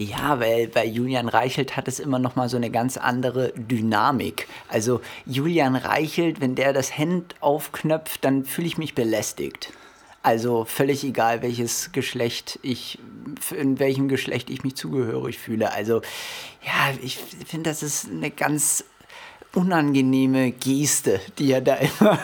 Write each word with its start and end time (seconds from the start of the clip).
Ja, 0.00 0.40
weil 0.40 0.66
bei 0.66 0.86
Julian 0.86 1.28
Reichelt 1.28 1.76
hat 1.76 1.86
es 1.86 2.00
immer 2.00 2.18
noch 2.18 2.34
mal 2.34 2.48
so 2.48 2.56
eine 2.56 2.70
ganz 2.70 2.96
andere 2.96 3.52
Dynamik. 3.54 4.48
Also 4.66 5.02
Julian 5.26 5.76
Reichelt, 5.76 6.40
wenn 6.40 6.54
der 6.54 6.72
das 6.72 6.96
Hemd 6.96 7.34
aufknöpft, 7.40 8.24
dann 8.24 8.46
fühle 8.46 8.66
ich 8.66 8.78
mich 8.78 8.94
belästigt. 8.94 9.74
Also 10.22 10.64
völlig 10.64 11.04
egal, 11.04 11.42
welches 11.42 11.92
Geschlecht 11.92 12.58
ich, 12.62 12.98
in 13.54 13.78
welchem 13.78 14.08
Geschlecht 14.08 14.48
ich 14.48 14.64
mich 14.64 14.74
zugehörig 14.74 15.38
fühle. 15.38 15.70
Also 15.70 16.00
ja, 16.64 16.94
ich 17.02 17.18
finde, 17.18 17.68
das 17.68 17.82
ist 17.82 18.08
eine 18.08 18.30
ganz 18.30 18.84
unangenehme 19.54 20.52
Geste, 20.52 21.20
die 21.38 21.52
er 21.52 21.60
da 21.60 21.74
immer 22.00 22.18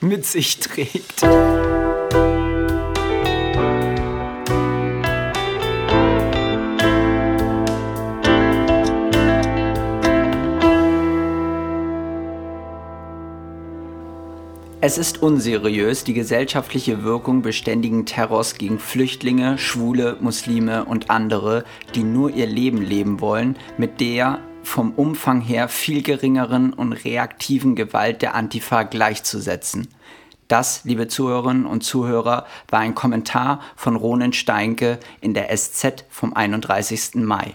mit 0.00 0.26
sich 0.26 0.58
trägt. 0.58 1.22
Es 14.82 14.96
ist 14.96 15.22
unseriös, 15.22 16.04
die 16.04 16.14
gesellschaftliche 16.14 17.04
Wirkung 17.04 17.42
beständigen 17.42 18.06
Terrors 18.06 18.54
gegen 18.54 18.78
Flüchtlinge, 18.78 19.58
Schwule, 19.58 20.16
Muslime 20.20 20.86
und 20.86 21.10
andere, 21.10 21.64
die 21.94 22.02
nur 22.02 22.30
ihr 22.30 22.46
Leben 22.46 22.80
leben 22.80 23.20
wollen, 23.20 23.58
mit 23.76 24.00
der 24.00 24.38
vom 24.62 24.92
Umfang 24.92 25.42
her 25.42 25.68
viel 25.68 26.02
geringeren 26.02 26.72
und 26.72 26.94
reaktiven 26.94 27.76
Gewalt 27.76 28.22
der 28.22 28.34
Antifa 28.34 28.84
gleichzusetzen. 28.84 29.88
Das, 30.48 30.82
liebe 30.84 31.08
Zuhörerinnen 31.08 31.66
und 31.66 31.84
Zuhörer, 31.84 32.46
war 32.70 32.80
ein 32.80 32.94
Kommentar 32.94 33.60
von 33.76 33.96
Ronen 33.96 34.32
Steinke 34.32 34.98
in 35.20 35.34
der 35.34 35.54
SZ 35.54 36.06
vom 36.08 36.32
31. 36.32 37.16
Mai. 37.16 37.54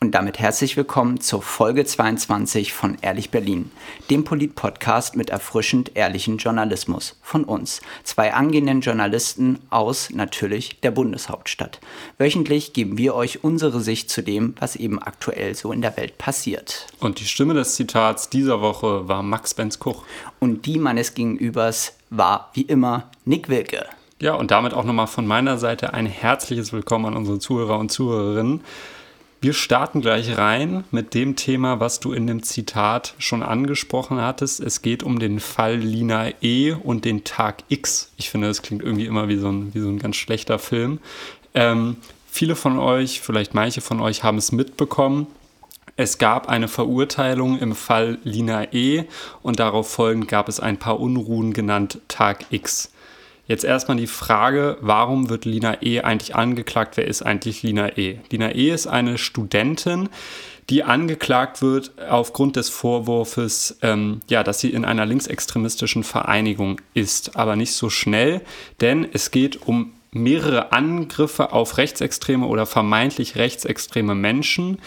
Und 0.00 0.12
damit 0.12 0.38
herzlich 0.38 0.76
willkommen 0.76 1.20
zur 1.20 1.42
Folge 1.42 1.84
22 1.84 2.72
von 2.72 2.96
Ehrlich 3.00 3.32
Berlin, 3.32 3.72
dem 4.10 4.22
Polit-Podcast 4.22 5.16
mit 5.16 5.30
erfrischend 5.30 5.96
ehrlichen 5.96 6.36
Journalismus 6.36 7.16
von 7.20 7.42
uns, 7.42 7.80
zwei 8.04 8.32
angehenden 8.32 8.80
Journalisten 8.80 9.58
aus 9.70 10.10
natürlich 10.10 10.78
der 10.82 10.92
Bundeshauptstadt. 10.92 11.80
Wöchentlich 12.16 12.74
geben 12.74 12.96
wir 12.96 13.16
euch 13.16 13.42
unsere 13.42 13.80
Sicht 13.80 14.08
zu 14.08 14.22
dem, 14.22 14.54
was 14.60 14.76
eben 14.76 15.02
aktuell 15.02 15.56
so 15.56 15.72
in 15.72 15.82
der 15.82 15.96
Welt 15.96 16.16
passiert. 16.16 16.86
Und 17.00 17.18
die 17.18 17.26
Stimme 17.26 17.54
des 17.54 17.74
Zitats 17.74 18.30
dieser 18.30 18.60
Woche 18.60 19.08
war 19.08 19.24
Max 19.24 19.54
Benz 19.54 19.80
Kuch. 19.80 20.04
Und 20.38 20.66
die 20.66 20.78
meines 20.78 21.14
Gegenübers 21.14 21.96
war 22.10 22.50
wie 22.52 22.62
immer 22.62 23.10
Nick 23.24 23.48
Wilke. 23.48 23.84
Ja, 24.20 24.34
und 24.34 24.52
damit 24.52 24.74
auch 24.74 24.84
nochmal 24.84 25.08
von 25.08 25.26
meiner 25.26 25.58
Seite 25.58 25.92
ein 25.92 26.06
herzliches 26.06 26.72
Willkommen 26.72 27.06
an 27.06 27.16
unsere 27.16 27.40
Zuhörer 27.40 27.80
und 27.80 27.90
Zuhörerinnen. 27.90 28.60
Wir 29.40 29.52
starten 29.52 30.00
gleich 30.00 30.36
rein 30.36 30.82
mit 30.90 31.14
dem 31.14 31.36
Thema, 31.36 31.78
was 31.78 32.00
du 32.00 32.12
in 32.12 32.26
dem 32.26 32.42
Zitat 32.42 33.14
schon 33.18 33.44
angesprochen 33.44 34.20
hattest. 34.20 34.58
Es 34.58 34.82
geht 34.82 35.04
um 35.04 35.20
den 35.20 35.38
Fall 35.38 35.76
Lina 35.76 36.30
E 36.42 36.72
und 36.72 37.04
den 37.04 37.22
Tag 37.22 37.62
X. 37.68 38.10
Ich 38.16 38.30
finde, 38.30 38.48
das 38.48 38.62
klingt 38.62 38.82
irgendwie 38.82 39.06
immer 39.06 39.28
wie 39.28 39.36
so 39.36 39.48
ein, 39.48 39.72
wie 39.74 39.80
so 39.80 39.90
ein 39.90 40.00
ganz 40.00 40.16
schlechter 40.16 40.58
Film. 40.58 40.98
Ähm, 41.54 41.98
viele 42.28 42.56
von 42.56 42.80
euch, 42.80 43.20
vielleicht 43.20 43.54
manche 43.54 43.80
von 43.80 44.00
euch, 44.00 44.24
haben 44.24 44.38
es 44.38 44.50
mitbekommen. 44.50 45.28
Es 45.94 46.18
gab 46.18 46.48
eine 46.48 46.66
Verurteilung 46.66 47.60
im 47.60 47.76
Fall 47.76 48.18
Lina 48.24 48.72
E 48.72 49.04
und 49.42 49.60
darauf 49.60 49.88
folgend 49.88 50.26
gab 50.26 50.48
es 50.48 50.58
ein 50.58 50.78
paar 50.78 50.98
Unruhen 50.98 51.52
genannt 51.52 52.00
Tag 52.08 52.46
X. 52.50 52.90
Jetzt 53.48 53.64
erstmal 53.64 53.96
die 53.96 54.06
Frage, 54.06 54.76
warum 54.82 55.30
wird 55.30 55.46
Lina 55.46 55.82
E 55.82 56.02
eigentlich 56.02 56.36
angeklagt? 56.36 56.98
Wer 56.98 57.08
ist 57.08 57.22
eigentlich 57.22 57.62
Lina 57.62 57.96
E? 57.96 58.18
Lina 58.30 58.54
E 58.54 58.70
ist 58.70 58.86
eine 58.86 59.16
Studentin, 59.16 60.10
die 60.68 60.84
angeklagt 60.84 61.62
wird 61.62 61.92
aufgrund 62.10 62.56
des 62.56 62.68
Vorwurfs, 62.68 63.78
ähm, 63.80 64.20
ja, 64.28 64.44
dass 64.44 64.60
sie 64.60 64.70
in 64.70 64.84
einer 64.84 65.06
linksextremistischen 65.06 66.04
Vereinigung 66.04 66.82
ist. 66.92 67.36
Aber 67.36 67.56
nicht 67.56 67.72
so 67.72 67.88
schnell, 67.88 68.42
denn 68.82 69.08
es 69.10 69.30
geht 69.30 69.66
um 69.66 69.94
mehrere 70.10 70.72
Angriffe 70.72 71.52
auf 71.52 71.78
rechtsextreme 71.78 72.46
oder 72.46 72.66
vermeintlich 72.66 73.36
rechtsextreme 73.36 74.14
Menschen, 74.14 74.78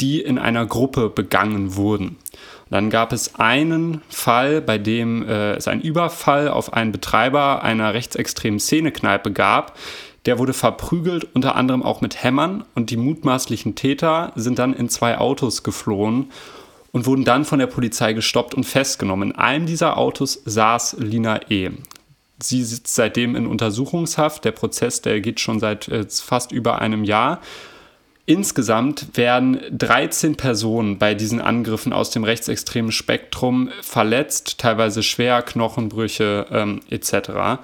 die 0.00 0.20
in 0.20 0.38
einer 0.38 0.66
Gruppe 0.66 1.08
begangen 1.08 1.76
wurden. 1.76 2.16
Dann 2.70 2.90
gab 2.90 3.12
es 3.12 3.36
einen 3.36 4.02
Fall, 4.08 4.60
bei 4.60 4.78
dem 4.78 5.26
äh, 5.26 5.54
es 5.54 5.68
einen 5.68 5.80
Überfall 5.80 6.48
auf 6.48 6.72
einen 6.72 6.92
Betreiber 6.92 7.62
einer 7.62 7.94
rechtsextremen 7.94 8.60
Szenekneipe 8.60 9.32
gab. 9.32 9.76
Der 10.26 10.38
wurde 10.38 10.52
verprügelt, 10.52 11.26
unter 11.34 11.54
anderem 11.54 11.82
auch 11.82 12.00
mit 12.00 12.22
Hämmern, 12.22 12.64
und 12.74 12.90
die 12.90 12.96
mutmaßlichen 12.96 13.74
Täter 13.74 14.32
sind 14.34 14.58
dann 14.58 14.74
in 14.74 14.88
zwei 14.88 15.18
Autos 15.18 15.62
geflohen 15.62 16.30
und 16.92 17.06
wurden 17.06 17.24
dann 17.24 17.44
von 17.44 17.58
der 17.58 17.66
Polizei 17.66 18.12
gestoppt 18.12 18.54
und 18.54 18.64
festgenommen. 18.64 19.30
In 19.30 19.36
einem 19.36 19.66
dieser 19.66 19.96
Autos 19.96 20.42
saß 20.44 20.96
Lina 20.98 21.40
E. 21.50 21.70
Sie 22.40 22.62
sitzt 22.62 22.94
seitdem 22.94 23.34
in 23.34 23.46
Untersuchungshaft. 23.46 24.44
Der 24.44 24.52
Prozess, 24.52 25.02
der 25.02 25.20
geht 25.20 25.40
schon 25.40 25.60
seit 25.60 25.88
äh, 25.88 26.06
fast 26.08 26.52
über 26.52 26.80
einem 26.80 27.04
Jahr. 27.04 27.40
Insgesamt 28.28 29.16
werden 29.16 29.58
13 29.70 30.36
Personen 30.36 30.98
bei 30.98 31.14
diesen 31.14 31.40
Angriffen 31.40 31.94
aus 31.94 32.10
dem 32.10 32.24
rechtsextremen 32.24 32.92
Spektrum 32.92 33.70
verletzt, 33.80 34.58
teilweise 34.58 35.02
schwer, 35.02 35.40
Knochenbrüche 35.40 36.44
ähm, 36.50 36.80
etc. 36.90 37.62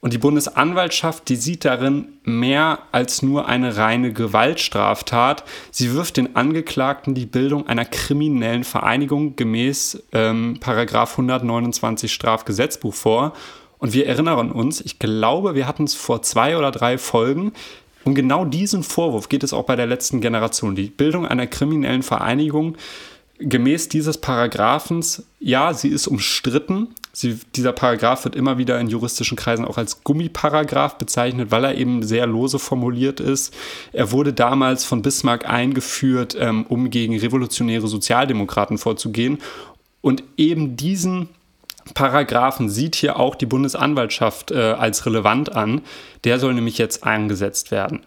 Und 0.00 0.12
die 0.12 0.18
Bundesanwaltschaft, 0.18 1.30
die 1.30 1.36
sieht 1.36 1.64
darin 1.64 2.08
mehr 2.24 2.80
als 2.92 3.22
nur 3.22 3.46
eine 3.48 3.78
reine 3.78 4.12
Gewaltstraftat. 4.12 5.44
Sie 5.70 5.94
wirft 5.94 6.18
den 6.18 6.36
Angeklagten 6.36 7.14
die 7.14 7.24
Bildung 7.24 7.66
einer 7.66 7.86
kriminellen 7.86 8.64
Vereinigung 8.64 9.34
gemäß 9.34 10.02
ähm, 10.12 10.60
129 10.62 12.12
Strafgesetzbuch 12.12 12.92
vor. 12.92 13.32
Und 13.78 13.94
wir 13.94 14.06
erinnern 14.06 14.52
uns, 14.52 14.80
ich 14.82 14.98
glaube, 14.98 15.54
wir 15.54 15.66
hatten 15.66 15.84
es 15.84 15.94
vor 15.94 16.20
zwei 16.22 16.56
oder 16.58 16.70
drei 16.70 16.98
Folgen, 16.98 17.52
um 18.04 18.14
genau 18.14 18.44
diesen 18.44 18.82
Vorwurf 18.82 19.28
geht 19.28 19.44
es 19.44 19.52
auch 19.52 19.64
bei 19.64 19.76
der 19.76 19.86
letzten 19.86 20.20
Generation. 20.20 20.74
Die 20.74 20.88
Bildung 20.88 21.26
einer 21.26 21.46
kriminellen 21.46 22.02
Vereinigung 22.02 22.76
gemäß 23.38 23.88
dieses 23.88 24.18
Paragraphens, 24.18 25.24
ja, 25.40 25.74
sie 25.74 25.88
ist 25.88 26.06
umstritten. 26.06 26.88
Sie, 27.14 27.38
dieser 27.54 27.72
Paragraph 27.72 28.24
wird 28.24 28.36
immer 28.36 28.56
wieder 28.56 28.80
in 28.80 28.88
juristischen 28.88 29.36
Kreisen 29.36 29.66
auch 29.66 29.76
als 29.76 30.02
Gummiparagraph 30.02 30.96
bezeichnet, 30.96 31.50
weil 31.50 31.64
er 31.64 31.74
eben 31.76 32.02
sehr 32.02 32.26
lose 32.26 32.58
formuliert 32.58 33.20
ist. 33.20 33.52
Er 33.92 34.12
wurde 34.12 34.32
damals 34.32 34.84
von 34.84 35.02
Bismarck 35.02 35.46
eingeführt, 35.46 36.36
ähm, 36.38 36.64
um 36.68 36.88
gegen 36.88 37.18
revolutionäre 37.18 37.86
Sozialdemokraten 37.86 38.78
vorzugehen. 38.78 39.38
Und 40.00 40.24
eben 40.36 40.76
diesen 40.76 41.28
Paragraphen 41.94 42.68
sieht 42.68 42.94
hier 42.94 43.18
auch 43.18 43.34
die 43.34 43.46
Bundesanwaltschaft 43.46 44.50
äh, 44.50 44.58
als 44.58 45.06
relevant 45.06 45.54
an. 45.54 45.82
Der 46.24 46.38
soll 46.38 46.54
nämlich 46.54 46.78
jetzt 46.78 47.04
eingesetzt 47.04 47.70
werden. 47.70 48.00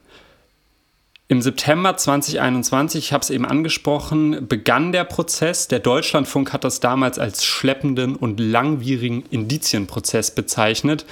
Im 1.27 1.41
September 1.41 1.97
2021, 1.97 3.05
ich 3.05 3.13
habe 3.13 3.23
es 3.23 3.31
eben 3.31 3.45
angesprochen, 3.45 4.47
begann 4.47 4.91
der 4.91 5.05
Prozess. 5.05 5.67
Der 5.67 5.79
Deutschlandfunk 5.79 6.53
hat 6.53 6.63
das 6.63 6.79
damals 6.79 7.17
als 7.17 7.43
schleppenden 7.43 8.15
und 8.15 8.39
langwierigen 8.39 9.23
Indizienprozess 9.31 10.29
bezeichnet 10.29 11.05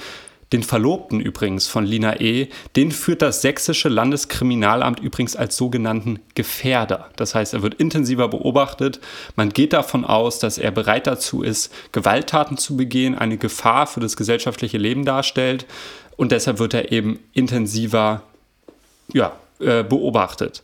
den 0.54 0.62
Verlobten 0.62 1.18
übrigens 1.18 1.66
von 1.66 1.84
Lina 1.84 2.20
E., 2.20 2.46
den 2.76 2.92
führt 2.92 3.22
das 3.22 3.42
sächsische 3.42 3.88
Landeskriminalamt 3.88 5.00
übrigens 5.00 5.34
als 5.34 5.56
sogenannten 5.56 6.20
Gefährder. 6.36 7.10
Das 7.16 7.34
heißt, 7.34 7.54
er 7.54 7.62
wird 7.62 7.74
intensiver 7.74 8.28
beobachtet. 8.28 9.00
Man 9.34 9.48
geht 9.48 9.72
davon 9.72 10.04
aus, 10.04 10.38
dass 10.38 10.56
er 10.58 10.70
bereit 10.70 11.08
dazu 11.08 11.42
ist, 11.42 11.74
Gewalttaten 11.90 12.56
zu 12.56 12.76
begehen, 12.76 13.18
eine 13.18 13.36
Gefahr 13.36 13.88
für 13.88 13.98
das 13.98 14.16
gesellschaftliche 14.16 14.78
Leben 14.78 15.04
darstellt. 15.04 15.66
Und 16.16 16.30
deshalb 16.30 16.60
wird 16.60 16.72
er 16.74 16.92
eben 16.92 17.18
intensiver 17.32 18.22
ja, 19.12 19.32
äh, 19.58 19.82
beobachtet. 19.82 20.62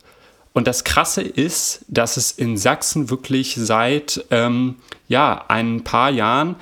Und 0.53 0.67
das 0.67 0.85
Krasse 0.85 1.21
ist, 1.21 1.83
dass 1.89 2.15
es 2.15 2.31
in 2.31 2.55
Sachsen 2.55 3.09
wirklich 3.09 3.55
seit 3.55 4.23
ähm, 4.31 4.75
ja, 5.09 5.43
ein 5.49 5.83
paar 5.83 6.11
Jahren 6.11 6.55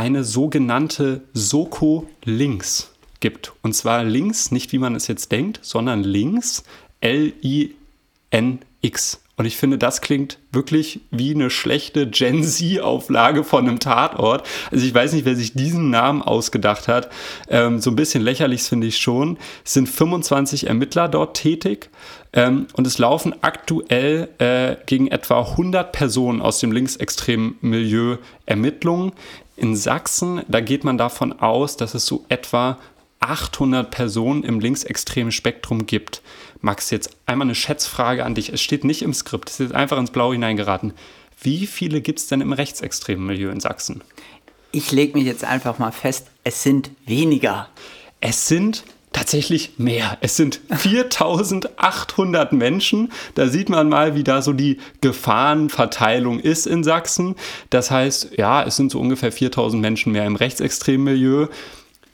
eine 0.00 0.24
sogenannte 0.24 1.20
Soko 1.34 2.08
links 2.24 2.90
gibt. 3.20 3.52
Und 3.60 3.74
zwar 3.74 4.02
links, 4.02 4.50
nicht 4.50 4.72
wie 4.72 4.78
man 4.78 4.94
es 4.94 5.08
jetzt 5.08 5.30
denkt, 5.30 5.60
sondern 5.60 6.02
links, 6.02 6.64
L-I-N-X. 7.02 7.70
Und 9.40 9.46
ich 9.46 9.56
finde, 9.56 9.78
das 9.78 10.02
klingt 10.02 10.36
wirklich 10.52 11.00
wie 11.10 11.34
eine 11.34 11.48
schlechte 11.48 12.06
Gen 12.06 12.44
Z-Auflage 12.44 13.42
von 13.42 13.66
einem 13.66 13.78
Tatort. 13.78 14.46
Also 14.70 14.84
ich 14.84 14.94
weiß 14.94 15.14
nicht, 15.14 15.24
wer 15.24 15.34
sich 15.34 15.54
diesen 15.54 15.88
Namen 15.88 16.20
ausgedacht 16.20 16.88
hat. 16.88 17.08
Ähm, 17.48 17.80
so 17.80 17.90
ein 17.90 17.96
bisschen 17.96 18.22
lächerlich 18.22 18.64
finde 18.64 18.88
ich 18.88 18.98
schon. 18.98 19.38
Es 19.64 19.72
sind 19.72 19.88
25 19.88 20.66
Ermittler 20.66 21.08
dort 21.08 21.38
tätig. 21.38 21.88
Ähm, 22.34 22.66
und 22.74 22.86
es 22.86 22.98
laufen 22.98 23.34
aktuell 23.40 24.28
äh, 24.36 24.76
gegen 24.84 25.08
etwa 25.08 25.40
100 25.40 25.90
Personen 25.90 26.42
aus 26.42 26.58
dem 26.58 26.70
linksextremen 26.70 27.56
Milieu 27.62 28.18
Ermittlungen. 28.44 29.12
In 29.56 29.74
Sachsen, 29.74 30.42
da 30.48 30.60
geht 30.60 30.84
man 30.84 30.98
davon 30.98 31.32
aus, 31.32 31.78
dass 31.78 31.94
es 31.94 32.04
so 32.04 32.26
etwa 32.28 32.76
800 33.20 33.90
Personen 33.90 34.42
im 34.42 34.60
linksextremen 34.60 35.30
Spektrum 35.30 35.86
gibt. 35.86 36.22
Max, 36.60 36.90
jetzt 36.90 37.10
einmal 37.26 37.46
eine 37.46 37.54
Schätzfrage 37.54 38.24
an 38.24 38.34
dich. 38.34 38.52
Es 38.52 38.60
steht 38.60 38.84
nicht 38.84 39.02
im 39.02 39.14
Skript, 39.14 39.50
es 39.50 39.60
ist 39.60 39.74
einfach 39.74 39.98
ins 39.98 40.10
Blaue 40.10 40.34
hineingeraten. 40.34 40.94
Wie 41.40 41.66
viele 41.66 42.00
gibt 42.00 42.18
es 42.18 42.26
denn 42.26 42.40
im 42.40 42.52
rechtsextremen 42.52 43.24
Milieu 43.24 43.50
in 43.50 43.60
Sachsen? 43.60 44.02
Ich 44.72 44.92
lege 44.92 45.16
mich 45.16 45.26
jetzt 45.26 45.44
einfach 45.44 45.78
mal 45.78 45.90
fest, 45.90 46.26
es 46.44 46.62
sind 46.62 46.90
weniger. 47.06 47.68
Es 48.20 48.46
sind 48.46 48.84
tatsächlich 49.12 49.78
mehr. 49.78 50.18
Es 50.20 50.36
sind 50.36 50.60
4800 50.74 52.52
Menschen. 52.52 53.10
Da 53.34 53.48
sieht 53.48 53.68
man 53.68 53.88
mal, 53.88 54.14
wie 54.14 54.24
da 54.24 54.42
so 54.42 54.52
die 54.52 54.78
Gefahrenverteilung 55.00 56.40
ist 56.40 56.66
in 56.66 56.84
Sachsen. 56.84 57.36
Das 57.70 57.90
heißt, 57.90 58.32
ja, 58.36 58.62
es 58.62 58.76
sind 58.76 58.92
so 58.92 59.00
ungefähr 59.00 59.32
4000 59.32 59.80
Menschen 59.80 60.12
mehr 60.12 60.26
im 60.26 60.36
rechtsextremen 60.36 61.04
Milieu. 61.04 61.48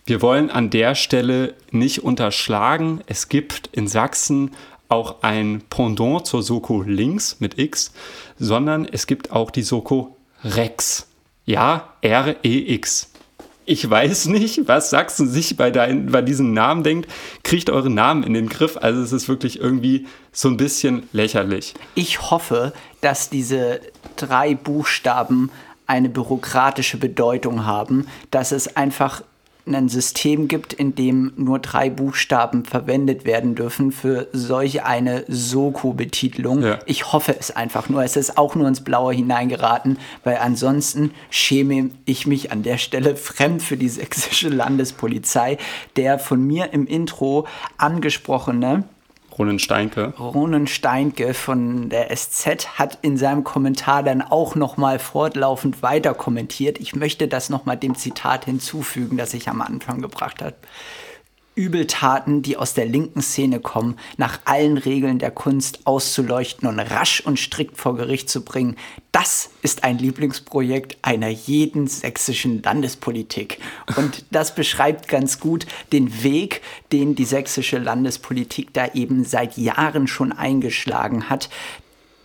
Wir 0.09 0.23
wollen 0.23 0.53
an 0.53 0.71
der 0.71 0.95
Stelle 0.95 1.55
nicht 1.73 2.05
unterschlagen, 2.05 3.03
es 3.07 3.29
gibt 3.29 3.69
in 3.73 3.89
Sachsen 3.89 4.53
auch 4.89 5.17
ein 5.23 5.65
Pendant 5.69 6.29
zur 6.29 6.45
Soko 6.45 6.83
links 6.83 7.39
mit 7.41 7.59
X, 7.59 7.93
sondern 8.39 8.85
es 8.85 9.09
gibt 9.09 9.33
auch 9.33 9.51
die 9.51 9.63
Soko 9.63 10.17
Rex. 10.45 11.09
Ja, 11.45 11.95
R-E-X. 12.03 13.11
Ich 13.65 13.91
weiß 13.91 14.27
nicht, 14.27 14.69
was 14.69 14.91
Sachsen 14.91 15.29
sich 15.29 15.57
bei, 15.57 15.73
dein, 15.73 16.13
bei 16.13 16.23
diesem 16.23 16.53
Namen 16.53 16.85
denkt. 16.85 17.11
Kriegt 17.43 17.69
eure 17.69 17.91
Namen 17.91 18.23
in 18.23 18.33
den 18.33 18.49
Griff. 18.49 18.77
Also 18.77 19.03
es 19.03 19.11
ist 19.11 19.29
wirklich 19.29 19.59
irgendwie 19.59 20.07
so 20.31 20.49
ein 20.49 20.57
bisschen 20.57 21.09
lächerlich. 21.13 21.75
Ich 21.97 22.31
hoffe, 22.31 22.73
dass 23.01 23.29
diese 23.29 23.81
drei 24.15 24.55
Buchstaben 24.55 25.51
eine 25.89 26.09
bürokratische 26.09 26.97
Bedeutung 26.97 27.67
haben, 27.67 28.07
dass 28.31 28.53
es 28.53 28.77
einfach 28.77 29.23
ein 29.75 29.89
System 29.89 30.49
gibt, 30.49 30.73
in 30.73 30.95
dem 30.95 31.33
nur 31.37 31.59
drei 31.59 31.91
Buchstaben 31.91 32.65
verwendet 32.65 33.25
werden 33.25 33.55
dürfen 33.55 33.91
für 33.91 34.29
solch 34.33 34.85
eine 34.85 35.25
Soko-Betitelung. 35.29 36.63
Ja. 36.63 36.79
Ich 36.87 37.13
hoffe 37.13 37.35
es 37.39 37.51
einfach 37.51 37.89
nur. 37.89 38.05
Es 38.05 38.17
ist 38.17 38.39
auch 38.39 38.55
nur 38.55 38.69
ins 38.69 38.83
Blaue 38.83 39.13
hineingeraten, 39.15 39.99
weil 40.23 40.37
ansonsten 40.37 41.11
schäme 41.31 41.91
ich 42.05 42.27
mich 42.27 42.53
an 42.53 42.63
der 42.63 42.79
Stelle 42.79 43.17
fremd 43.17 43.63
für 43.63 43.77
die 43.77 43.89
sächsische 43.89 44.49
Landespolizei, 44.49 45.59
der 45.97 46.19
von 46.19 46.47
mir 46.47 46.73
im 46.73 46.87
Intro 46.87 47.47
angesprochene 47.79 48.85
Ronen 49.39 49.59
Steinke. 49.59 50.15
Ronen 50.19 50.67
Steinke 50.67 51.35
von 51.35 51.89
der 51.89 52.15
SZ 52.15 52.79
hat 52.79 52.99
in 53.03 53.17
seinem 53.17 53.45
Kommentar 53.45 54.03
dann 54.03 54.23
auch 54.23 54.55
nochmal 54.55 54.99
fortlaufend 54.99 55.83
weiter 55.83 56.15
kommentiert. 56.15 56.79
Ich 56.81 56.97
möchte 56.97 57.29
das 57.29 57.51
nochmal 57.51 57.77
dem 57.77 57.97
Zitat 57.97 58.47
hinzufügen, 58.47 59.17
das 59.17 59.35
ich 59.35 59.49
am 59.49 59.61
Anfang 59.61 60.01
gebracht 60.01 60.43
habe. 60.43 60.57
Übeltaten, 61.57 62.43
die 62.43 62.59
aus 62.59 62.75
der 62.75 62.85
linken 62.85 63.23
Szene 63.23 63.61
kommen, 63.61 63.99
nach 64.19 64.41
allen 64.45 64.77
Regeln 64.77 65.19
der 65.19 65.31
Kunst 65.31 65.81
auszuleuchten 65.87 66.69
und 66.69 66.79
rasch 66.79 67.23
und 67.23 67.39
strikt 67.39 67.79
vor 67.79 67.97
Gericht 67.97 68.29
zu 68.29 68.45
bringen, 68.45 68.77
das 69.11 69.49
ist 69.63 69.83
ein 69.83 69.97
Lieblingsprojekt 69.97 70.99
einer 71.01 71.31
jeden 71.31 71.87
sächsischen 71.87 72.63
Landespolitik. 72.63 73.59
Und 73.97 74.27
das 74.31 74.55
beschreibt 74.55 75.09
ganz 75.09 75.41
gut 75.41 75.67
den 75.93 76.23
Weg, 76.23 76.61
den 76.93 77.15
die 77.15 77.25
sächsische 77.25 77.79
Landespolitik 77.79 78.75
da 78.75 78.89
eben 78.93 79.25
seit 79.25 79.57
Jahren 79.57 80.07
schon 80.07 80.33
eingeschlagen 80.33 81.31
hat 81.31 81.49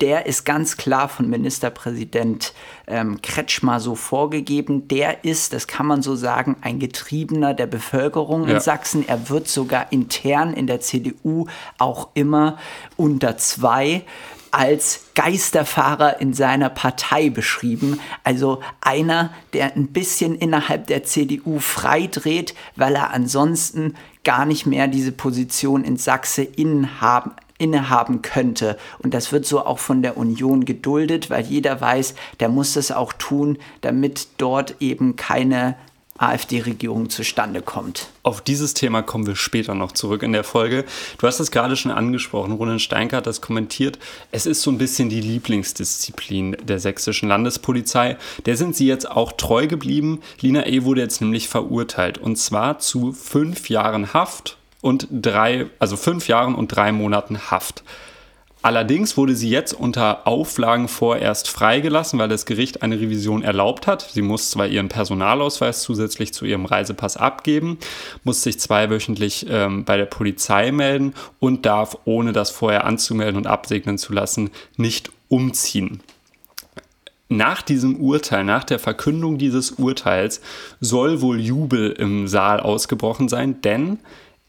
der 0.01 0.25
ist 0.25 0.44
ganz 0.44 0.77
klar 0.77 1.07
von 1.07 1.30
Ministerpräsident 1.30 2.53
ähm, 2.88 3.21
Kretschmer 3.21 3.80
so 3.80 3.95
vorgegeben. 3.95 4.88
Der 4.88 5.24
ist, 5.24 5.53
das 5.53 5.68
kann 5.68 5.86
man 5.86 6.01
so 6.01 6.15
sagen, 6.15 6.57
ein 6.62 6.80
Getriebener 6.80 7.53
der 7.53 7.68
Bevölkerung 7.68 8.48
ja. 8.48 8.56
in 8.56 8.59
Sachsen. 8.59 9.07
Er 9.07 9.30
wird 9.30 9.48
sogar 9.48 9.92
intern 9.92 10.53
in 10.53 10.68
der 10.68 10.81
CDU 10.81 11.45
auch 11.77 12.09
immer 12.15 12.57
unter 12.98 13.38
zwei 13.38 14.03
als 14.51 15.06
Geisterfahrer 15.15 16.19
in 16.19 16.33
seiner 16.33 16.69
Partei 16.69 17.30
beschrieben. 17.30 18.00
Also 18.24 18.62
einer, 18.81 19.31
der 19.53 19.75
ein 19.75 19.88
bisschen 19.88 20.36
innerhalb 20.36 20.88
der 20.88 21.03
CDU 21.03 21.59
freidreht, 21.59 22.53
weil 22.75 22.95
er 22.95 23.12
ansonsten 23.12 23.95
gar 24.25 24.45
nicht 24.45 24.65
mehr 24.65 24.88
diese 24.88 25.13
Position 25.13 25.86
in 25.86 25.95
Sachse 25.95 26.44
innehaben, 26.44 27.31
innehaben 27.62 28.22
könnte. 28.22 28.78
Und 29.00 29.13
das 29.13 29.31
wird 29.31 29.46
so 29.46 29.66
auch 29.66 29.80
von 29.80 30.02
der 30.02 30.18
Union 30.18 30.66
geduldet, 30.66 31.30
weil 31.30 31.46
jeder 31.46 31.80
weiß, 31.80 32.16
der 32.40 32.50
muss 32.50 32.74
das 32.74 32.92
auch 32.92 33.13
tun, 33.13 33.58
damit 33.81 34.28
dort 34.38 34.75
eben 34.80 35.16
keine 35.16 35.75
AfD-Regierung 36.22 37.10
zustande 37.10 37.62
kommt. 37.62 38.10
Auf 38.24 38.42
dieses 38.42 38.74
Thema 38.75 39.02
kommen 39.02 39.25
wir 39.25 39.36
später 39.36 39.74
noch 39.74 39.92
zurück 39.92 40.22
in 40.22 40.34
der 40.34 40.44
Folge. 40.44 40.86
Du 41.18 41.25
hast 41.25 41.40
es 41.40 41.50
gerade 41.50 41.75
schon 41.75 41.92
angesprochen, 41.92 42.54
Roland 42.54 42.81
Steinke 42.81 43.18
hat 43.18 43.25
das 43.25 43.42
kommentiert. 43.42 43.98
Es 44.31 44.46
ist 44.46 44.62
so 44.62 44.69
ein 44.72 44.78
bisschen 44.78 45.10
die 45.10 45.22
Lieblingsdisziplin 45.22 46.58
der 46.63 46.80
sächsischen 46.80 47.28
Landespolizei. 47.28 48.18
Der 48.46 48.56
sind 48.56 48.75
sie 48.75 48.86
jetzt 48.86 49.10
auch 49.10 49.31
treu 49.31 49.66
geblieben. 49.68 50.22
Lina 50.40 50.68
E. 50.68 50.84
wurde 50.84 51.02
jetzt 51.02 51.22
nämlich 51.22 51.50
verurteilt 51.50 52.19
und 52.19 52.38
zwar 52.38 52.78
zu 52.78 53.13
fünf 53.13 53.69
Jahren 53.69 54.13
Haft 54.13 54.58
und 54.81 55.07
drei, 55.12 55.68
also 55.80 55.98
fünf 55.98 56.28
Jahren 56.28 56.56
und 56.56 56.68
drei 56.68 56.92
Monaten 56.92 57.51
Haft. 57.51 57.83
Allerdings 58.63 59.18
wurde 59.18 59.36
sie 59.36 59.50
jetzt 59.50 59.74
unter 59.74 60.28
Auflagen 60.28 60.88
vorerst 60.88 61.50
freigelassen, 61.50 62.19
weil 62.19 62.30
das 62.30 62.45
Gericht 62.45 62.83
eine 62.83 63.00
Revision 63.00 63.42
erlaubt 63.42 63.88
hat. 63.88 64.07
Sie 64.12 64.22
muss 64.22 64.51
zwar 64.51 64.68
ihren 64.68 64.88
Personalausweis 64.88 65.81
zusätzlich 65.81 66.31
zu 66.31 66.45
ihrem 66.45 66.66
Reisepass 66.66 67.18
abgeben, 67.18 67.80
muss 68.24 68.44
sich 68.44 68.60
zweiwöchentlich 68.60 69.48
ähm, 69.50 69.83
bei 69.83 69.98
der 69.98 70.06
Polizei 70.06 70.72
melden 70.72 71.16
und 71.39 71.66
darf, 71.66 71.98
ohne 72.06 72.34
das 72.34 72.51
vorher 72.51 72.86
anzumelden 72.86 73.38
und 73.38 73.48
absegnen 73.48 73.98
zu 73.98 74.13
lassen, 74.13 74.51
nicht 74.77 75.12
umziehen. 75.27 76.01
Nach 77.30 77.63
diesem 77.63 77.95
Urteil, 77.95 78.44
nach 78.44 78.66
der 78.66 78.77
Verkündung 78.77 79.39
dieses 79.39 79.72
Urteils, 79.72 80.42
soll 80.81 81.22
wohl 81.22 81.39
Jubel 81.39 81.92
im 81.94 82.27
Saal 82.27 82.60
ausgebrochen 82.60 83.27
sein, 83.27 83.62
denn 83.62 84.00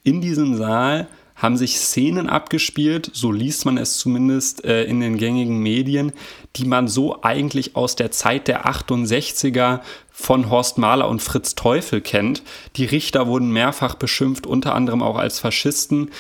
in 0.05 0.21
diesem 0.21 0.57
Saal 0.57 1.09
haben 1.35 1.57
sich 1.57 1.79
Szenen 1.79 2.29
abgespielt, 2.29 3.11
so 3.13 3.33
liest 3.33 3.65
man 3.65 3.79
es 3.79 3.99
zumindest 3.99 4.65
äh, 4.65 4.85
in 4.85 5.01
den 5.01 5.17
gängigen 5.17 5.59
Medien, 5.59 6.13
die 6.57 6.67
man 6.67 6.87
so 6.87 7.23
eigentlich 7.23 7.75
aus 7.75 7.97
der 7.97 8.11
Zeit 8.11 8.49
der 8.49 8.67
68er 8.67 9.81
von 10.11 10.51
Horst 10.51 10.79
Mahler 10.79 11.09
und 11.09 11.21
Fritz 11.21 11.55
Teufel 11.55 12.01
kennt. 12.01 12.43
Die 12.77 12.85
Richter 12.85 13.27
wurden 13.27 13.51
mehrfach 13.51 13.97
beschimpft, 13.97 14.47
unter 14.47 14.75
anderem 14.75 15.03
auch 15.03 15.17
als 15.17 15.41
Faschisten. 15.41 16.11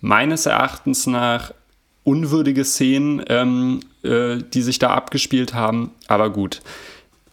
Meines 0.00 0.46
Erachtens 0.46 1.06
nach 1.06 1.52
unwürdige 2.04 2.64
Szenen, 2.64 3.22
ähm, 3.28 3.80
äh, 4.02 4.36
die 4.36 4.62
sich 4.62 4.78
da 4.78 4.90
abgespielt 4.90 5.54
haben, 5.54 5.90
aber 6.06 6.30
gut. 6.30 6.60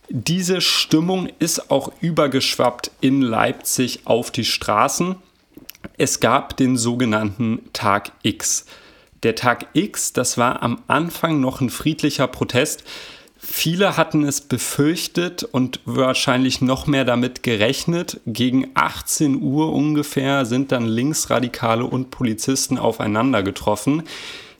Diese 0.09 0.61
Stimmung 0.61 1.29
ist 1.39 1.69
auch 1.69 1.91
übergeschwappt 2.01 2.91
in 3.01 3.21
Leipzig 3.21 4.01
auf 4.05 4.31
die 4.31 4.45
Straßen. 4.45 5.15
Es 5.97 6.19
gab 6.19 6.57
den 6.57 6.77
sogenannten 6.77 7.61
Tag 7.71 8.11
X. 8.21 8.65
Der 9.23 9.35
Tag 9.35 9.67
X, 9.73 10.11
das 10.13 10.37
war 10.37 10.61
am 10.61 10.81
Anfang 10.87 11.39
noch 11.39 11.61
ein 11.61 11.69
friedlicher 11.69 12.27
Protest. 12.27 12.83
Viele 13.37 13.95
hatten 13.95 14.23
es 14.23 14.41
befürchtet 14.41 15.43
und 15.43 15.79
wahrscheinlich 15.85 16.61
noch 16.61 16.87
mehr 16.87 17.05
damit 17.05 17.43
gerechnet. 17.43 18.19
Gegen 18.25 18.71
18 18.73 19.41
Uhr 19.41 19.71
ungefähr 19.71 20.45
sind 20.45 20.71
dann 20.71 20.85
Linksradikale 20.85 21.85
und 21.85 22.11
Polizisten 22.11 22.77
aufeinander 22.77 23.43
getroffen. 23.43 24.03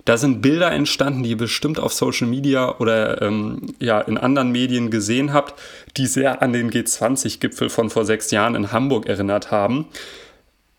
Da 0.06 0.18
sind 0.18 0.42
Bilder 0.42 0.72
entstanden, 0.72 1.24
die 1.24 1.32
ihr 1.32 1.38
bestimmt 1.38 1.80
auf 1.80 1.92
Social 1.92 2.28
Media 2.28 2.78
oder 2.78 3.24
ähm, 3.24 3.74
ja, 3.80 4.00
in 4.02 4.20
anderen 4.20 4.52
Medien 4.52 4.92
gesehen 4.92 5.34
habt, 5.34 5.60
die 5.98 6.06
sehr 6.06 6.44
an 6.44 6.54
den 6.54 6.70
G20-Gipfel 6.70 7.70
von 7.70 7.90
vor 7.90 8.06
sechs 8.06 8.30
Jahren 8.30 8.54
in 8.54 8.72
Hamburg 8.72 9.08
erinnert 9.08 9.50
haben. 9.50 9.88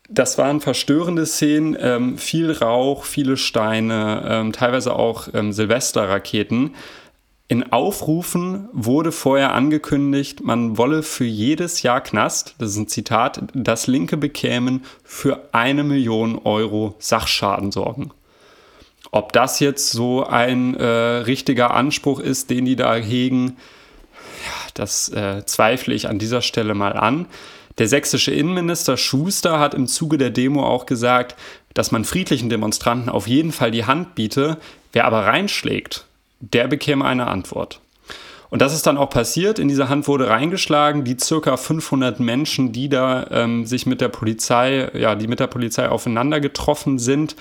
Das 0.09 0.39
waren 0.39 0.61
verstörende 0.61 1.27
Szenen, 1.27 1.77
ähm, 1.81 2.19
viel 2.19 2.53
Rauch, 2.53 3.05
viele 3.05 3.37
Steine, 3.37 4.25
ähm, 4.29 4.53
teilweise 4.53 4.95
auch 4.95 5.29
ähm, 5.35 5.53
Silvesterraketen. 5.53 6.75
In 7.49 7.73
Aufrufen 7.73 8.69
wurde 8.73 9.13
vorher 9.13 9.53
angekündigt, 9.55 10.43
man 10.43 10.79
wolle 10.79 11.03
für 11.05 11.25
jedes 11.25 11.83
Jahr 11.83 12.01
Knast, 12.01 12.57
das 12.59 12.71
ist 12.71 12.77
ein 12.77 12.89
Zitat, 12.89 13.41
das 13.55 13.87
Linke 13.87 14.17
bekämen 14.17 14.85
für 15.05 15.49
eine 15.53 15.85
Million 15.85 16.41
Euro 16.43 16.97
Sachschaden 16.99 17.71
sorgen. 17.71 18.11
Ob 19.13 19.33
das 19.33 19.61
jetzt 19.61 19.93
so 19.93 20.27
ein 20.27 20.75
äh, 20.75 20.85
richtiger 20.85 21.73
Anspruch 21.73 22.19
ist, 22.19 22.51
den 22.51 22.65
die 22.65 22.75
da 22.75 22.97
hegen, 22.97 23.57
ja, 24.45 24.71
das 24.75 25.09
äh, 25.11 25.45
zweifle 25.47 25.95
ich 25.95 26.09
an 26.09 26.19
dieser 26.19 26.43
Stelle 26.43 26.75
mal 26.75 26.95
an. 26.95 27.27
Der 27.79 27.89
sächsische 27.89 28.33
Innenminister 28.33 28.97
Schuster 28.97 29.59
hat 29.59 29.75
im 29.75 29.87
Zuge 29.87 30.17
der 30.19 30.31
Demo 30.31 30.65
auch 30.65 30.87
gesagt, 30.87 31.37
dass 31.75 31.93
man 31.93 32.05
friedlichen 32.05 32.49
Demonstranten 32.49 33.11
auf 33.11 33.29
jeden 33.29 33.53
Fall 33.53 33.71
die 33.71 33.85
Hand 33.85 34.15
biete. 34.15 34.57
Wer 34.93 35.05
aber 35.05 35.27
reinschlägt, 35.27 36.07
der 36.41 36.69
bekäme 36.69 37.05
eine 37.05 37.27
Antwort. 37.27 37.81
Und 38.49 38.63
das 38.63 38.73
ist 38.73 38.87
dann 38.87 38.97
auch 38.97 39.11
passiert. 39.11 39.59
In 39.59 39.69
diese 39.69 39.89
Hand 39.89 40.09
wurde 40.09 40.29
reingeschlagen. 40.29 41.05
Die 41.05 41.19
circa 41.21 41.57
500 41.57 42.21
Menschen, 42.21 42.73
die 42.73 42.89
da 42.89 43.27
ähm, 43.31 43.67
sich 43.67 43.87
mit 43.87 44.01
der 44.01 44.09
Polizei, 44.09 44.91
ja, 44.95 45.15
die 45.15 45.27
mit 45.27 45.41
der 45.41 45.49
Polizei 45.49 45.89
aufeinander 45.89 46.41
getroffen 46.41 46.99
sind, 46.99 47.37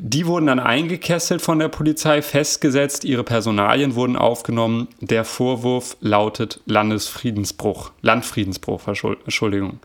die 0.00 0.26
wurden 0.26 0.46
dann 0.46 0.60
eingekesselt 0.60 1.42
von 1.42 1.58
der 1.58 1.68
Polizei, 1.68 2.22
festgesetzt, 2.22 3.04
ihre 3.04 3.24
Personalien 3.24 3.96
wurden 3.96 4.16
aufgenommen. 4.16 4.86
Der 5.00 5.24
Vorwurf 5.24 5.96
lautet 6.00 6.60
Landesfriedensbruch, 6.66 7.90
Landfriedensbruch, 8.02 8.82
Entschuldigung. 8.86 9.80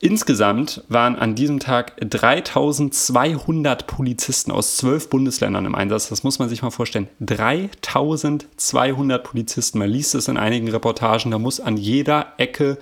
Insgesamt 0.00 0.82
waren 0.88 1.16
an 1.16 1.34
diesem 1.34 1.58
Tag 1.58 1.96
3200 2.00 3.86
Polizisten 3.86 4.52
aus 4.52 4.76
zwölf 4.76 5.08
Bundesländern 5.08 5.64
im 5.64 5.74
Einsatz. 5.74 6.10
Das 6.10 6.22
muss 6.22 6.38
man 6.38 6.48
sich 6.48 6.62
mal 6.62 6.70
vorstellen. 6.70 7.08
3200 7.20 9.24
Polizisten. 9.24 9.78
Man 9.78 9.88
liest 9.88 10.14
es 10.14 10.28
in 10.28 10.36
einigen 10.36 10.68
Reportagen. 10.68 11.30
Da 11.30 11.38
muss 11.38 11.60
an 11.60 11.78
jeder 11.78 12.34
Ecke 12.36 12.76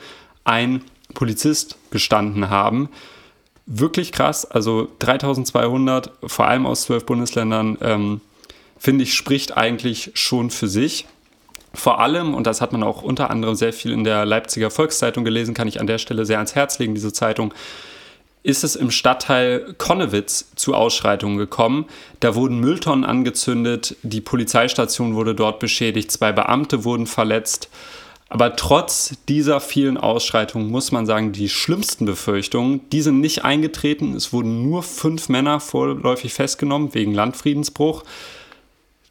ein 0.44 0.82
Polizist 1.14 1.78
gestanden 1.90 2.50
haben. 2.50 2.88
Wirklich 3.66 4.12
krass. 4.12 4.44
Also 4.44 4.88
3200, 4.98 6.10
vor 6.26 6.46
allem 6.46 6.66
aus 6.66 6.82
zwölf 6.82 7.06
Bundesländern, 7.06 7.78
ähm, 7.80 8.20
finde 8.78 9.04
ich, 9.04 9.14
spricht 9.14 9.56
eigentlich 9.56 10.10
schon 10.14 10.50
für 10.50 10.68
sich. 10.68 11.06
Vor 11.72 11.98
allem, 12.00 12.34
und 12.34 12.46
das 12.46 12.60
hat 12.60 12.72
man 12.72 12.82
auch 12.82 13.02
unter 13.02 13.30
anderem 13.30 13.54
sehr 13.54 13.72
viel 13.72 13.92
in 13.92 14.04
der 14.04 14.24
Leipziger 14.24 14.70
Volkszeitung 14.70 15.24
gelesen, 15.24 15.54
kann 15.54 15.66
ich 15.66 15.80
an 15.80 15.86
der 15.86 15.98
Stelle 15.98 16.24
sehr 16.24 16.36
ans 16.36 16.54
Herz 16.54 16.78
legen, 16.78 16.94
diese 16.94 17.12
Zeitung, 17.12 17.52
ist 18.44 18.62
es 18.62 18.76
im 18.76 18.90
Stadtteil 18.90 19.74
Konnewitz 19.78 20.52
zu 20.54 20.74
Ausschreitungen 20.74 21.38
gekommen. 21.38 21.86
Da 22.20 22.34
wurden 22.34 22.60
Mülltonnen 22.60 23.04
angezündet, 23.04 23.96
die 24.02 24.20
Polizeistation 24.20 25.14
wurde 25.14 25.34
dort 25.34 25.58
beschädigt, 25.58 26.12
zwei 26.12 26.30
Beamte 26.30 26.84
wurden 26.84 27.06
verletzt. 27.06 27.70
Aber 28.34 28.56
trotz 28.56 29.14
dieser 29.28 29.60
vielen 29.60 29.96
Ausschreitungen 29.96 30.68
muss 30.68 30.90
man 30.90 31.06
sagen, 31.06 31.30
die 31.30 31.48
schlimmsten 31.48 32.04
Befürchtungen, 32.04 32.80
die 32.90 33.00
sind 33.00 33.20
nicht 33.20 33.44
eingetreten. 33.44 34.16
Es 34.16 34.32
wurden 34.32 34.68
nur 34.68 34.82
fünf 34.82 35.28
Männer 35.28 35.60
vorläufig 35.60 36.34
festgenommen 36.34 36.94
wegen 36.94 37.14
Landfriedensbruch. 37.14 38.02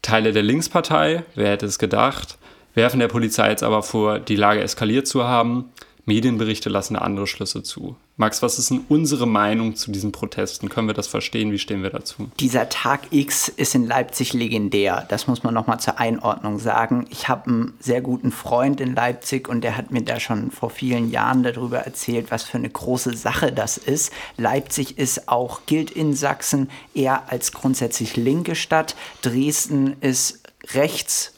Teile 0.01 0.34
der 0.34 0.44
Linkspartei, 0.44 1.24
wer 1.36 1.51
hätte 1.51 1.68
es 1.68 1.80
gedacht, 1.80 2.38
werfen 2.74 3.00
der 3.00 3.08
Polizei 3.08 3.50
jetzt 3.50 3.63
aber 3.63 3.82
vor, 3.82 4.20
die 4.20 4.36
Lage 4.36 4.60
eskaliert 4.60 5.08
zu 5.08 5.24
haben. 5.24 5.70
Medienberichte 6.06 6.70
lassen 6.70 6.98
andere 6.98 7.28
Schlüsse 7.28 7.64
zu. 7.64 7.96
Max, 8.18 8.42
was 8.42 8.60
ist 8.60 8.70
denn 8.70 8.82
unsere 8.90 9.26
Meinung 9.26 9.76
zu 9.76 9.90
diesen 9.90 10.12
Protesten? 10.12 10.68
Können 10.68 10.88
wir 10.88 10.94
das 10.94 11.08
verstehen? 11.08 11.52
Wie 11.52 11.60
stehen 11.60 11.82
wir 11.82 11.90
dazu? 11.90 12.30
Dieser 12.40 12.68
Tag 12.68 13.08
X 13.12 13.48
ist 13.48 13.74
in 13.74 13.88
Leipzig 13.88 14.34
legendär. 14.34 15.06
Das 15.10 15.28
muss 15.28 15.44
man 15.44 15.54
nochmal 15.54 15.80
zur 15.80 16.00
Einordnung 16.00 16.60
sagen. 16.60 17.06
Ich 17.10 17.30
habe 17.30 17.50
einen 17.50 17.74
sehr 17.80 18.02
guten 18.02 18.32
Freund 18.32 18.82
in 18.82 18.96
Leipzig 18.96 19.48
und 19.48 19.62
der 19.62 19.78
hat 19.78 19.92
mir 19.92 20.04
da 20.04 20.20
schon 20.20 20.52
vor 20.52 20.70
vielen 20.70 21.10
Jahren 21.10 21.42
darüber 21.42 21.80
erzählt, 21.80 22.32
was 22.32 22.44
für 22.44 22.58
eine 22.58 22.70
große 22.70 23.16
Sache 23.16 23.54
das 23.54 23.78
ist. 23.78 24.12
Leipzig 24.38 24.98
ist 24.98 25.30
auch, 25.30 25.62
gilt 25.66 25.90
in 25.90 26.14
Sachsen 26.14 26.70
eher 26.94 27.32
als 27.32 27.54
grundsätzlich 27.54 28.18
linke 28.18 28.56
Stadt. 28.56 28.96
Dresden 29.22 29.96
ist 30.02 30.42
rechts 30.74 31.34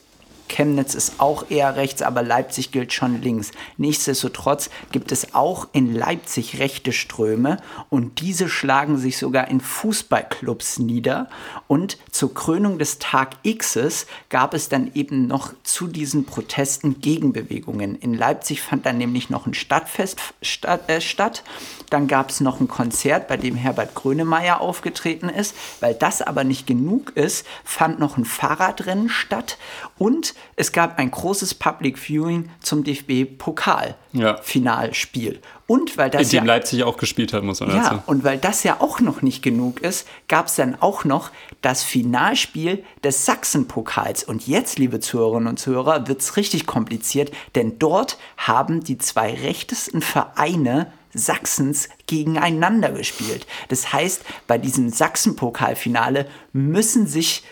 Chemnitz 0.47 0.93
ist 0.93 1.19
auch 1.19 1.49
eher 1.49 1.75
rechts, 1.75 2.01
aber 2.01 2.21
Leipzig 2.21 2.71
gilt 2.71 2.93
schon 2.93 3.21
links. 3.21 3.51
Nichtsdestotrotz 3.77 4.69
gibt 4.91 5.11
es 5.11 5.33
auch 5.33 5.67
in 5.73 5.93
Leipzig 5.93 6.59
rechte 6.59 6.91
Ströme 6.91 7.57
und 7.89 8.21
diese 8.21 8.49
schlagen 8.49 8.97
sich 8.97 9.17
sogar 9.17 9.47
in 9.47 9.61
Fußballclubs 9.61 10.79
nieder. 10.79 11.29
Und 11.67 11.97
zur 12.11 12.33
Krönung 12.33 12.77
des 12.77 12.99
Tag 12.99 13.37
Xs 13.43 14.05
gab 14.29 14.53
es 14.53 14.69
dann 14.69 14.91
eben 14.93 15.27
noch 15.27 15.53
zu 15.63 15.87
diesen 15.87 16.25
Protesten 16.25 16.99
Gegenbewegungen. 16.99 17.95
In 17.95 18.13
Leipzig 18.13 18.61
fand 18.61 18.85
dann 18.85 18.97
nämlich 18.97 19.29
noch 19.29 19.45
ein 19.45 19.53
Stadtfest 19.53 20.19
statt. 20.41 20.81
Äh, 20.87 21.01
statt. 21.01 21.43
Dann 21.89 22.07
gab 22.07 22.29
es 22.29 22.41
noch 22.41 22.59
ein 22.59 22.67
Konzert, 22.67 23.27
bei 23.27 23.37
dem 23.37 23.55
Herbert 23.55 23.95
Grönemeyer 23.95 24.61
aufgetreten 24.61 25.29
ist. 25.29 25.55
Weil 25.79 25.93
das 25.93 26.21
aber 26.21 26.43
nicht 26.43 26.67
genug 26.67 27.11
ist, 27.15 27.45
fand 27.63 27.99
noch 27.99 28.17
ein 28.17 28.25
Fahrradrennen 28.25 29.09
statt 29.09 29.57
und 29.97 30.34
es 30.55 30.71
gab 30.71 30.99
ein 30.99 31.11
großes 31.11 31.55
Public 31.55 31.97
Viewing 31.97 32.49
zum 32.61 32.83
DFB-Pokal-Finalspiel. 32.83 35.33
Ja. 35.33 35.39
Und 35.67 35.97
weil 35.97 36.09
das 36.09 36.23
In 36.23 36.29
dem 36.29 36.45
ja, 36.45 36.53
Leipzig 36.53 36.83
auch 36.83 36.97
gespielt 36.97 37.33
hat, 37.33 37.43
muss 37.43 37.59
man 37.59 37.69
ja, 37.69 37.89
dazu. 37.89 38.03
und 38.05 38.23
weil 38.23 38.37
das 38.37 38.63
ja 38.63 38.77
auch 38.79 38.99
noch 38.99 39.21
nicht 39.21 39.41
genug 39.41 39.81
ist, 39.81 40.07
gab 40.27 40.47
es 40.47 40.55
dann 40.55 40.75
auch 40.79 41.05
noch 41.05 41.31
das 41.61 41.83
Finalspiel 41.83 42.83
des 43.03 43.25
Sachsen-Pokals. 43.25 44.23
Und 44.23 44.47
jetzt, 44.47 44.77
liebe 44.77 44.99
Zuhörerinnen 44.99 45.47
und 45.47 45.57
Zuhörer, 45.57 46.07
wird 46.07 46.21
es 46.21 46.37
richtig 46.37 46.67
kompliziert, 46.67 47.31
denn 47.55 47.79
dort 47.79 48.17
haben 48.37 48.83
die 48.83 48.97
zwei 48.97 49.33
rechtesten 49.33 50.01
Vereine 50.01 50.91
Sachsens 51.15 51.89
gegeneinander 52.07 52.91
gespielt. 52.91 53.47
Das 53.69 53.93
heißt, 53.93 54.23
bei 54.47 54.57
diesem 54.57 54.89
Sachsen-Pokalfinale 54.89 56.27
müssen 56.53 57.07
sich 57.07 57.43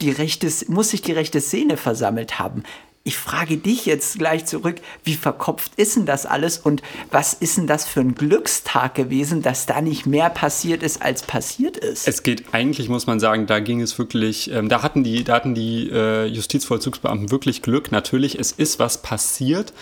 die 0.00 0.10
rechte, 0.10 0.50
muss 0.68 0.90
sich 0.90 1.02
die 1.02 1.12
rechte 1.12 1.40
Szene 1.40 1.76
versammelt 1.76 2.38
haben. 2.38 2.62
Ich 3.06 3.18
frage 3.18 3.58
dich 3.58 3.84
jetzt 3.84 4.18
gleich 4.18 4.46
zurück, 4.46 4.76
wie 5.04 5.12
verkopft 5.12 5.72
ist 5.76 5.94
denn 5.94 6.06
das 6.06 6.24
alles 6.24 6.56
und 6.56 6.82
was 7.10 7.34
ist 7.34 7.58
denn 7.58 7.66
das 7.66 7.86
für 7.86 8.00
ein 8.00 8.14
Glückstag 8.14 8.94
gewesen, 8.94 9.42
dass 9.42 9.66
da 9.66 9.82
nicht 9.82 10.06
mehr 10.06 10.30
passiert 10.30 10.82
ist, 10.82 11.02
als 11.02 11.22
passiert 11.22 11.76
ist? 11.76 12.08
Es 12.08 12.22
geht 12.22 12.44
eigentlich, 12.52 12.88
muss 12.88 13.06
man 13.06 13.20
sagen, 13.20 13.46
da 13.46 13.60
ging 13.60 13.82
es 13.82 13.98
wirklich, 13.98 14.50
ähm, 14.50 14.70
da 14.70 14.82
hatten 14.82 15.04
die, 15.04 15.22
da 15.22 15.34
hatten 15.34 15.54
die 15.54 15.90
äh, 15.90 16.24
Justizvollzugsbeamten 16.24 17.30
wirklich 17.30 17.60
Glück. 17.60 17.92
Natürlich, 17.92 18.38
es 18.38 18.52
ist 18.52 18.78
was 18.78 19.02
passiert, 19.02 19.74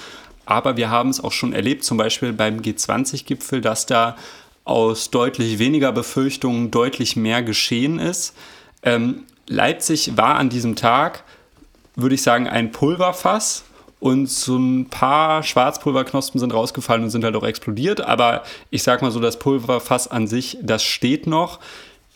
aber 0.45 0.77
wir 0.77 0.91
haben 0.91 1.11
es 1.11 1.23
auch 1.23 1.31
schon 1.31 1.53
erlebt, 1.53 1.85
zum 1.85 1.99
Beispiel 1.99 2.33
beim 2.33 2.59
G20-Gipfel, 2.59 3.61
dass 3.61 3.87
da 3.87 4.17
aus 4.65 5.11
deutlich 5.11 5.61
weniger 5.61 5.93
Befürchtungen 5.93 6.73
deutlich 6.73 7.15
mehr 7.15 7.45
geschehen 7.45 8.01
ist. 8.01 8.35
Ähm, 8.83 9.27
Leipzig 9.53 10.17
war 10.17 10.37
an 10.37 10.49
diesem 10.49 10.77
Tag, 10.77 11.25
würde 11.95 12.15
ich 12.15 12.23
sagen, 12.23 12.49
ein 12.49 12.73
Pulverfass 12.73 13.65
und 14.01 14.29
so 14.29 14.57
ein 14.57 14.89
paar 14.89 15.43
Schwarzpulverknospen 15.43 16.41
sind 16.41 16.53
rausgefallen 16.53 17.05
und 17.05 17.11
sind 17.11 17.23
halt 17.23 17.37
auch 17.37 17.45
explodiert. 17.45 18.01
Aber 18.01 18.43
ich 18.71 18.83
sag 18.83 19.03
mal 19.03 19.11
so, 19.11 19.21
das 19.21 19.39
Pulverfass 19.39 20.09
an 20.09 20.27
sich, 20.27 20.59
das 20.63 20.83
steht 20.83 21.27
noch. 21.27 21.61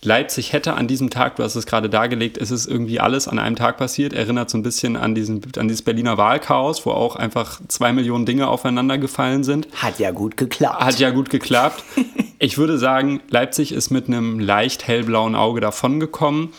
Leipzig 0.02 0.52
hätte 0.52 0.74
an 0.74 0.88
diesem 0.88 1.10
Tag, 1.10 1.36
du 1.36 1.42
hast 1.42 1.56
es 1.56 1.66
gerade 1.66 1.88
dargelegt, 1.88 2.38
es 2.38 2.50
ist 2.50 2.66
irgendwie 2.66 3.00
alles 3.00 3.28
an 3.28 3.38
einem 3.38 3.56
Tag 3.56 3.76
passiert, 3.76 4.12
erinnert 4.12 4.50
so 4.50 4.58
ein 4.58 4.62
bisschen 4.62 4.96
an, 4.96 5.14
diesen, 5.14 5.42
an 5.56 5.68
dieses 5.68 5.82
Berliner 5.82 6.18
Wahlchaos, 6.18 6.84
wo 6.86 6.90
auch 6.90 7.16
einfach 7.16 7.60
zwei 7.68 7.92
Millionen 7.92 8.26
Dinge 8.26 8.48
aufeinander 8.48 8.98
gefallen 8.98 9.42
sind. 9.42 9.68
Hat 9.74 9.98
ja 9.98 10.10
gut 10.10 10.36
geklappt. 10.36 10.80
Hat 10.80 10.98
ja 10.98 11.10
gut 11.10 11.30
geklappt. 11.30 11.82
ich 12.38 12.58
würde 12.58 12.78
sagen, 12.78 13.20
Leipzig 13.30 13.72
ist 13.72 13.90
mit 13.90 14.06
einem 14.06 14.38
leicht 14.38 14.86
hellblauen 14.86 15.34
Auge 15.34 15.60
davongekommen. 15.60 16.50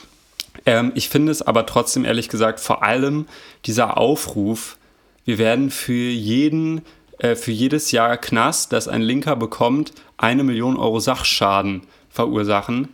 Ähm, 0.68 0.92
ich 0.94 1.10
finde 1.10 1.32
es 1.32 1.42
aber 1.42 1.66
trotzdem 1.66 2.06
ehrlich 2.06 2.30
gesagt 2.30 2.60
vor 2.60 2.84
allem 2.84 3.26
dieser 3.66 3.98
Aufruf, 3.98 4.78
wir 5.26 5.40
werden 5.40 5.72
für 5.72 5.94
jeden, 5.94 6.82
äh, 7.18 7.36
für 7.36 7.52
jedes 7.52 7.92
Jahr 7.92 8.18
Knast, 8.18 8.74
das 8.74 8.88
ein 8.88 9.02
Linker 9.02 9.36
bekommt, 9.36 9.94
eine 10.18 10.44
Million 10.44 10.78
Euro 10.78 11.00
Sachschaden 11.00 11.82
verursachen. 12.10 12.90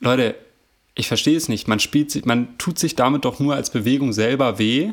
Leute, 0.00 0.34
ich 0.94 1.08
verstehe 1.08 1.36
es 1.36 1.48
nicht. 1.48 1.68
Man 1.68 1.78
spielt, 1.78 2.26
man 2.26 2.58
tut 2.58 2.78
sich 2.78 2.96
damit 2.96 3.24
doch 3.24 3.38
nur 3.38 3.54
als 3.54 3.70
Bewegung 3.70 4.12
selber 4.12 4.58
weh. 4.58 4.92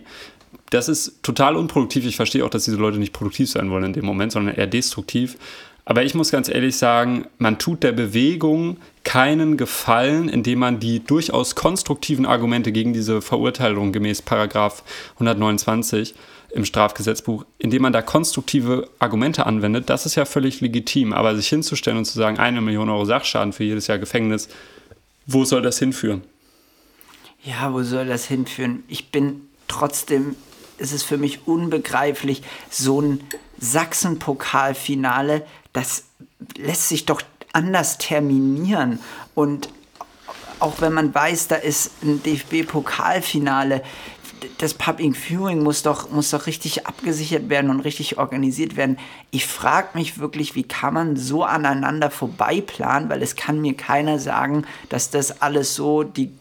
Das 0.70 0.90
ist 0.90 1.24
total 1.24 1.56
unproduktiv. 1.56 2.06
Ich 2.06 2.16
verstehe 2.16 2.46
auch, 2.46 2.50
dass 2.50 2.66
diese 2.66 2.78
Leute 2.78 3.00
nicht 3.00 3.14
produktiv 3.14 3.50
sein 3.50 3.72
wollen 3.72 3.86
in 3.86 3.94
dem 3.94 4.06
Moment, 4.06 4.32
sondern 4.32 4.56
eher 4.56 4.68
destruktiv. 4.68 5.38
Aber 5.86 6.04
ich 6.04 6.14
muss 6.14 6.32
ganz 6.32 6.48
ehrlich 6.50 6.78
sagen, 6.78 7.26
man 7.38 7.58
tut 7.58 7.84
der 7.84 7.92
Bewegung 7.92 8.78
keinen 9.04 9.58
Gefallen, 9.58 10.30
indem 10.30 10.60
man 10.60 10.80
die 10.80 11.04
durchaus 11.04 11.56
konstruktiven 11.56 12.26
Argumente 12.26 12.72
gegen 12.72 12.94
diese 12.94 13.22
Verurteilung 13.22 13.92
gemäß 13.92 14.22
Paragraph 14.22 14.84
129 15.16 16.16
im 16.54 16.66
Strafgesetzbuch, 16.66 17.46
indem 17.58 17.82
man 17.82 17.94
da 17.94 18.02
konstruktive 18.02 18.90
Argumente 19.00 19.46
anwendet, 19.46 19.90
das 19.90 20.06
ist 20.06 20.16
ja 20.16 20.26
völlig 20.26 20.62
legitim. 20.62 21.12
Aber 21.12 21.36
sich 21.36 21.48
hinzustellen 21.48 21.98
und 21.98 22.06
zu 22.06 22.18
sagen, 22.18 22.38
eine 22.38 22.62
Million 22.62 22.90
Euro 22.90 23.06
Sachschaden 23.06 23.54
für 23.54 23.64
jedes 23.64 23.88
Jahr 23.88 23.98
Gefängnis, 23.98 24.50
wo 25.26 25.46
soll 25.46 25.62
das 25.62 25.80
hinführen? 25.80 26.22
Ja, 27.44 27.74
wo 27.74 27.84
soll 27.84 28.06
das 28.06 28.26
hinführen? 28.26 28.84
Ich 28.88 29.10
bin 29.10 29.42
trotzdem, 29.68 30.36
ist 30.78 30.94
es 30.94 31.04
für 31.04 31.18
mich 31.18 31.48
unbegreiflich, 31.48 32.44
so 32.70 33.02
ein 33.02 33.22
Sachsen-Pokalfinale, 33.58 35.46
das 35.74 36.06
lässt 36.58 36.90
sich 36.90 37.06
doch 37.06 37.22
anders 37.54 37.98
terminieren. 37.98 39.00
Und 39.36 39.70
auch 40.60 40.82
wenn 40.82 40.94
man 40.94 41.14
weiß, 41.14 41.48
da 41.48 41.56
ist 41.56 41.92
ein 42.04 42.22
DFB-Pokalfinale, 42.24 43.82
das 44.58 44.74
Public 44.74 45.16
Viewing 45.16 45.64
muss 45.64 45.84
doch, 45.84 46.10
muss 46.12 46.32
doch 46.32 46.48
richtig 46.48 46.86
abgesichert 46.86 47.50
werden 47.50 47.70
und 47.70 47.80
richtig 47.80 48.18
organisiert 48.18 48.76
werden. 48.76 48.98
Ich 49.32 49.46
frage 49.48 49.90
mich 49.94 50.20
wirklich, 50.20 50.56
wie 50.56 50.64
kann 50.64 50.94
man 50.94 51.16
so 51.16 51.44
aneinander 51.44 52.12
vorbeiplanen, 52.12 53.10
weil 53.10 53.22
es 53.22 53.36
kann 53.36 53.62
mir 53.62 53.76
keiner 53.76 54.20
sagen, 54.20 54.66
dass 54.90 55.10
das 55.10 55.42
alles 55.42 55.76
so 55.76 56.04
die 56.04 56.32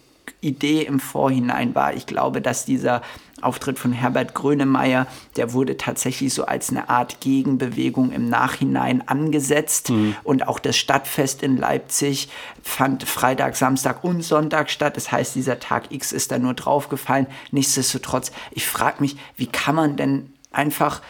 Idee 0.40 0.82
im 0.82 0.98
Vorhinein 0.98 1.74
war. 1.74 1.94
Ich 1.94 2.06
glaube, 2.06 2.40
dass 2.40 2.64
dieser 2.64 3.02
Auftritt 3.42 3.78
von 3.78 3.92
Herbert 3.92 4.34
Grönemeyer, 4.34 5.06
der 5.36 5.52
wurde 5.52 5.76
tatsächlich 5.76 6.32
so 6.32 6.44
als 6.44 6.70
eine 6.70 6.88
Art 6.88 7.20
Gegenbewegung 7.20 8.12
im 8.12 8.28
Nachhinein 8.28 9.06
angesetzt. 9.06 9.90
Mhm. 9.90 10.16
Und 10.24 10.48
auch 10.48 10.58
das 10.58 10.76
Stadtfest 10.76 11.42
in 11.42 11.56
Leipzig 11.56 12.28
fand 12.62 13.04
Freitag, 13.04 13.56
Samstag 13.56 14.04
und 14.04 14.22
Sonntag 14.22 14.70
statt. 14.70 14.96
Das 14.96 15.12
heißt, 15.12 15.34
dieser 15.34 15.58
Tag 15.58 15.90
X 15.90 16.12
ist 16.12 16.32
da 16.32 16.38
nur 16.38 16.54
draufgefallen. 16.54 17.26
Nichtsdestotrotz, 17.50 18.32
ich 18.50 18.66
frage 18.66 19.00
mich, 19.00 19.16
wie 19.36 19.46
kann 19.46 19.74
man 19.74 19.96
denn 19.96 20.32
einfach 20.50 21.02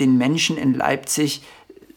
den 0.00 0.16
Menschen 0.16 0.56
in 0.56 0.74
Leipzig 0.74 1.42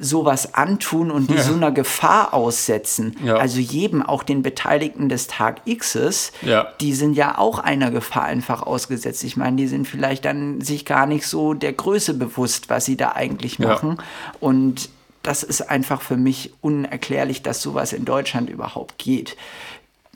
sowas 0.01 0.55
antun 0.55 1.11
und 1.11 1.29
die 1.29 1.35
ja. 1.35 1.43
so 1.43 1.53
einer 1.53 1.71
Gefahr 1.71 2.33
aussetzen. 2.33 3.15
Ja. 3.23 3.35
Also 3.35 3.59
jedem, 3.59 4.01
auch 4.01 4.23
den 4.23 4.41
Beteiligten 4.41 5.07
des 5.07 5.27
Tag 5.27 5.61
Xs, 5.65 6.31
ja. 6.41 6.67
die 6.81 6.93
sind 6.93 7.13
ja 7.13 7.37
auch 7.37 7.59
einer 7.59 7.91
Gefahr 7.91 8.23
einfach 8.23 8.63
ausgesetzt. 8.63 9.23
Ich 9.23 9.37
meine, 9.37 9.57
die 9.57 9.67
sind 9.67 9.87
vielleicht 9.87 10.25
dann 10.25 10.61
sich 10.61 10.85
gar 10.85 11.05
nicht 11.05 11.27
so 11.27 11.53
der 11.53 11.73
Größe 11.73 12.15
bewusst, 12.15 12.69
was 12.69 12.85
sie 12.85 12.97
da 12.97 13.11
eigentlich 13.13 13.59
machen. 13.59 13.97
Und 14.39 14.89
das 15.23 15.43
ist 15.43 15.69
einfach 15.69 16.01
für 16.01 16.17
mich 16.17 16.51
unerklärlich, 16.61 17.43
dass 17.43 17.61
sowas 17.61 17.93
in 17.93 18.05
Deutschland 18.05 18.49
überhaupt 18.49 18.97
geht. 18.97 19.37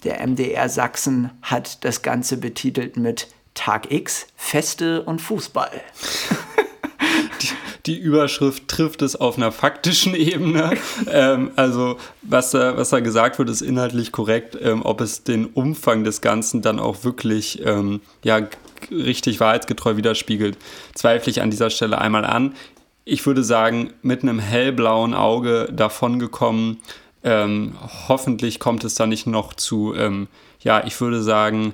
Der 0.04 0.26
MDR 0.26 0.68
Sachsen 0.70 1.32
hat 1.42 1.86
das 1.86 2.02
Ganze 2.02 2.38
betitelt 2.38 2.98
mit 2.98 3.28
Tag 3.54 3.92
X, 3.92 4.28
Feste 4.36 5.04
und 5.04 5.22
Fußball. 5.22 5.72
die 7.86 7.98
Überschrift 7.98 8.68
trifft 8.68 9.02
es 9.02 9.16
auf 9.16 9.38
einer 9.38 9.52
faktischen 9.52 10.16
Ebene. 10.16 10.72
ähm, 11.12 11.52
also 11.56 11.98
was 12.22 12.52
da, 12.52 12.78
was 12.78 12.90
da 12.90 13.00
gesagt 13.00 13.40
wird, 13.40 13.50
ist 13.50 13.62
inhaltlich 13.62 14.12
korrekt. 14.12 14.58
Ähm, 14.62 14.82
ob 14.84 15.02
es 15.02 15.24
den 15.24 15.46
Umfang 15.46 16.04
des 16.04 16.22
Ganzen 16.22 16.62
dann 16.62 16.80
auch 16.80 17.04
wirklich 17.04 17.66
ähm, 17.66 18.02
ja, 18.24 18.48
richtig 18.92 19.40
wahrheitsgetreu 19.40 19.98
widerspiegelt, 19.98 20.58
zweifle 20.94 21.32
ich 21.32 21.42
an 21.42 21.52
dieser 21.52 21.70
Stelle 21.70 22.00
einmal 22.00 22.26
an. 22.26 22.56
Ich 23.04 23.26
würde 23.26 23.44
sagen, 23.44 23.94
mit 24.02 24.24
einem 24.24 24.40
hellblauen 24.40 25.14
Auge 25.14 25.70
davongekommen. 25.72 26.82
Ähm, 27.24 27.76
hoffentlich 28.08 28.60
kommt 28.60 28.84
es 28.84 28.96
da 28.96 29.06
nicht 29.06 29.28
noch 29.28 29.54
zu, 29.54 29.94
ähm, 29.96 30.28
ja, 30.60 30.84
ich 30.86 31.00
würde 31.00 31.22
sagen, 31.22 31.74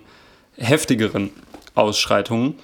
heftigeren 0.57 1.29
Ausschreitungen. 1.75 2.55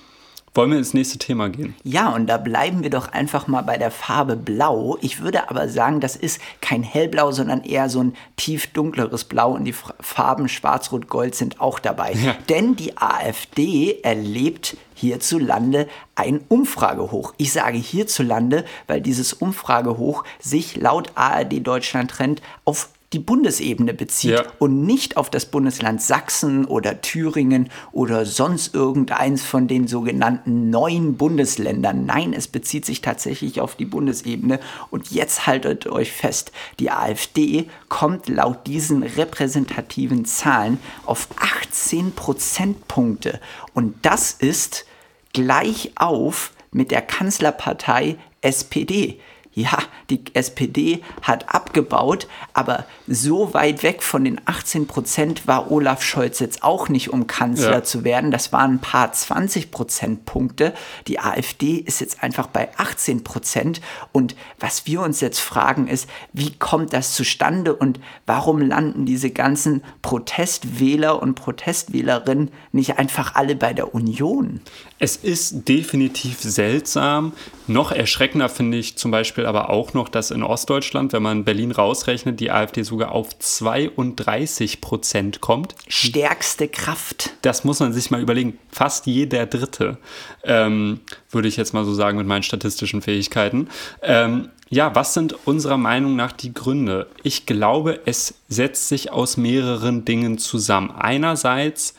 Wollen 0.57 0.71
wir 0.71 0.79
ins 0.79 0.95
nächste 0.95 1.19
Thema 1.19 1.49
gehen? 1.49 1.75
Ja, 1.83 2.09
und 2.09 2.25
da 2.25 2.37
bleiben 2.37 2.81
wir 2.81 2.89
doch 2.89 3.09
einfach 3.09 3.45
mal 3.45 3.61
bei 3.61 3.77
der 3.77 3.91
Farbe 3.91 4.35
Blau. 4.35 4.97
Ich 5.01 5.21
würde 5.21 5.51
aber 5.51 5.69
sagen, 5.69 5.99
das 5.99 6.15
ist 6.15 6.41
kein 6.61 6.81
hellblau, 6.81 7.31
sondern 7.31 7.61
eher 7.63 7.89
so 7.89 8.01
ein 8.01 8.15
tief 8.37 8.65
dunkleres 8.73 9.25
Blau 9.25 9.51
und 9.51 9.65
die 9.65 9.73
Farben 9.73 10.49
Schwarz, 10.49 10.91
Rot, 10.91 11.09
Gold 11.09 11.35
sind 11.35 11.61
auch 11.61 11.77
dabei. 11.77 12.13
Ja. 12.13 12.35
Denn 12.49 12.75
die 12.75 12.97
AfD 12.97 13.99
erlebt 14.01 14.77
hierzulande 14.95 15.87
ein 16.15 16.41
Umfragehoch. 16.47 17.35
Ich 17.37 17.53
sage 17.53 17.77
hierzulande, 17.77 18.65
weil 18.87 18.99
dieses 18.99 19.33
Umfragehoch 19.33 20.23
sich 20.39 20.75
laut 20.75 21.11
ARD 21.13 21.65
Deutschland 21.65 22.09
Trend 22.09 22.41
auf 22.65 22.89
die 23.13 23.19
Bundesebene 23.19 23.93
bezieht 23.93 24.31
ja. 24.31 24.43
und 24.59 24.85
nicht 24.85 25.15
auf 25.15 25.29
das 25.29 25.45
Bundesland 25.45 26.01
Sachsen 26.01 26.65
oder 26.65 26.99
Thüringen 27.01 27.69
oder 27.93 28.25
sonst 28.25 28.75
irgendeins 28.75 29.43
von 29.43 29.69
den 29.69 29.87
sogenannten 29.87 30.69
neuen 30.69 31.15
Bundesländern. 31.15 32.05
Nein, 32.05 32.33
es 32.33 32.49
bezieht 32.49 32.85
sich 32.85 33.01
tatsächlich 33.01 33.61
auf 33.61 33.75
die 33.75 33.85
Bundesebene. 33.85 34.59
Und 34.89 35.11
jetzt 35.11 35.47
haltet 35.47 35.87
euch 35.87 36.11
fest, 36.11 36.51
die 36.79 36.91
AfD 36.91 37.69
kommt 37.87 38.27
laut 38.27 38.67
diesen 38.67 39.03
repräsentativen 39.03 40.25
Zahlen 40.25 40.77
auf 41.05 41.29
18 41.37 42.11
Prozentpunkte. 42.11 43.39
Und 43.73 43.95
das 44.01 44.33
ist 44.33 44.85
gleich 45.31 45.91
auf 45.95 46.51
mit 46.71 46.91
der 46.91 47.03
Kanzlerpartei 47.03 48.17
SPD 48.41 49.21
ja, 49.57 49.79
die 50.09 50.23
SPD 50.33 51.03
hat 51.21 51.53
abgebaut, 51.53 52.27
aber 52.53 52.85
so 53.07 53.53
weit 53.53 53.83
weg 53.83 54.03
von 54.03 54.23
den 54.23 54.39
18 54.45 54.87
Prozent 54.87 55.47
war 55.47 55.71
Olaf 55.71 56.01
Scholz 56.01 56.39
jetzt 56.39 56.63
auch 56.63 56.89
nicht, 56.89 57.11
um 57.11 57.27
Kanzler 57.27 57.71
ja. 57.71 57.83
zu 57.83 58.03
werden. 58.03 58.31
Das 58.31 58.53
waren 58.53 58.75
ein 58.75 58.79
paar 58.79 59.11
20 59.11 59.71
Prozentpunkte. 59.71 60.73
Die 61.07 61.19
AfD 61.19 61.75
ist 61.75 62.00
jetzt 62.00 62.24
einfach 62.24 62.48
bei 62.48 62.70
18 62.77 63.24
Prozent. 63.24 63.81
Und 64.11 64.35
was 64.59 64.85
wir 64.87 65.01
uns 65.01 65.20
jetzt 65.20 65.39
fragen 65.39 65.87
ist, 65.87 66.09
wie 66.31 66.51
kommt 66.57 66.93
das 66.93 67.13
zustande 67.13 67.75
und 67.75 68.00
warum 68.25 68.59
landen 68.59 69.05
diese 69.05 69.31
ganzen 69.31 69.83
Protestwähler 70.01 71.22
und 71.22 71.35
Protestwählerinnen 71.35 72.51
nicht 72.72 72.98
einfach 72.98 73.35
alle 73.35 73.55
bei 73.55 73.74
der 73.74 73.93
Union? 73.93 74.61
Es 75.00 75.16
ist 75.16 75.68
definitiv 75.68 76.40
seltsam. 76.42 77.33
Noch 77.68 77.92
erschreckender 77.92 78.50
finde 78.50 78.77
ich 78.77 78.98
zum 78.98 79.12
Beispiel 79.12 79.46
aber 79.46 79.70
auch 79.70 79.94
noch, 79.94 80.10
dass 80.10 80.31
in 80.31 80.42
Ostdeutschland, 80.42 81.14
wenn 81.14 81.22
man 81.22 81.46
Berlin 81.46 81.72
rausrechnet, 81.72 82.40
die 82.40 82.50
AfD 82.50 82.81
sogar 82.81 83.12
auf 83.12 83.38
32 83.38 84.81
Prozent 84.81 85.40
kommt. 85.40 85.75
Stärkste 85.88 86.68
Kraft. 86.68 87.31
Das 87.44 87.64
muss 87.64 87.79
man 87.79 87.94
sich 87.94 88.10
mal 88.10 88.22
überlegen. 88.22 88.57
Fast 88.72 89.05
jeder 89.05 89.46
Dritte, 89.46 89.98
ähm, 90.44 91.01
würde 91.29 91.48
ich 91.48 91.57
jetzt 91.57 91.74
mal 91.74 91.86
so 91.86 91.94
sagen 91.94 92.18
mit 92.18 92.25
meinen 92.25 92.44
statistischen 92.44 93.03
Fähigkeiten. 93.03 93.68
Ähm, 94.01 94.50
ja, 94.70 94.96
was 94.96 95.14
sind 95.14 95.48
unserer 95.48 95.77
Meinung 95.77 96.16
nach 96.16 96.31
die 96.31 96.53
Gründe? 96.53 97.07
Ich 97.24 97.46
glaube, 97.46 98.01
es 98.05 98.33
setzt 98.50 98.90
sich 98.90 99.12
aus 99.12 99.38
mehreren 99.38 100.05
Dingen 100.05 100.40
zusammen. 100.40 100.92
Einerseits 100.92 101.94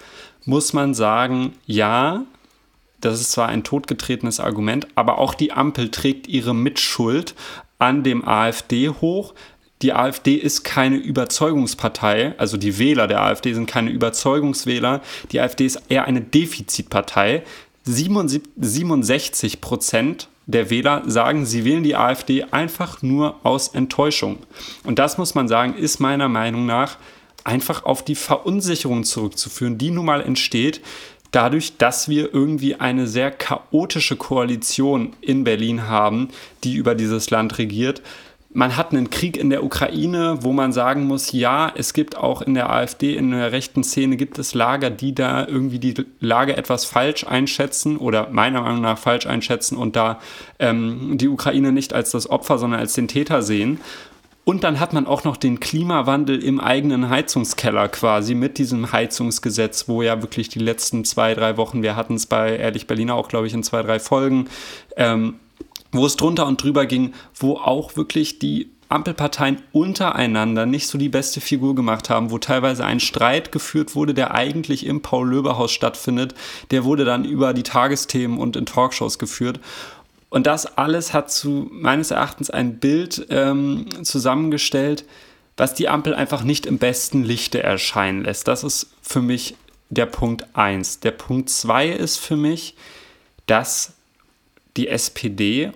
muss 0.45 0.73
man 0.73 0.95
sagen, 0.95 1.53
ja, 1.67 2.25
das 3.01 3.21
ist 3.21 3.33
zwar 3.33 3.49
ein 3.49 3.65
totgetretenes 3.65 4.41
Argument, 4.41 4.87
aber 4.95 5.19
auch 5.19 5.35
die 5.35 5.53
Ampel 5.53 5.91
trägt 5.91 6.27
ihre 6.27 6.55
Mitschuld 6.55 7.35
an 7.79 8.03
dem 8.03 8.27
AfD 8.27 8.89
hoch. 8.89 9.35
Die 9.83 9.93
AfD 9.93 10.35
ist 10.35 10.65
keine 10.65 10.97
Überzeugungspartei, 10.97 12.35
also 12.39 12.57
die 12.57 12.79
Wähler 12.79 13.07
der 13.07 13.23
AfD 13.23 13.55
sind 13.55 13.67
keine 13.67 13.91
Überzeugungswähler. 13.91 15.01
Die 15.31 15.41
AfD 15.41 15.67
ist 15.67 15.83
eher 15.89 16.05
eine 16.07 16.21
Defizitpartei. 16.21 17.45
67 17.85 19.61
Prozent 19.61 20.29
der 20.47 20.71
Wähler 20.71 21.03
sagen, 21.07 21.47
sie 21.47 21.65
wählen 21.65 21.85
die 21.85 21.95
AfD 21.95 22.45
einfach 22.51 23.03
nur 23.03 23.37
aus 23.45 23.69
Enttäuschung. 23.69 24.39
Und 24.83 24.99
das 24.99 25.19
muss 25.19 25.35
man 25.35 25.47
sagen, 25.47 25.75
ist 25.75 26.01
meiner 26.01 26.29
Meinung 26.29 26.67
nach 26.67 26.97
einfach 27.45 27.85
auf 27.85 28.05
die 28.05 28.15
Verunsicherung 28.15 29.05
zurückzuführen, 29.05 29.79
die 29.79 29.91
nun 29.91 30.07
mal 30.07 30.23
entsteht, 30.23 30.81
dadurch, 31.31 31.77
dass 31.77 32.09
wir 32.09 32.33
irgendwie 32.33 32.77
eine 32.77 33.07
sehr 33.07 33.31
chaotische 33.31 34.17
Koalition 34.17 35.12
in 35.21 35.45
Berlin 35.45 35.88
haben, 35.88 36.29
die 36.64 36.75
über 36.75 36.95
dieses 36.95 37.31
Land 37.31 37.59
regiert. 37.59 38.03
Man 38.51 38.79
hat 38.79 38.93
einen 38.93 39.11
Krieg 39.11 39.37
in 39.37 39.51
der 39.51 39.62
Ukraine, 39.62 40.38
wo 40.41 40.55
man 40.55 40.73
sagen 40.73 41.07
muss, 41.07 41.33
ja, 41.33 41.71
es 41.77 41.93
gibt 41.93 42.17
auch 42.17 42.41
in 42.41 42.55
der 42.55 42.71
AfD, 42.71 43.14
in 43.14 43.31
der 43.31 43.53
rechten 43.53 43.85
Szene 43.85 44.17
gibt 44.17 44.38
es 44.38 44.55
Lager, 44.55 44.88
die 44.88 45.14
da 45.14 45.47
irgendwie 45.47 45.79
die 45.79 45.95
Lage 46.19 46.57
etwas 46.57 46.87
falsch 46.87 47.25
einschätzen 47.25 47.99
oder 47.99 48.31
meiner 48.31 48.62
Meinung 48.62 48.81
nach 48.81 48.97
falsch 48.97 49.27
einschätzen 49.27 49.77
und 49.77 49.97
da 49.97 50.19
ähm, 50.59 51.19
die 51.19 51.29
Ukraine 51.29 51.73
nicht 51.73 51.93
als 51.93 52.11
das 52.11 52.29
Opfer, 52.29 52.57
sondern 52.57 52.81
als 52.81 52.95
den 52.95 53.07
Täter 53.07 53.43
sehen. 53.43 53.81
Und 54.49 54.65
dann 54.65 54.81
hat 54.81 54.95
man 54.95 55.07
auch 55.07 55.25
noch 55.25 55.37
den 55.37 55.61
Klimawandel 55.61 56.43
im 56.43 56.59
eigenen 56.59 57.11
Heizungskeller 57.11 57.87
quasi 57.89 58.35
mit 58.35 58.57
diesem 58.57 58.93
Heizungsgesetz, 58.93 59.89
wo 59.89 60.01
ja 60.01 60.23
wirklich 60.23 60.49
die 60.49 60.59
letzten 60.59 61.05
zwei, 61.05 61.35
drei 61.35 61.59
Wochen, 61.59 61.83
wir 61.83 61.97
hatten 61.97 62.15
es 62.15 62.25
bei 62.25 62.57
Ehrlich 62.57 62.87
Berliner 62.87 63.15
auch, 63.15 63.29
glaube 63.29 63.47
ich, 63.47 63.53
in 63.53 63.63
zwei, 63.63 63.83
drei 63.83 64.01
Folgen, 64.01 64.49
ähm, 64.97 65.35
wo 65.93 66.07
es 66.07 66.17
drunter 66.17 66.47
und 66.47 66.63
drüber 66.63 66.87
ging, 66.87 67.13
wo 67.35 67.57
auch 67.59 67.95
wirklich 67.97 68.39
die 68.39 68.71
Ampelparteien 68.89 69.61
untereinander 69.73 70.65
nicht 70.65 70.87
so 70.87 70.97
die 70.97 71.11
beste 71.11 71.43
Figur 71.43 71.75
gemacht 71.75 72.09
haben, 72.09 72.31
wo 72.31 72.39
teilweise 72.39 72.87
ein 72.87 73.01
Streit 73.01 73.53
geführt 73.53 73.95
wurde, 73.95 74.15
der 74.15 74.35
eigentlich 74.35 74.87
im 74.87 75.03
Paul-Löber-Haus 75.03 75.73
stattfindet. 75.73 76.35
Der 76.71 76.85
wurde 76.85 77.05
dann 77.05 77.27
über 77.27 77.53
die 77.53 77.65
Tagesthemen 77.65 78.39
und 78.39 78.57
in 78.57 78.65
Talkshows 78.65 79.19
geführt. 79.19 79.61
Und 80.31 80.47
das 80.47 80.67
alles 80.79 81.14
hat 81.14 81.31
zu 81.31 81.69
meines 81.71 82.11
Erachtens 82.11 82.51
ein 82.51 82.79
Bild 82.79 83.27
ähm, 83.31 83.87
zusammengestellt, 84.03 85.05
was 85.57 85.75
die 85.75 85.88
Ampel 85.88 86.14
einfach 86.14 86.45
nicht 86.45 86.67
im 86.67 86.79
besten 86.79 87.25
Lichte 87.25 87.62
erscheinen 87.62 88.25
lässt. 88.25 88.47
Das 88.47 88.62
ist 88.62 88.88
für 89.03 89.23
mich 89.23 89.57
der 89.91 90.07
Punkt 90.07 90.45
1. 90.55 91.01
Der 91.01 91.12
Punkt 91.12 91.49
2 91.49 91.88
ist 91.88 92.19
für 92.19 92.37
mich, 92.37 92.77
dass 93.47 93.95
die 94.77 94.88
SPD 94.88 95.73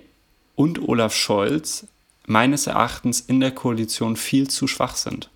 und 0.54 0.86
Olaf 0.86 1.14
Scholz 1.14 1.86
meines 2.26 2.66
Erachtens 2.66 3.20
in 3.20 3.40
der 3.40 3.50
Koalition 3.50 4.16
viel 4.16 4.48
zu 4.48 4.66
schwach 4.66 4.96
sind. 4.96 5.30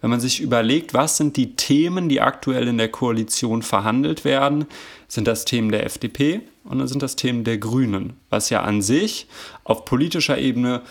Wenn 0.00 0.10
man 0.10 0.20
sich 0.20 0.40
überlegt, 0.40 0.94
was 0.94 1.16
sind 1.16 1.36
die 1.36 1.54
Themen, 1.54 2.08
die 2.08 2.20
aktuell 2.20 2.68
in 2.68 2.78
der 2.78 2.90
Koalition 2.90 3.62
verhandelt 3.62 4.24
werden, 4.24 4.66
sind 5.08 5.28
das 5.28 5.44
Themen 5.44 5.70
der 5.70 5.84
FDP 5.84 6.40
und 6.64 6.78
dann 6.78 6.88
sind 6.88 7.02
das 7.02 7.16
Themen 7.16 7.44
der 7.44 7.58
Grünen, 7.58 8.14
was 8.30 8.50
ja 8.50 8.62
an 8.62 8.82
sich 8.82 9.26
auf 9.64 9.84
politischer 9.84 10.38
Ebene 10.38 10.82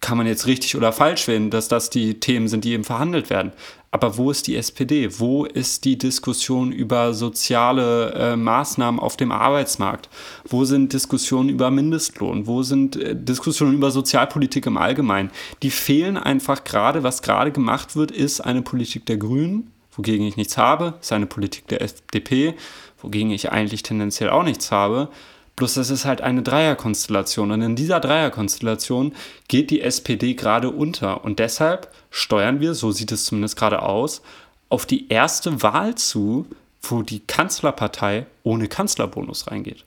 kann 0.00 0.18
man 0.18 0.26
jetzt 0.26 0.46
richtig 0.46 0.76
oder 0.76 0.92
falsch 0.92 1.26
wählen, 1.26 1.50
dass 1.50 1.68
das 1.68 1.90
die 1.90 2.20
Themen 2.20 2.48
sind, 2.48 2.64
die 2.64 2.72
eben 2.72 2.84
verhandelt 2.84 3.30
werden. 3.30 3.52
Aber 3.90 4.18
wo 4.18 4.30
ist 4.30 4.46
die 4.46 4.56
SPD? 4.56 5.08
Wo 5.18 5.46
ist 5.46 5.84
die 5.84 5.96
Diskussion 5.96 6.70
über 6.70 7.14
soziale 7.14 8.12
äh, 8.12 8.36
Maßnahmen 8.36 9.00
auf 9.00 9.16
dem 9.16 9.32
Arbeitsmarkt? 9.32 10.10
Wo 10.48 10.64
sind 10.64 10.92
Diskussionen 10.92 11.48
über 11.48 11.70
Mindestlohn? 11.70 12.46
Wo 12.46 12.62
sind 12.62 12.96
äh, 12.96 13.16
Diskussionen 13.16 13.74
über 13.74 13.90
Sozialpolitik 13.90 14.66
im 14.66 14.76
Allgemeinen? 14.76 15.30
Die 15.62 15.70
fehlen 15.70 16.18
einfach 16.18 16.64
gerade. 16.64 17.02
Was 17.02 17.22
gerade 17.22 17.52
gemacht 17.52 17.96
wird, 17.96 18.10
ist 18.10 18.42
eine 18.42 18.62
Politik 18.62 19.06
der 19.06 19.16
Grünen, 19.16 19.70
wogegen 19.96 20.26
ich 20.26 20.36
nichts 20.36 20.58
habe, 20.58 20.94
ist 21.00 21.12
eine 21.12 21.26
Politik 21.26 21.66
der 21.68 21.80
FDP, 21.80 22.54
wogegen 23.06 23.30
ich 23.30 23.52
eigentlich 23.52 23.84
tendenziell 23.84 24.30
auch 24.30 24.42
nichts 24.42 24.72
habe. 24.72 25.08
Bloß 25.54 25.76
es 25.76 25.90
ist 25.90 26.04
halt 26.04 26.20
eine 26.20 26.42
Dreierkonstellation. 26.42 27.52
Und 27.52 27.62
in 27.62 27.76
dieser 27.76 28.00
Dreierkonstellation 28.00 29.14
geht 29.46 29.70
die 29.70 29.80
SPD 29.80 30.34
gerade 30.34 30.70
unter. 30.70 31.24
Und 31.24 31.38
deshalb 31.38 31.94
steuern 32.10 32.60
wir, 32.60 32.74
so 32.74 32.90
sieht 32.90 33.12
es 33.12 33.24
zumindest 33.24 33.56
gerade 33.56 33.80
aus, 33.82 34.22
auf 34.68 34.86
die 34.86 35.08
erste 35.08 35.62
Wahl 35.62 35.94
zu, 35.94 36.46
wo 36.82 37.02
die 37.02 37.20
Kanzlerpartei 37.20 38.26
ohne 38.42 38.66
Kanzlerbonus 38.66 39.46
reingeht. 39.46 39.84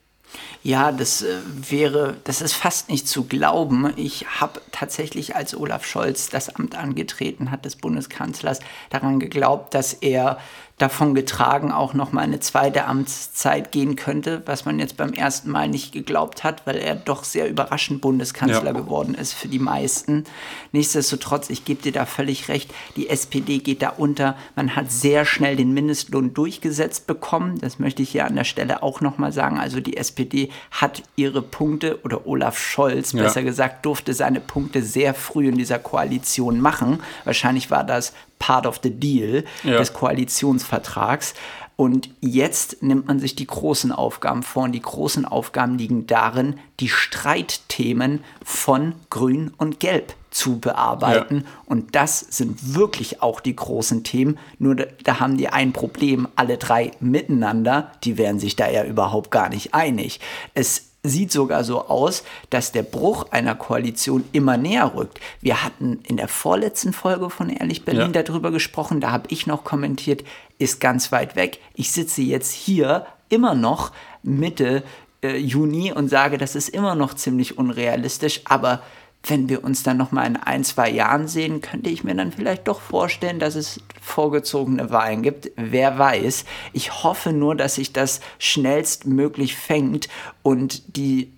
Ja, 0.64 0.92
das 0.92 1.22
äh, 1.22 1.40
wäre, 1.70 2.18
das 2.24 2.42
ist 2.42 2.54
fast 2.54 2.90
nicht 2.90 3.08
zu 3.08 3.26
glauben. 3.26 3.92
Ich 3.96 4.26
habe 4.40 4.62
tatsächlich, 4.72 5.36
als 5.36 5.56
Olaf 5.56 5.86
Scholz 5.86 6.30
das 6.30 6.50
Amt 6.56 6.76
angetreten 6.76 7.52
hat 7.52 7.66
des 7.66 7.76
Bundeskanzlers, 7.76 8.60
daran 8.90 9.20
geglaubt, 9.20 9.74
dass 9.74 9.94
er 9.94 10.40
davon 10.80 11.14
getragen 11.14 11.72
auch 11.72 11.94
noch 11.94 12.14
mal 12.14 12.22
eine 12.22 12.40
zweite 12.40 12.86
Amtszeit 12.86 13.72
gehen 13.72 13.98
könnte, 13.98 14.42
was 14.46 14.66
man 14.66 14.80
jetzt 14.80 14.96
beim 14.98 15.12
ersten 15.12 15.52
Mal 15.52 15.68
nicht 15.68 15.92
geglaubt 15.92 16.44
hat, 16.46 16.66
weil 16.66 16.78
er 16.78 16.96
doch 16.96 17.26
sehr 17.26 17.50
überraschend 17.50 18.02
Bundeskanzler 18.02 18.66
ja. 18.66 18.72
geworden 18.72 19.14
ist 19.14 19.34
für 19.34 19.50
die 19.50 19.60
meisten. 19.60 20.24
Nichtsdestotrotz, 20.72 21.50
ich 21.50 21.66
gebe 21.66 21.82
dir 21.82 21.92
da 21.92 22.06
völlig 22.06 22.48
recht, 22.48 22.74
die 22.96 23.10
SPD 23.10 23.60
geht 23.60 23.82
da 23.82 23.90
unter. 23.90 24.38
Man 24.56 24.76
hat 24.78 24.90
sehr 24.90 25.26
schnell 25.26 25.58
den 25.58 25.74
Mindestlohn 25.74 26.34
durchgesetzt 26.34 27.08
bekommen. 27.08 27.60
Das 27.60 27.78
möchte 27.78 28.02
ich 28.02 28.12
hier 28.12 28.26
an 28.26 28.36
der 28.36 28.46
Stelle 28.46 28.82
auch 28.82 29.02
noch 29.02 29.18
mal 29.18 29.34
sagen. 29.34 29.60
Also 29.60 29.82
die 29.82 29.98
SPD 29.98 30.50
hat 30.72 31.04
ihre 31.18 31.42
Punkte 31.42 32.00
oder 32.04 32.26
Olaf 32.26 32.58
Scholz, 32.58 33.12
ja. 33.12 33.24
besser 33.24 33.44
gesagt, 33.44 33.86
durfte 33.86 34.14
seine 34.14 34.40
Punkte 34.40 34.82
sehr 34.82 35.14
früh 35.14 35.50
in 35.50 35.58
dieser 35.58 35.80
Koalition 35.80 36.62
machen. 36.62 37.02
Wahrscheinlich 37.26 37.70
war 37.70 37.84
das 37.84 38.14
part 38.40 38.66
of 38.66 38.80
the 38.82 38.90
deal 38.90 39.44
ja. 39.64 39.78
des 39.78 39.94
Koalitionsvertrags. 39.94 41.36
Und 41.76 42.10
jetzt 42.20 42.84
nimmt 42.84 43.08
man 43.08 43.20
sich 43.20 43.36
die 43.36 43.48
großen 43.48 43.94
Aufgaben 43.94 44.44
vor. 44.44 44.64
Und 44.64 44.74
die 44.74 44.82
großen 44.82 45.24
Aufgaben 45.24 45.78
liegen 45.78 46.08
darin, 46.08 46.60
die 46.82 46.90
Streitthemen 46.90 48.22
von 48.44 48.96
Grün 49.10 49.54
und 49.56 49.80
Gelb 49.80 50.14
zu 50.30 50.60
bearbeiten. 50.60 51.38
Ja. 51.38 51.44
Und 51.68 51.96
das 51.96 52.20
sind 52.20 52.76
wirklich 52.76 53.22
auch 53.22 53.40
die 53.40 53.56
großen 53.56 54.04
Themen. 54.04 54.38
Nur 54.58 54.76
da, 54.76 54.86
da, 55.06 55.20
haben 55.22 55.38
die 55.38 55.48
ein 55.48 55.72
Problem, 55.72 56.28
alle 56.36 56.58
drei 56.58 56.92
miteinander, 57.00 57.92
die 58.04 58.18
wären 58.18 58.40
sich 58.40 58.58
da 58.58 58.70
ja 58.70 58.84
überhaupt 58.84 59.32
gar 59.32 59.48
nicht 59.48 59.74
einig. 59.74 60.20
Es 60.54 60.89
sieht 61.04 61.32
sogar 61.32 61.64
so 61.64 61.88
aus, 61.88 62.24
dass 62.50 62.72
der 62.72 62.84
Bruch 62.84 63.32
einer 63.32 63.56
Koalition 63.56 64.26
immer 64.32 64.58
näher 64.58 64.94
rückt. 64.96 65.20
Wir 65.42 65.64
hatten 65.64 66.00
in 66.08 66.18
der 66.18 66.28
vorletzten 66.28 66.94
Folge 66.94 67.30
von 67.30 67.50
Ehrlich 67.50 67.86
Berlin 67.86 68.14
ja. 68.14 68.24
darüber 68.24 68.52
gesprochen, 68.52 69.00
da 69.00 69.12
habe 69.12 69.28
ich 69.30 69.48
noch 69.48 69.64
kommentiert, 69.64 70.24
ist 70.58 70.82
ganz 70.82 71.12
weit 71.12 71.36
weg. 71.36 71.60
Ich 71.74 71.92
sitze 71.92 72.22
jetzt 72.22 72.52
hier 72.52 73.06
immer 73.30 73.56
noch 73.56 73.92
Mitte 74.24 74.84
äh, 75.24 75.38
Juni 75.38 75.92
und 75.94 76.10
sage, 76.10 76.38
das 76.38 76.56
ist 76.56 76.70
immer 76.70 76.96
noch 76.96 77.14
ziemlich 77.14 77.58
unrealistisch, 77.58 78.42
aber 78.46 78.82
wenn 79.24 79.50
wir 79.50 79.64
uns 79.64 79.84
dann 79.84 79.98
noch 79.98 80.12
mal 80.12 80.26
in 80.26 80.38
ein, 80.38 80.64
zwei 80.64 80.90
Jahren 80.90 81.28
sehen, 81.28 81.62
könnte 81.62 81.90
ich 81.90 82.04
mir 82.04 82.16
dann 82.16 82.32
vielleicht 82.32 82.68
doch 82.68 82.80
vorstellen, 82.80 83.40
dass 83.40 83.56
es 83.56 83.82
vorgezogene 84.02 84.92
Wahlen 84.92 85.22
gibt. 85.22 85.52
Wer 85.56 86.00
weiß. 86.00 86.46
Ich 86.74 87.04
hoffe 87.04 87.34
nur, 87.34 87.56
dass 87.56 87.76
sich 87.76 87.94
das 87.94 88.22
schnellstmöglich 88.40 89.56
fängt 89.56 90.08
und 90.42 90.96
die 90.96 91.34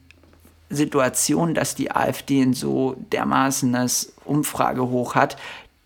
Situation, 0.69 1.53
dass 1.53 1.75
die 1.75 1.91
AfD 1.91 2.41
in 2.41 2.53
so 2.53 2.95
dermaßen 3.11 3.73
das 3.73 4.13
Umfragehoch 4.23 5.15
hat, 5.15 5.35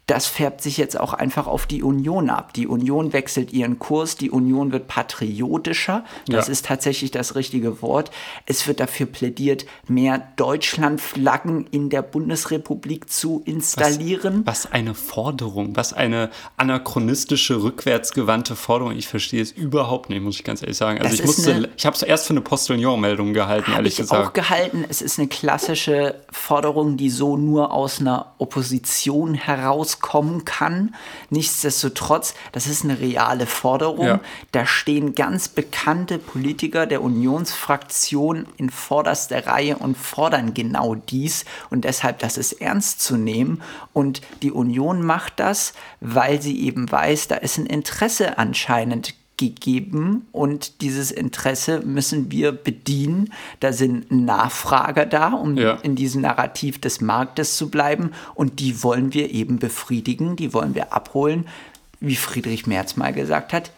das 0.07 0.27
färbt 0.27 0.61
sich 0.61 0.77
jetzt 0.77 0.99
auch 0.99 1.13
einfach 1.13 1.47
auf 1.47 1.65
die 1.65 1.81
Union 1.81 2.29
ab. 2.29 2.53
Die 2.53 2.67
Union 2.67 3.11
wechselt 3.11 3.51
ihren 3.53 3.79
Kurs, 3.79 4.15
die 4.17 4.29
Union 4.29 4.71
wird 4.71 4.87
patriotischer, 4.87 6.03
das 6.27 6.45
ja. 6.45 6.51
ist 6.51 6.65
tatsächlich 6.65 7.09
das 7.09 7.35
richtige 7.35 7.81
Wort. 7.81 8.11
Es 8.45 8.67
wird 8.67 8.79
dafür 8.79 9.07
plädiert, 9.07 9.65
mehr 9.87 10.27
Deutschlandflaggen 10.35 11.65
in 11.71 11.89
der 11.89 12.03
Bundesrepublik 12.03 13.09
zu 13.09 13.41
installieren. 13.45 14.41
Was, 14.45 14.65
was 14.65 14.71
eine 14.71 14.93
Forderung, 14.93 15.75
was 15.75 15.93
eine 15.93 16.29
anachronistische, 16.57 17.63
rückwärtsgewandte 17.63 18.55
Forderung. 18.55 18.95
Ich 18.95 19.07
verstehe 19.07 19.41
es 19.41 19.51
überhaupt 19.51 20.09
nicht, 20.09 20.21
muss 20.21 20.35
ich 20.35 20.43
ganz 20.43 20.61
ehrlich 20.61 20.77
sagen. 20.77 21.01
Also 21.01 21.17
das 21.17 21.47
ich 21.47 21.67
ich 21.75 21.85
habe 21.85 21.95
es 21.95 22.03
erst 22.03 22.27
für 22.27 22.33
eine 22.33 22.41
Postillon-Meldung 22.41 23.33
gehalten, 23.33 23.71
ehrlich 23.71 23.93
ich 23.93 23.97
gesagt. 23.97 24.27
auch 24.27 24.33
gehalten. 24.33 24.85
Es 24.87 25.01
ist 25.01 25.17
eine 25.17 25.27
klassische 25.27 26.21
Forderung, 26.31 26.95
die 26.97 27.09
so 27.09 27.37
nur 27.37 27.71
aus 27.71 27.99
einer 27.99 28.33
Opposition 28.37 29.33
heraus 29.33 29.94
kommen 29.99 30.45
kann. 30.45 30.95
Nichtsdestotrotz, 31.29 32.33
das 32.51 32.67
ist 32.67 32.83
eine 32.83 32.99
reale 32.99 33.45
Forderung. 33.45 34.07
Ja. 34.07 34.19
Da 34.51 34.65
stehen 34.65 35.15
ganz 35.15 35.47
bekannte 35.47 36.17
Politiker 36.17 36.85
der 36.85 37.01
Unionsfraktion 37.01 38.47
in 38.57 38.69
vorderster 38.69 39.47
Reihe 39.47 39.77
und 39.77 39.97
fordern 39.97 40.53
genau 40.53 40.95
dies. 40.95 41.45
Und 41.69 41.85
deshalb, 41.85 42.19
das 42.19 42.37
ist 42.37 42.53
ernst 42.53 43.01
zu 43.01 43.17
nehmen. 43.17 43.61
Und 43.93 44.21
die 44.41 44.51
Union 44.51 45.01
macht 45.01 45.39
das, 45.39 45.73
weil 45.99 46.41
sie 46.41 46.65
eben 46.65 46.91
weiß, 46.91 47.27
da 47.27 47.35
ist 47.35 47.57
ein 47.57 47.65
Interesse 47.65 48.37
anscheinend 48.37 49.13
gegeben 49.37 50.27
und 50.31 50.81
dieses 50.81 51.11
Interesse 51.11 51.81
müssen 51.81 52.31
wir 52.31 52.51
bedienen. 52.51 53.33
Da 53.59 53.73
sind 53.73 54.11
Nachfrager 54.11 55.05
da, 55.05 55.29
um 55.33 55.57
ja. 55.57 55.73
in 55.83 55.95
diesem 55.95 56.21
Narrativ 56.21 56.79
des 56.79 57.01
Marktes 57.01 57.57
zu 57.57 57.69
bleiben 57.69 58.11
und 58.33 58.59
die 58.59 58.83
wollen 58.83 59.13
wir 59.13 59.31
eben 59.31 59.59
befriedigen, 59.59 60.35
die 60.35 60.53
wollen 60.53 60.75
wir 60.75 60.93
abholen. 60.93 61.47
Wie 61.99 62.15
Friedrich 62.15 62.67
Merz 62.67 62.97
mal 62.97 63.13
gesagt 63.13 63.53
hat, 63.53 63.71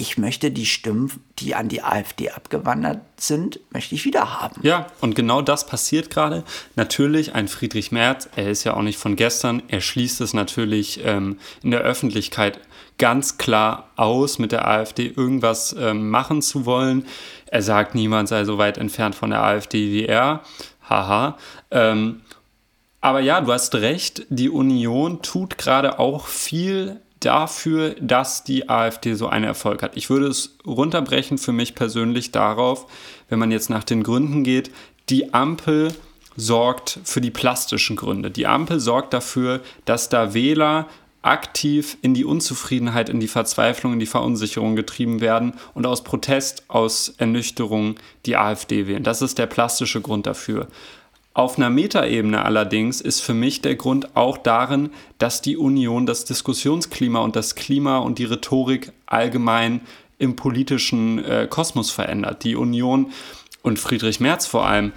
ich 0.00 0.16
möchte 0.16 0.50
die 0.50 0.64
Stimmen, 0.64 1.10
die 1.38 1.54
an 1.54 1.68
die 1.68 1.82
AfD 1.82 2.30
abgewandert 2.30 3.00
sind, 3.18 3.60
möchte 3.70 3.94
ich 3.94 4.04
wieder 4.06 4.40
haben. 4.40 4.60
Ja, 4.62 4.86
und 5.00 5.14
genau 5.14 5.42
das 5.42 5.66
passiert 5.66 6.08
gerade. 6.08 6.42
Natürlich, 6.74 7.34
ein 7.34 7.48
Friedrich 7.48 7.92
Merz, 7.92 8.28
er 8.34 8.50
ist 8.50 8.64
ja 8.64 8.74
auch 8.74 8.82
nicht 8.82 8.98
von 8.98 9.14
gestern, 9.14 9.62
er 9.68 9.82
schließt 9.82 10.22
es 10.22 10.32
natürlich 10.32 11.00
ähm, 11.04 11.38
in 11.62 11.70
der 11.70 11.80
Öffentlichkeit 11.80 12.60
ganz 13.00 13.38
klar 13.38 13.88
aus, 13.96 14.38
mit 14.38 14.52
der 14.52 14.68
AfD 14.68 15.06
irgendwas 15.08 15.74
ähm, 15.76 16.10
machen 16.10 16.42
zu 16.42 16.66
wollen. 16.66 17.06
Er 17.46 17.62
sagt, 17.62 17.96
niemand 17.96 18.28
sei 18.28 18.44
so 18.44 18.58
weit 18.58 18.78
entfernt 18.78 19.16
von 19.16 19.30
der 19.30 19.42
AfD 19.42 19.90
wie 19.90 20.04
er. 20.04 20.42
Haha. 20.88 21.36
Ähm, 21.72 22.20
aber 23.00 23.20
ja, 23.20 23.40
du 23.40 23.52
hast 23.52 23.74
recht, 23.74 24.26
die 24.28 24.50
Union 24.50 25.22
tut 25.22 25.56
gerade 25.56 25.98
auch 25.98 26.26
viel 26.26 27.00
dafür, 27.20 27.96
dass 28.00 28.44
die 28.44 28.68
AfD 28.68 29.14
so 29.14 29.28
einen 29.28 29.44
Erfolg 29.44 29.82
hat. 29.82 29.96
Ich 29.96 30.10
würde 30.10 30.26
es 30.26 30.58
runterbrechen 30.66 31.38
für 31.38 31.52
mich 31.52 31.74
persönlich 31.74 32.32
darauf, 32.32 32.86
wenn 33.28 33.38
man 33.38 33.50
jetzt 33.50 33.70
nach 33.70 33.84
den 33.84 34.02
Gründen 34.02 34.44
geht, 34.44 34.70
die 35.08 35.32
Ampel 35.32 35.94
sorgt 36.36 37.00
für 37.04 37.20
die 37.20 37.30
plastischen 37.30 37.96
Gründe. 37.96 38.30
Die 38.30 38.46
Ampel 38.46 38.80
sorgt 38.80 39.12
dafür, 39.12 39.60
dass 39.84 40.08
da 40.08 40.34
Wähler 40.34 40.86
aktiv 41.22 41.98
in 42.02 42.14
die 42.14 42.24
Unzufriedenheit, 42.24 43.08
in 43.08 43.20
die 43.20 43.28
Verzweiflung, 43.28 43.94
in 43.94 44.00
die 44.00 44.06
Verunsicherung 44.06 44.76
getrieben 44.76 45.20
werden 45.20 45.54
und 45.74 45.86
aus 45.86 46.02
Protest, 46.02 46.64
aus 46.68 47.14
Ernüchterung 47.18 47.96
die 48.26 48.36
AfD 48.36 48.86
wählen. 48.86 49.02
Das 49.02 49.20
ist 49.20 49.38
der 49.38 49.46
plastische 49.46 50.00
Grund 50.00 50.26
dafür. 50.26 50.68
Auf 51.32 51.58
einer 51.58 51.70
Metaebene 51.70 52.44
allerdings 52.44 53.00
ist 53.00 53.20
für 53.20 53.34
mich 53.34 53.60
der 53.60 53.76
Grund 53.76 54.16
auch 54.16 54.36
darin, 54.36 54.90
dass 55.18 55.42
die 55.42 55.56
Union 55.56 56.06
das 56.06 56.24
Diskussionsklima 56.24 57.20
und 57.20 57.36
das 57.36 57.54
Klima 57.54 57.98
und 57.98 58.18
die 58.18 58.24
Rhetorik 58.24 58.92
allgemein 59.06 59.80
im 60.18 60.36
politischen 60.36 61.24
äh, 61.24 61.46
Kosmos 61.48 61.90
verändert. 61.90 62.44
Die 62.44 62.56
Union 62.56 63.12
und 63.62 63.78
Friedrich 63.78 64.20
Merz 64.20 64.46
vor 64.46 64.66
allem 64.66 64.92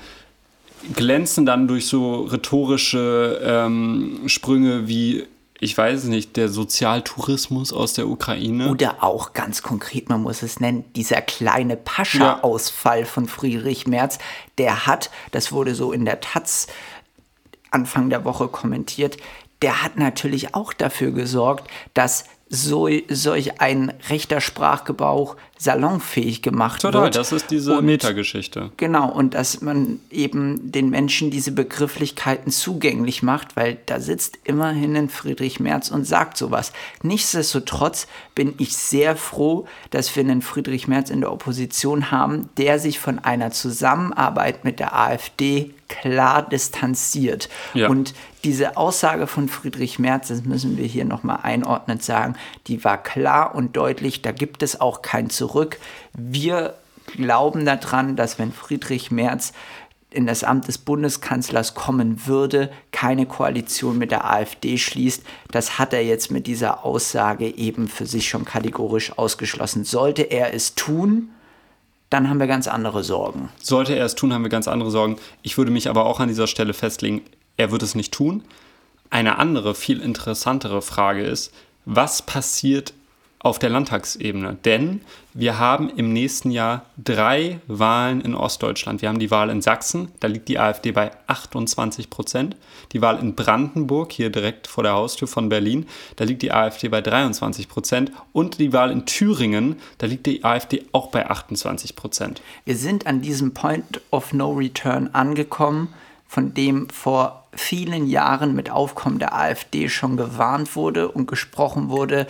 glänzen 0.95 1.45
dann 1.45 1.67
durch 1.67 1.85
so 1.85 2.23
rhetorische 2.23 3.39
ähm, 3.43 4.21
Sprünge 4.25 4.87
wie 4.87 5.25
ich 5.63 5.77
weiß 5.77 6.03
nicht, 6.05 6.35
der 6.35 6.49
Sozialtourismus 6.49 7.71
aus 7.71 7.93
der 7.93 8.07
Ukraine. 8.07 8.69
Oder 8.69 9.03
auch 9.03 9.33
ganz 9.33 9.61
konkret, 9.61 10.09
man 10.09 10.21
muss 10.21 10.43
es 10.43 10.59
nennen, 10.59 10.83
dieser 10.93 11.21
kleine 11.21 11.77
Pascha-Ausfall 11.77 12.99
ja. 13.01 13.05
von 13.05 13.27
Friedrich 13.27 13.87
Merz, 13.87 14.19
der 14.57 14.85
hat, 14.85 15.09
das 15.31 15.51
wurde 15.51 15.73
so 15.73 15.93
in 15.93 16.05
der 16.05 16.19
Taz 16.19 16.67
Anfang 17.71 18.09
der 18.09 18.25
Woche 18.25 18.49
kommentiert, 18.49 19.17
der 19.61 19.81
hat 19.81 19.97
natürlich 19.97 20.53
auch 20.53 20.73
dafür 20.73 21.11
gesorgt, 21.11 21.67
dass 21.93 22.25
so, 22.49 22.87
solch 23.09 23.61
ein 23.61 23.91
rechter 24.09 24.39
Sprachgebrauch 24.39 25.37
salonfähig 25.57 26.41
gemacht 26.41 26.81
Total, 26.81 27.03
wird. 27.03 27.15
das 27.15 27.31
ist 27.31 27.49
diese 27.49 27.77
Und- 27.79 27.85
Metageschichte. 27.85 28.71
Genau, 28.77 29.09
und 29.09 29.33
dass 29.33 29.61
man 29.61 29.99
eben 30.11 30.71
den 30.71 30.89
Menschen 30.89 31.31
diese 31.31 31.51
Begrifflichkeiten 31.51 32.51
zugänglich 32.51 33.23
macht, 33.23 33.55
weil 33.55 33.77
da 33.85 33.99
sitzt 33.99 34.37
immerhin 34.43 34.95
ein 34.95 35.09
Friedrich 35.09 35.59
Merz 35.59 35.89
und 35.89 36.05
sagt 36.05 36.37
sowas. 36.37 36.73
Nichtsdestotrotz 37.01 38.07
bin 38.35 38.53
ich 38.57 38.75
sehr 38.75 39.15
froh, 39.15 39.65
dass 39.89 40.13
wir 40.15 40.21
einen 40.21 40.41
Friedrich 40.41 40.87
Merz 40.87 41.09
in 41.09 41.21
der 41.21 41.31
Opposition 41.31 42.11
haben, 42.11 42.49
der 42.57 42.77
sich 42.77 42.99
von 42.99 43.19
einer 43.19 43.51
Zusammenarbeit 43.51 44.65
mit 44.65 44.79
der 44.79 44.95
AfD 44.99 45.73
klar 46.01 46.41
distanziert. 46.41 47.49
Ja. 47.73 47.89
Und 47.89 48.13
diese 48.43 48.77
Aussage 48.77 49.27
von 49.27 49.47
Friedrich 49.47 49.99
Merz, 49.99 50.29
das 50.29 50.43
müssen 50.43 50.77
wir 50.77 50.85
hier 50.85 51.05
nochmal 51.05 51.39
einordnend 51.43 52.03
sagen, 52.03 52.35
die 52.67 52.83
war 52.83 53.01
klar 53.01 53.55
und 53.55 53.77
deutlich, 53.77 54.21
da 54.21 54.31
gibt 54.31 54.63
es 54.63 54.81
auch 54.81 55.01
kein 55.01 55.29
Zurück. 55.29 55.77
Wir 56.13 56.73
glauben 57.15 57.65
daran, 57.65 58.15
dass 58.15 58.39
wenn 58.39 58.51
Friedrich 58.51 59.11
Merz 59.11 59.53
in 60.09 60.27
das 60.27 60.43
Amt 60.43 60.67
des 60.67 60.77
Bundeskanzlers 60.77 61.73
kommen 61.73 62.27
würde, 62.27 62.71
keine 62.91 63.25
Koalition 63.25 63.97
mit 63.97 64.11
der 64.11 64.29
AfD 64.31 64.77
schließt. 64.77 65.23
Das 65.51 65.79
hat 65.79 65.93
er 65.93 66.03
jetzt 66.03 66.31
mit 66.31 66.45
dieser 66.45 66.85
Aussage 66.85 67.47
eben 67.47 67.87
für 67.87 68.05
sich 68.05 68.29
schon 68.29 68.45
kategorisch 68.45 69.17
ausgeschlossen. 69.17 69.83
Sollte 69.83 70.21
er 70.21 70.53
es 70.53 70.75
tun, 70.75 71.29
dann 72.13 72.29
haben 72.29 72.39
wir 72.39 72.47
ganz 72.47 72.67
andere 72.67 73.03
Sorgen. 73.03 73.49
Sollte 73.59 73.95
er 73.95 74.05
es 74.05 74.13
tun, 74.13 74.33
haben 74.33 74.43
wir 74.43 74.49
ganz 74.49 74.67
andere 74.67 74.91
Sorgen. 74.91 75.17
Ich 75.41 75.57
würde 75.57 75.71
mich 75.71 75.89
aber 75.89 76.05
auch 76.05 76.19
an 76.19 76.27
dieser 76.27 76.45
Stelle 76.45 76.73
festlegen, 76.73 77.21
er 77.57 77.71
wird 77.71 77.81
es 77.81 77.95
nicht 77.95 78.13
tun. 78.13 78.43
Eine 79.09 79.39
andere, 79.39 79.73
viel 79.73 79.99
interessantere 79.99 80.83
Frage 80.83 81.23
ist, 81.23 81.51
was 81.85 82.21
passiert 82.21 82.93
auf 83.43 83.59
der 83.59 83.69
Landtagsebene? 83.69 84.57
Denn 84.65 85.01
wir 85.33 85.59
haben 85.59 85.89
im 85.89 86.11
nächsten 86.13 86.49
Jahr 86.49 86.85
drei 86.97 87.59
Wahlen 87.67 88.21
in 88.21 88.33
Ostdeutschland. 88.33 89.01
Wir 89.01 89.09
haben 89.09 89.19
die 89.19 89.29
Wahl 89.29 89.49
in 89.49 89.61
Sachsen, 89.61 90.11
da 90.19 90.27
liegt 90.27 90.47
die 90.47 90.57
AfD 90.57 90.91
bei 90.91 91.11
28 91.27 92.09
Prozent. 92.09 92.55
Die 92.93 93.01
Wahl 93.01 93.19
in 93.19 93.35
Brandenburg, 93.35 94.11
hier 94.11 94.29
direkt 94.29 94.67
vor 94.67 94.83
der 94.83 94.93
Haustür 94.93 95.27
von 95.27 95.49
Berlin, 95.49 95.85
da 96.15 96.23
liegt 96.23 96.41
die 96.41 96.51
AfD 96.51 96.87
bei 96.87 97.01
23 97.01 97.67
Prozent. 97.67 98.11
Und 98.31 98.59
die 98.59 98.73
Wahl 98.73 98.91
in 98.91 99.05
Thüringen, 99.05 99.75
da 99.97 100.07
liegt 100.07 100.25
die 100.25 100.43
AfD 100.43 100.85
auch 100.91 101.07
bei 101.07 101.29
28 101.29 101.95
Prozent. 101.95 102.41
Wir 102.65 102.77
sind 102.77 103.05
an 103.05 103.21
diesem 103.21 103.53
Point 103.53 104.01
of 104.09 104.33
No 104.33 104.53
Return 104.53 105.09
angekommen, 105.13 105.89
von 106.27 106.53
dem 106.53 106.89
vor 106.89 107.43
vielen 107.55 108.07
Jahren 108.07 108.55
mit 108.55 108.71
Aufkommen 108.71 109.19
der 109.19 109.35
AfD 109.35 109.89
schon 109.89 110.17
gewarnt 110.17 110.75
wurde 110.75 111.09
und 111.09 111.27
gesprochen 111.27 111.89
wurde. 111.89 112.27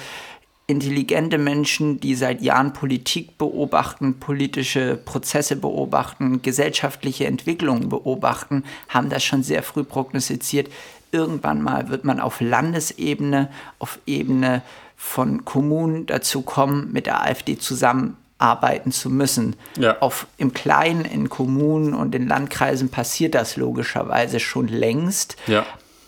Intelligente 0.66 1.38
Menschen, 1.38 2.00
die 2.00 2.16
seit 2.16 2.42
Jahren 2.42 2.72
Politik 2.72 3.38
beobachten, 3.38 4.20
politische 4.20 4.96
Prozesse 4.96 5.58
beobachten, 5.58 6.42
gesellschaftliche 6.42 7.26
Entwicklungen 7.26 7.90
beobachten, 7.90 8.64
haben 8.88 9.10
das 9.10 9.26
schon 9.26 9.44
sehr 9.44 9.62
früh 9.62 9.84
prognostiziert. 9.84 10.70
Irgendwann 11.12 11.62
mal 11.62 11.90
wird 11.90 12.06
man 12.06 12.22
auf 12.22 12.40
Landesebene, 12.40 13.50
auf 13.78 14.00
Ebene 14.06 14.62
von 14.96 15.44
Kommunen 15.44 16.06
dazu 16.06 16.44
kommen, 16.44 16.94
mit 16.94 17.08
der 17.08 17.22
AfD 17.22 17.58
zusammenarbeiten 17.58 18.94
zu 18.94 19.10
müssen. 19.10 19.58
Ja. 19.78 20.00
Auf, 20.00 20.28
Im 20.38 20.54
Kleinen, 20.54 21.04
in 21.04 21.28
Kommunen 21.28 21.94
und 21.94 22.16
in 22.16 22.26
Landkreisen 22.26 22.88
passiert 22.88 23.36
das 23.36 23.58
logischerweise 23.58 24.40
schon 24.40 24.70
längst. 24.70 25.36
Ja. 25.48 25.66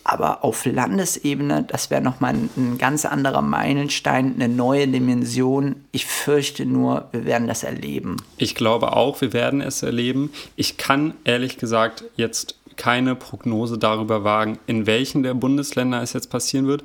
Aber 0.08 0.44
auf 0.44 0.65
Landesebene, 0.65 1.63
das 1.63 1.89
wäre 1.89 2.00
nochmal 2.00 2.36
ein, 2.36 2.50
ein 2.56 2.78
ganz 2.78 3.06
anderer 3.06 3.41
Meilenstein, 3.41 4.36
eine 4.36 4.48
neue 4.48 4.88
Dimension. 4.88 5.78
Ich 5.91 6.06
fürchte 6.06 6.68
nur, 6.68 7.10
wir 7.12 7.26
werden 7.26 7.48
das 7.48 7.63
erleben. 7.63 8.18
Ich 8.38 8.54
glaube 8.54 8.96
auch, 8.96 9.20
wir 9.22 9.34
werden 9.34 9.62
es 9.62 9.82
erleben. 9.82 10.32
Ich 10.56 10.78
kann 10.78 11.15
ehrlich 11.24 11.58
gesagt 11.58 12.04
jetzt 12.18 12.56
keine 12.76 13.15
Prognose 13.15 13.80
darüber 13.80 14.24
wagen, 14.24 14.60
in 14.68 14.86
welchen 14.86 15.24
der 15.24 15.34
Bundesländer 15.34 16.04
es 16.04 16.13
jetzt 16.13 16.30
passieren 16.30 16.68
wird. 16.68 16.84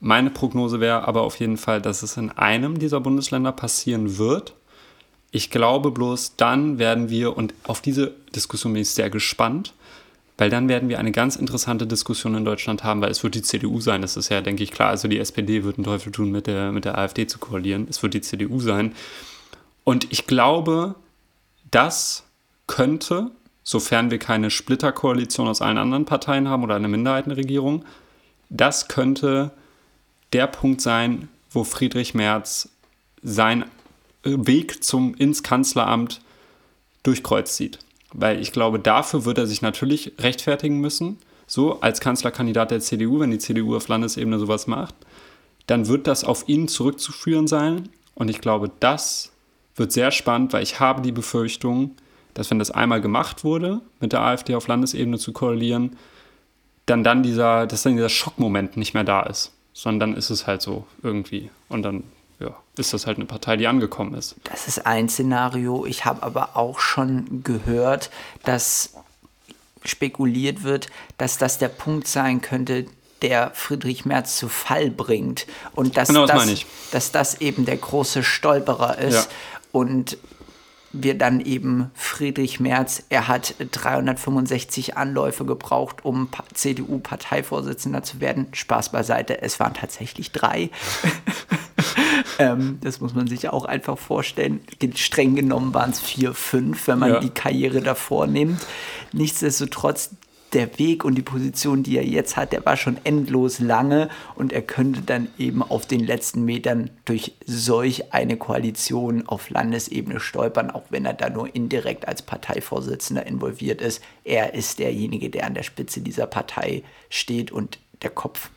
Meine 0.00 0.30
Prognose 0.30 0.80
wäre 0.80 1.06
aber 1.06 1.22
auf 1.22 1.38
jeden 1.38 1.58
Fall, 1.58 1.80
dass 1.80 2.02
es 2.02 2.16
in 2.16 2.30
einem 2.32 2.80
dieser 2.80 2.98
Bundesländer 2.98 3.52
passieren 3.52 4.18
wird. 4.18 4.54
Ich 5.30 5.50
glaube 5.50 5.92
bloß, 5.92 6.34
dann 6.36 6.80
werden 6.80 7.10
wir, 7.10 7.36
und 7.36 7.54
auf 7.62 7.80
diese 7.80 8.12
Diskussion 8.34 8.72
bin 8.72 8.82
ich 8.82 8.90
sehr 8.90 9.10
gespannt, 9.10 9.72
weil 10.38 10.50
dann 10.50 10.68
werden 10.68 10.88
wir 10.88 10.98
eine 10.98 11.12
ganz 11.12 11.36
interessante 11.36 11.86
Diskussion 11.86 12.34
in 12.34 12.44
Deutschland 12.44 12.84
haben, 12.84 13.00
weil 13.00 13.10
es 13.10 13.22
wird 13.22 13.34
die 13.34 13.42
CDU 13.42 13.80
sein, 13.80 14.02
das 14.02 14.16
ist 14.16 14.28
ja, 14.28 14.40
denke 14.40 14.62
ich, 14.62 14.70
klar. 14.70 14.90
Also 14.90 15.08
die 15.08 15.18
SPD 15.18 15.64
wird 15.64 15.78
einen 15.78 15.84
Teufel 15.84 16.12
tun, 16.12 16.30
mit 16.30 16.46
der, 16.46 16.72
mit 16.72 16.84
der 16.84 16.98
AfD 16.98 17.26
zu 17.26 17.38
koalieren. 17.38 17.86
Es 17.88 18.02
wird 18.02 18.14
die 18.14 18.20
CDU 18.20 18.60
sein. 18.60 18.94
Und 19.84 20.12
ich 20.12 20.26
glaube, 20.26 20.94
das 21.70 22.24
könnte, 22.66 23.30
sofern 23.62 24.10
wir 24.10 24.18
keine 24.18 24.50
Splitterkoalition 24.50 25.48
aus 25.48 25.62
allen 25.62 25.78
anderen 25.78 26.04
Parteien 26.04 26.48
haben 26.48 26.64
oder 26.64 26.74
eine 26.74 26.88
Minderheitenregierung, 26.88 27.84
das 28.50 28.88
könnte 28.88 29.52
der 30.32 30.46
Punkt 30.46 30.80
sein, 30.80 31.28
wo 31.50 31.64
Friedrich 31.64 32.14
Merz 32.14 32.68
seinen 33.22 33.64
Weg 34.22 34.84
zum, 34.84 35.14
ins 35.14 35.42
Kanzleramt 35.42 36.20
durchkreuzt 37.02 37.56
sieht. 37.56 37.78
Weil 38.18 38.40
ich 38.40 38.50
glaube, 38.50 38.78
dafür 38.78 39.26
wird 39.26 39.36
er 39.36 39.46
sich 39.46 39.60
natürlich 39.60 40.12
rechtfertigen 40.18 40.80
müssen. 40.80 41.18
So, 41.46 41.80
als 41.80 42.00
Kanzlerkandidat 42.00 42.70
der 42.70 42.80
CDU, 42.80 43.20
wenn 43.20 43.30
die 43.30 43.38
CDU 43.38 43.76
auf 43.76 43.88
Landesebene 43.88 44.38
sowas 44.38 44.66
macht, 44.66 44.94
dann 45.66 45.86
wird 45.86 46.06
das 46.06 46.24
auf 46.24 46.48
ihn 46.48 46.66
zurückzuführen 46.66 47.46
sein. 47.46 47.90
Und 48.14 48.30
ich 48.30 48.40
glaube, 48.40 48.70
das 48.80 49.32
wird 49.76 49.92
sehr 49.92 50.10
spannend, 50.10 50.54
weil 50.54 50.62
ich 50.62 50.80
habe 50.80 51.02
die 51.02 51.12
Befürchtung, 51.12 51.94
dass 52.32 52.50
wenn 52.50 52.58
das 52.58 52.70
einmal 52.70 53.02
gemacht 53.02 53.44
wurde, 53.44 53.82
mit 54.00 54.14
der 54.14 54.22
AfD 54.22 54.54
auf 54.54 54.66
Landesebene 54.66 55.18
zu 55.18 55.32
koalieren, 55.32 55.96
dann 56.86 57.04
dann 57.04 57.22
dieser, 57.22 57.66
dass 57.66 57.82
dann 57.82 57.96
dieser 57.96 58.08
Schockmoment 58.08 58.78
nicht 58.78 58.94
mehr 58.94 59.04
da 59.04 59.24
ist. 59.24 59.52
Sondern 59.74 60.12
dann 60.12 60.18
ist 60.18 60.30
es 60.30 60.46
halt 60.46 60.62
so 60.62 60.86
irgendwie. 61.02 61.50
Und 61.68 61.82
dann 61.82 62.04
ja, 62.38 62.54
ist 62.76 62.92
das 62.92 63.06
halt 63.06 63.16
eine 63.18 63.26
Partei, 63.26 63.56
die 63.56 63.66
angekommen 63.66 64.14
ist. 64.14 64.36
Das 64.44 64.68
ist 64.68 64.86
ein 64.86 65.08
Szenario. 65.08 65.86
Ich 65.86 66.04
habe 66.04 66.22
aber 66.22 66.56
auch 66.56 66.78
schon 66.80 67.42
gehört, 67.42 68.10
dass 68.44 68.94
spekuliert 69.84 70.62
wird, 70.64 70.88
dass 71.16 71.38
das 71.38 71.58
der 71.58 71.68
Punkt 71.68 72.08
sein 72.08 72.40
könnte, 72.40 72.86
der 73.22 73.52
Friedrich 73.54 74.04
Merz 74.04 74.36
zu 74.36 74.48
Fall 74.48 74.90
bringt. 74.90 75.46
Und 75.74 75.96
dass, 75.96 76.08
Genau, 76.08 76.22
das 76.26 76.30
das, 76.32 76.38
meine 76.40 76.52
ich. 76.52 76.66
dass 76.90 77.12
das 77.12 77.40
eben 77.40 77.64
der 77.64 77.76
große 77.76 78.22
Stolperer 78.22 78.98
ist. 78.98 79.14
Ja. 79.14 79.24
Und 79.72 80.18
wir 80.92 81.16
dann 81.16 81.40
eben 81.40 81.90
Friedrich 81.94 82.58
Merz, 82.58 83.02
er 83.10 83.28
hat 83.28 83.54
365 83.70 84.96
Anläufe 84.96 85.44
gebraucht, 85.44 86.04
um 86.04 86.28
Pa- 86.28 86.44
CDU-Parteivorsitzender 86.54 88.02
zu 88.02 88.20
werden. 88.20 88.48
Spaß 88.52 88.90
beiseite, 88.92 89.40
es 89.42 89.60
waren 89.60 89.74
tatsächlich 89.74 90.32
drei. 90.32 90.70
ähm, 92.38 92.78
das 92.82 93.00
muss 93.00 93.14
man 93.14 93.26
sich 93.26 93.48
auch 93.48 93.64
einfach 93.64 93.98
vorstellen. 93.98 94.60
Streng 94.94 95.34
genommen 95.36 95.74
waren 95.74 95.90
es 95.90 96.00
vier, 96.00 96.34
fünf, 96.34 96.86
wenn 96.88 96.98
man 96.98 97.10
Ja. 97.14 97.20
die 97.20 97.30
Karriere 97.30 97.80
davor 97.80 98.26
nimmt. 98.26 98.60
Nichtsdestotrotz, 99.12 100.10
der 100.52 100.78
Weg 100.78 101.04
und 101.04 101.16
die 101.16 101.22
Position, 101.22 101.82
die 101.82 101.96
er 101.98 102.04
jetzt 102.06 102.36
hat, 102.36 102.52
der 102.52 102.64
war 102.64 102.76
schon 102.76 102.98
endlos 103.02 103.58
lange 103.58 104.08
und 104.36 104.52
er 104.52 104.62
könnte 104.62 105.00
dann 105.02 105.26
eben 105.38 105.60
auf 105.62 105.86
den 105.86 105.98
letzten 106.00 106.44
Metern 106.44 106.90
durch 107.04 107.32
solch 107.44 108.14
eine 108.14 108.36
Koalition 108.36 109.26
auf 109.26 109.50
Landesebene 109.50 110.20
stolpern, 110.20 110.70
auch 110.70 110.84
wenn 110.90 111.04
er 111.04 111.14
da 111.14 111.28
nur 111.30 111.52
indirekt 111.54 112.06
als 112.06 112.22
Parteivorsitzender 112.22 113.26
involviert 113.26 113.80
ist. 113.82 114.00
Er 114.24 114.54
ist 114.54 114.78
derjenige, 114.78 115.30
der 115.30 115.46
an 115.46 115.54
der 115.54 115.64
Spitze 115.64 116.00
dieser 116.00 116.26
Partei 116.28 116.84
steht 117.10 117.50
und 117.50 117.78
der 118.02 118.10
Kopf, 118.10 118.50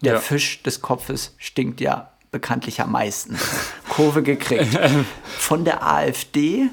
der 0.00 0.14
Ja. 0.14 0.18
Fisch 0.20 0.62
des 0.62 0.80
Kopfes 0.80 1.34
stinkt 1.36 1.80
ja 1.80 2.10
bekanntlich 2.34 2.80
am 2.80 2.90
meisten. 2.90 3.38
Kurve 3.88 4.24
gekriegt. 4.24 4.76
Von 5.24 5.64
der 5.64 5.86
AfD 5.86 6.68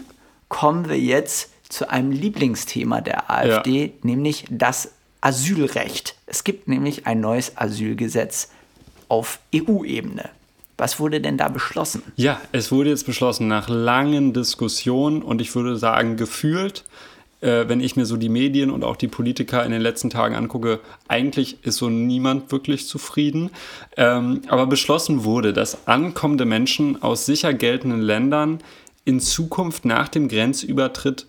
kommen 0.50 0.90
wir 0.90 1.00
jetzt 1.00 1.52
zu 1.70 1.88
einem 1.90 2.12
Lieblingsthema 2.12 3.00
der 3.00 3.30
AfD, 3.30 3.94
nämlich 4.02 4.46
das 4.50 4.90
Asylrecht. 5.22 6.16
Es 6.26 6.44
gibt 6.44 6.68
nämlich 6.68 7.06
ein 7.06 7.22
neues 7.22 7.58
Asylgesetz 7.58 8.50
auf 9.08 9.40
EU-Ebene. 9.56 10.30
Was 10.78 11.00
wurde 11.00 11.22
denn 11.22 11.38
da 11.38 11.48
beschlossen? 11.48 12.02
Ja, 12.16 12.42
es 12.52 12.72
wurde 12.72 12.90
jetzt 12.90 13.06
beschlossen 13.06 13.48
nach 13.48 13.70
langen 13.70 14.34
Diskussionen 14.34 15.22
und 15.22 15.42
ich 15.42 15.54
würde 15.54 15.78
sagen, 15.78 16.18
gefühlt, 16.18 16.86
äh, 17.42 17.68
wenn 17.68 17.82
ich 17.82 17.96
mir 17.96 18.06
so 18.06 18.18
die 18.18 18.30
Medien 18.30 18.70
und 18.70 18.84
auch 18.84 18.96
die 18.96 19.08
Politiker 19.08 19.66
in 19.66 19.72
den 19.72 19.82
letzten 19.82 20.10
Tagen 20.10 20.36
angucke, 20.36 20.80
eigentlich 21.08 21.58
ist 21.64 21.78
so 21.78 21.90
niemand 21.90 22.52
wirklich 22.52 22.88
zufrieden. 22.88 23.50
Ähm, 23.98 24.42
aber 24.48 24.68
beschlossen 24.68 25.24
wurde, 25.24 25.52
dass 25.52 25.88
ankommende 25.88 26.46
Menschen 26.46 27.02
aus 27.02 27.26
sicher 27.26 27.54
geltenden 27.54 28.02
Ländern 28.02 28.60
in 29.06 29.20
Zukunft 29.20 29.86
nach 29.86 30.08
dem 30.08 30.28
Grenzübertritt 30.28 31.26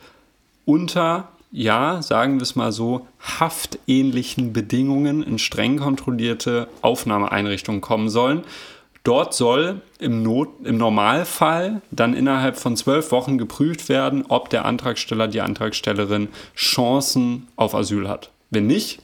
unter, 0.64 1.28
ja, 1.50 2.02
sagen 2.02 2.36
wir 2.36 2.42
es 2.42 2.54
mal 2.54 2.72
so, 2.72 3.06
haftähnlichen 3.20 4.52
Bedingungen 4.52 5.22
in 5.22 5.38
streng 5.38 5.78
kontrollierte 5.78 6.68
Aufnahmeeinrichtungen 6.82 7.80
kommen 7.80 8.10
sollen. 8.10 8.44
Dort 9.04 9.34
soll 9.34 9.80
im, 9.98 10.22
Not, 10.22 10.50
im 10.64 10.78
Normalfall 10.78 11.82
dann 11.90 12.14
innerhalb 12.14 12.56
von 12.56 12.76
zwölf 12.76 13.10
Wochen 13.10 13.36
geprüft 13.36 13.88
werden, 13.88 14.24
ob 14.28 14.48
der 14.48 14.64
Antragsteller, 14.64 15.26
die 15.26 15.40
Antragstellerin 15.40 16.28
Chancen 16.56 17.48
auf 17.56 17.74
Asyl 17.74 18.08
hat. 18.08 18.30
Wenn 18.50 18.68
nicht, 18.68 19.02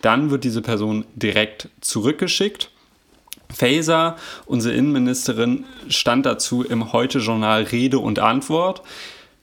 dann 0.00 0.30
wird 0.30 0.42
diese 0.42 0.62
Person 0.62 1.04
direkt 1.14 1.68
zurückgeschickt. 1.80 2.70
Faeser, 3.54 4.16
unsere 4.46 4.74
Innenministerin, 4.74 5.66
stand 5.88 6.26
dazu 6.26 6.64
im 6.64 6.92
Heute-Journal 6.92 7.62
Rede 7.64 7.98
und 7.98 8.18
Antwort 8.18 8.82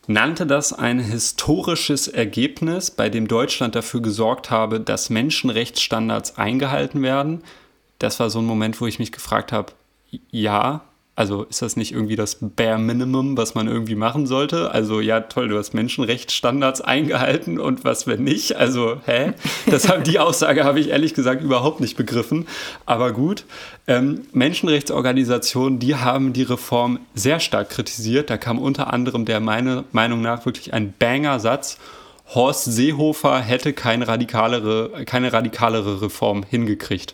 nannte 0.07 0.47
das 0.47 0.73
ein 0.73 0.99
historisches 0.99 2.07
Ergebnis, 2.07 2.89
bei 2.89 3.09
dem 3.09 3.27
Deutschland 3.27 3.75
dafür 3.75 4.01
gesorgt 4.01 4.49
habe, 4.49 4.79
dass 4.79 5.11
Menschenrechtsstandards 5.11 6.37
eingehalten 6.37 7.03
werden. 7.03 7.43
Das 7.99 8.19
war 8.19 8.29
so 8.29 8.39
ein 8.39 8.45
Moment, 8.45 8.79
wo 8.81 8.87
ich 8.87 8.99
mich 8.99 9.11
gefragt 9.11 9.51
habe, 9.51 9.73
ja, 10.31 10.81
also 11.19 11.43
ist 11.43 11.61
das 11.61 11.75
nicht 11.75 11.91
irgendwie 11.91 12.15
das 12.15 12.37
Bare 12.39 12.79
Minimum, 12.79 13.35
was 13.35 13.53
man 13.53 13.67
irgendwie 13.67 13.95
machen 13.95 14.25
sollte? 14.25 14.71
Also 14.71 15.01
ja, 15.01 15.19
toll, 15.19 15.49
du 15.49 15.57
hast 15.57 15.73
Menschenrechtsstandards 15.73 16.79
eingehalten 16.79 17.59
und 17.59 17.83
was 17.83 18.07
wenn 18.07 18.23
nicht? 18.23 18.55
Also 18.55 19.01
hä? 19.05 19.33
Das, 19.69 19.91
die 20.05 20.17
Aussage 20.17 20.63
habe 20.63 20.79
ich 20.79 20.87
ehrlich 20.87 21.13
gesagt 21.13 21.43
überhaupt 21.43 21.81
nicht 21.81 21.97
begriffen. 21.97 22.47
Aber 22.85 23.11
gut, 23.11 23.43
ähm, 23.85 24.21
Menschenrechtsorganisationen, 24.31 25.79
die 25.79 25.97
haben 25.97 26.31
die 26.31 26.43
Reform 26.43 26.99
sehr 27.15 27.41
stark 27.41 27.69
kritisiert. 27.69 28.29
Da 28.29 28.37
kam 28.37 28.57
unter 28.57 28.93
anderem 28.93 29.25
der 29.25 29.41
meiner 29.41 29.83
Meinung 29.91 30.21
nach 30.21 30.45
wirklich 30.45 30.73
ein 30.73 30.93
Banger-Satz. 30.97 31.79
Horst 32.33 32.63
Seehofer 32.63 33.41
hätte 33.41 33.73
keine 33.73 34.07
radikalere, 34.07 35.03
keine 35.05 35.33
radikalere 35.33 36.01
Reform 36.01 36.45
hingekriegt 36.49 37.13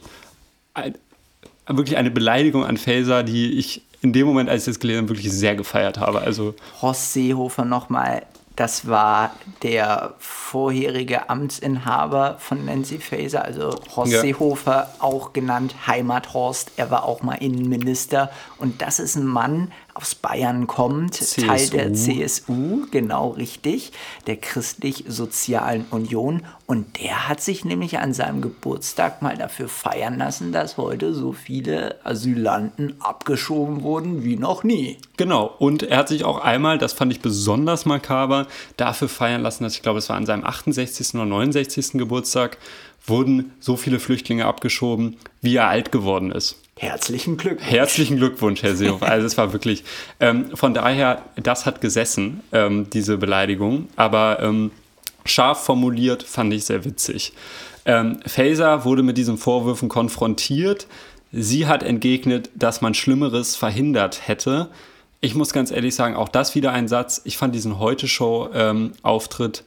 wirklich 1.67 1.97
eine 1.97 2.11
Beleidigung 2.11 2.65
an 2.65 2.77
Faser, 2.77 3.23
die 3.23 3.57
ich 3.57 3.81
in 4.01 4.13
dem 4.13 4.27
Moment, 4.27 4.49
als 4.49 4.63
ich 4.63 4.73
das 4.73 4.79
gelesen 4.79 4.99
habe, 5.03 5.09
wirklich 5.09 5.31
sehr 5.31 5.55
gefeiert 5.55 5.97
habe. 5.97 6.21
Also 6.21 6.53
Horst 6.81 7.13
Seehofer 7.13 7.65
nochmal, 7.65 8.23
das 8.55 8.87
war 8.87 9.31
der 9.63 10.13
vorherige 10.19 11.29
Amtsinhaber 11.29 12.37
von 12.39 12.65
Nancy 12.65 12.99
Faeser, 12.99 13.43
also 13.43 13.75
Horst 13.95 14.13
ja. 14.13 14.21
Seehofer, 14.21 14.89
auch 14.99 15.33
genannt 15.33 15.75
Heimathorst. 15.87 16.71
Er 16.77 16.91
war 16.91 17.03
auch 17.03 17.21
mal 17.21 17.35
Innenminister 17.35 18.31
und 18.57 18.81
das 18.81 18.99
ist 18.99 19.15
ein 19.15 19.25
Mann, 19.25 19.71
aus 19.95 20.13
Bayern 20.13 20.67
kommt, 20.67 21.15
CSU. 21.15 21.47
Teil 21.47 21.69
der 21.69 21.93
CSU, 21.93 22.85
genau 22.91 23.29
richtig, 23.29 23.93
der 24.27 24.35
Christlich-Sozialen 24.35 25.85
Union. 25.89 26.41
Und 26.67 26.99
der 27.01 27.29
hat 27.29 27.39
sich 27.39 27.63
nämlich 27.63 27.97
an 27.99 28.13
seinem 28.13 28.41
Geburtstag 28.41 29.21
mal 29.21 29.37
dafür 29.37 29.69
feiern 29.69 30.17
lassen, 30.17 30.51
dass 30.51 30.75
heute 30.75 31.13
so 31.13 31.31
viele 31.31 31.95
Asylanten 32.03 32.95
abgeschoben 32.99 33.83
wurden 33.83 34.23
wie 34.23 34.35
noch 34.35 34.65
nie. 34.65 34.97
Genau, 35.15 35.45
und 35.59 35.83
er 35.83 35.99
hat 35.99 36.09
sich 36.09 36.25
auch 36.25 36.39
einmal, 36.39 36.77
das 36.77 36.91
fand 36.91 37.13
ich 37.13 37.21
besonders 37.21 37.85
makaber, 37.85 38.44
dafür 38.77 39.09
feiern 39.09 39.41
lassen, 39.41 39.63
dass 39.63 39.75
ich 39.75 39.81
glaube, 39.81 39.99
es 39.99 40.09
war 40.09 40.17
an 40.17 40.25
seinem 40.25 40.43
68. 40.43 41.15
oder 41.15 41.25
69. 41.25 41.93
Geburtstag, 41.93 42.57
wurden 43.05 43.51
so 43.59 43.77
viele 43.77 43.99
Flüchtlinge 43.99 44.45
abgeschoben, 44.45 45.17
wie 45.41 45.55
er 45.55 45.67
alt 45.67 45.91
geworden 45.91 46.31
ist. 46.31 46.57
Herzlichen 46.77 47.37
Glückwunsch. 47.37 47.71
Herzlichen 47.71 48.17
Glückwunsch, 48.17 48.63
Herr 48.63 48.75
Seehofer. 48.75 49.07
Also 49.09 49.25
es 49.27 49.37
war 49.37 49.53
wirklich, 49.53 49.83
ähm, 50.19 50.55
von 50.55 50.73
daher, 50.73 51.21
das 51.35 51.65
hat 51.65 51.79
gesessen, 51.79 52.41
ähm, 52.51 52.89
diese 52.91 53.17
Beleidigung. 53.17 53.87
Aber 53.95 54.39
ähm, 54.41 54.71
scharf 55.23 55.63
formuliert 55.63 56.23
fand 56.23 56.53
ich 56.53 56.65
sehr 56.65 56.83
witzig. 56.83 57.33
Ähm, 57.85 58.19
Faser 58.25 58.83
wurde 58.83 59.03
mit 59.03 59.17
diesen 59.17 59.37
Vorwürfen 59.37 59.87
konfrontiert. 59.87 60.87
Sie 61.31 61.67
hat 61.67 61.83
entgegnet, 61.83 62.49
dass 62.55 62.81
man 62.81 62.93
Schlimmeres 62.93 63.55
verhindert 63.55 64.27
hätte. 64.27 64.69
Ich 65.25 65.33
muss 65.33 65.53
ganz 65.53 65.71
ehrlich 65.71 65.95
sagen, 65.95 66.15
auch 66.15 66.29
das 66.29 66.53
wieder 66.53 66.71
ein 66.71 66.87
Satz. 66.87 67.21
Ich 67.23 67.37
fand 67.37 67.55
diesen 67.55 67.79
Heute-Show-Auftritt, 67.79 69.63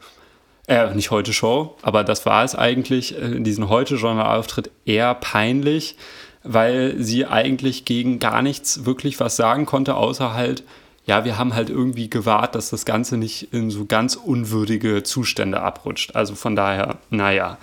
äh, 0.69 0.95
nicht 0.95 1.11
Heute-Show, 1.11 1.75
aber 1.83 2.05
das 2.05 2.25
war 2.27 2.45
es 2.45 2.55
eigentlich, 2.55 3.21
äh, 3.21 3.41
diesen 3.41 3.69
Heute-Journal-Auftritt 3.69 4.71
eher 4.85 5.15
peinlich 5.15 5.97
weil 6.45 6.95
sie 6.99 7.27
eigentlich 7.27 7.85
gegen 7.85 8.19
gar 8.19 8.43
nichts 8.43 8.87
wirklich 8.87 9.21
was 9.21 9.37
sagen 9.37 9.67
konnte, 9.67 9.97
außer 9.97 10.33
halt, 10.33 10.63
ja, 11.05 11.25
wir 11.25 11.39
haben 11.39 11.55
halt 11.55 11.71
irgendwie 11.71 12.09
gewahrt, 12.09 12.55
dass 12.55 12.71
das 12.71 12.85
Ganze 12.85 13.17
nicht 13.17 13.53
in 13.53 13.71
so 13.71 13.87
ganz 13.87 14.15
unwürdige 14.15 15.03
Zustände 15.03 15.61
abrutscht. 15.61 16.15
Also 16.17 16.35
von 16.35 16.55
daher, 16.55 16.97
naja. 17.11 17.59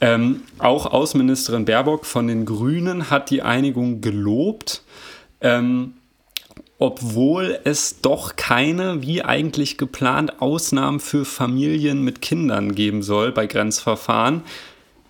Ähm, 0.00 0.42
auch 0.58 0.86
Außenministerin 0.86 1.64
Baerbock 1.64 2.04
von 2.04 2.26
den 2.26 2.44
Grünen 2.44 3.10
hat 3.10 3.30
die 3.30 3.42
Einigung 3.42 4.00
gelobt. 4.00 4.82
Ähm, 5.40 5.94
obwohl 6.78 7.58
es 7.64 8.00
doch 8.02 8.36
keine, 8.36 9.02
wie 9.02 9.22
eigentlich 9.22 9.78
geplant, 9.78 10.40
Ausnahmen 10.42 11.00
für 11.00 11.24
Familien 11.24 12.02
mit 12.02 12.20
Kindern 12.20 12.74
geben 12.74 13.02
soll 13.02 13.32
bei 13.32 13.46
Grenzverfahren. 13.46 14.42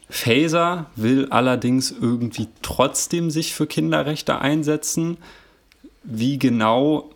Faser 0.08 0.86
will 0.94 1.26
allerdings 1.30 1.90
irgendwie 1.90 2.48
trotzdem 2.62 3.30
sich 3.30 3.54
für 3.54 3.66
Kinderrechte 3.66 4.38
einsetzen. 4.38 5.16
Wie 6.04 6.38
genau 6.38 7.10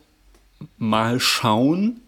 mal 0.78 1.20
schauen. 1.20 2.00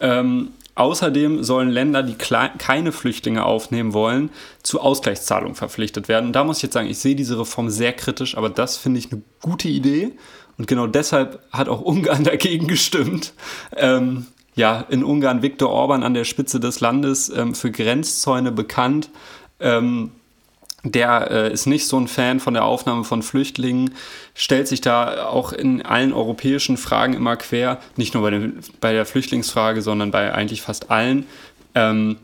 Ähm, 0.00 0.52
außerdem 0.74 1.44
sollen 1.44 1.68
Länder, 1.68 2.02
die 2.02 2.14
keine 2.14 2.92
Flüchtlinge 2.92 3.44
aufnehmen 3.44 3.92
wollen, 3.92 4.30
zu 4.62 4.80
Ausgleichszahlungen 4.80 5.54
verpflichtet 5.54 6.08
werden. 6.08 6.28
Und 6.28 6.32
da 6.32 6.44
muss 6.44 6.56
ich 6.56 6.62
jetzt 6.62 6.72
sagen, 6.72 6.88
ich 6.88 6.98
sehe 6.98 7.14
diese 7.14 7.38
Reform 7.38 7.68
sehr 7.68 7.92
kritisch, 7.92 8.38
aber 8.38 8.48
das 8.48 8.78
finde 8.78 8.98
ich 8.98 9.12
eine 9.12 9.20
gute 9.42 9.68
Idee. 9.68 10.12
Und 10.60 10.66
genau 10.66 10.86
deshalb 10.86 11.40
hat 11.52 11.70
auch 11.70 11.80
Ungarn 11.80 12.22
dagegen 12.32 12.66
gestimmt. 12.66 13.32
Ähm, 13.74 14.26
ja, 14.54 14.84
in 14.90 15.02
Ungarn 15.02 15.40
Viktor 15.40 15.70
Orban 15.70 16.02
an 16.02 16.12
der 16.12 16.24
Spitze 16.24 16.60
des 16.60 16.80
Landes 16.80 17.30
ähm, 17.30 17.54
für 17.54 17.70
Grenzzäune 17.70 18.52
bekannt. 18.52 19.08
Ähm, 19.58 20.10
der 20.84 21.30
äh, 21.30 21.50
ist 21.50 21.64
nicht 21.64 21.86
so 21.86 21.98
ein 21.98 22.08
Fan 22.08 22.40
von 22.40 22.52
der 22.52 22.66
Aufnahme 22.66 23.04
von 23.04 23.22
Flüchtlingen, 23.22 23.94
stellt 24.34 24.68
sich 24.68 24.82
da 24.82 25.28
auch 25.28 25.54
in 25.54 25.80
allen 25.80 26.12
europäischen 26.12 26.76
Fragen 26.76 27.14
immer 27.14 27.36
quer, 27.36 27.78
nicht 27.96 28.12
nur 28.12 28.22
bei, 28.22 28.30
den, 28.30 28.60
bei 28.82 28.92
der 28.92 29.06
Flüchtlingsfrage, 29.06 29.80
sondern 29.80 30.10
bei 30.10 30.34
eigentlich 30.34 30.60
fast 30.60 30.90
allen. 30.90 31.24
Ähm, 31.74 32.18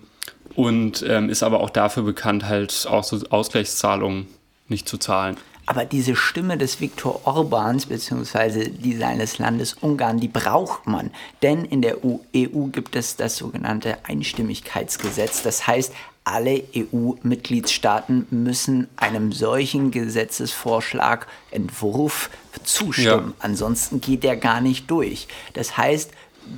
und 0.55 1.03
ähm, 1.09 1.31
ist 1.31 1.43
aber 1.43 1.61
auch 1.61 1.71
dafür 1.71 2.03
bekannt, 2.03 2.45
halt 2.45 2.87
auch 2.91 3.03
so 3.03 3.19
Ausgleichszahlungen 3.31 4.27
nicht 4.69 4.87
zu 4.87 4.99
zahlen. 4.99 5.39
Aber 5.67 5.85
diese 5.85 6.15
Stimme 6.15 6.57
des 6.57 6.81
Viktor 6.81 7.27
Orbans 7.27 7.87
bzw. 7.87 8.69
die 8.69 8.97
seines 8.97 9.39
Landes 9.39 9.75
Ungarn, 9.75 10.21
die 10.21 10.29
braucht 10.29 10.87
man. 10.87 11.11
Denn 11.43 11.65
in 11.65 11.83
der 11.83 12.05
EU 12.05 12.67
gibt 12.71 12.95
es 12.95 13.17
das 13.17 13.37
sogenannte 13.37 13.99
Einstimmigkeitsgesetz. 14.05 15.43
Das 15.43 15.67
heißt, 15.67 15.93
alle 16.23 16.63
EU-Mitgliedstaaten 16.75 18.27
müssen 18.31 18.89
einem 18.97 19.33
solchen 19.33 19.91
Gesetzesvorschlag, 19.91 21.27
Entwurf 21.51 22.31
zustimmen. 22.65 23.35
Ja. 23.37 23.45
Ansonsten 23.45 24.01
geht 24.01 24.25
der 24.25 24.37
gar 24.37 24.61
nicht 24.61 24.91
durch. 24.91 25.29
Das 25.53 25.77
heißt, 25.77 26.11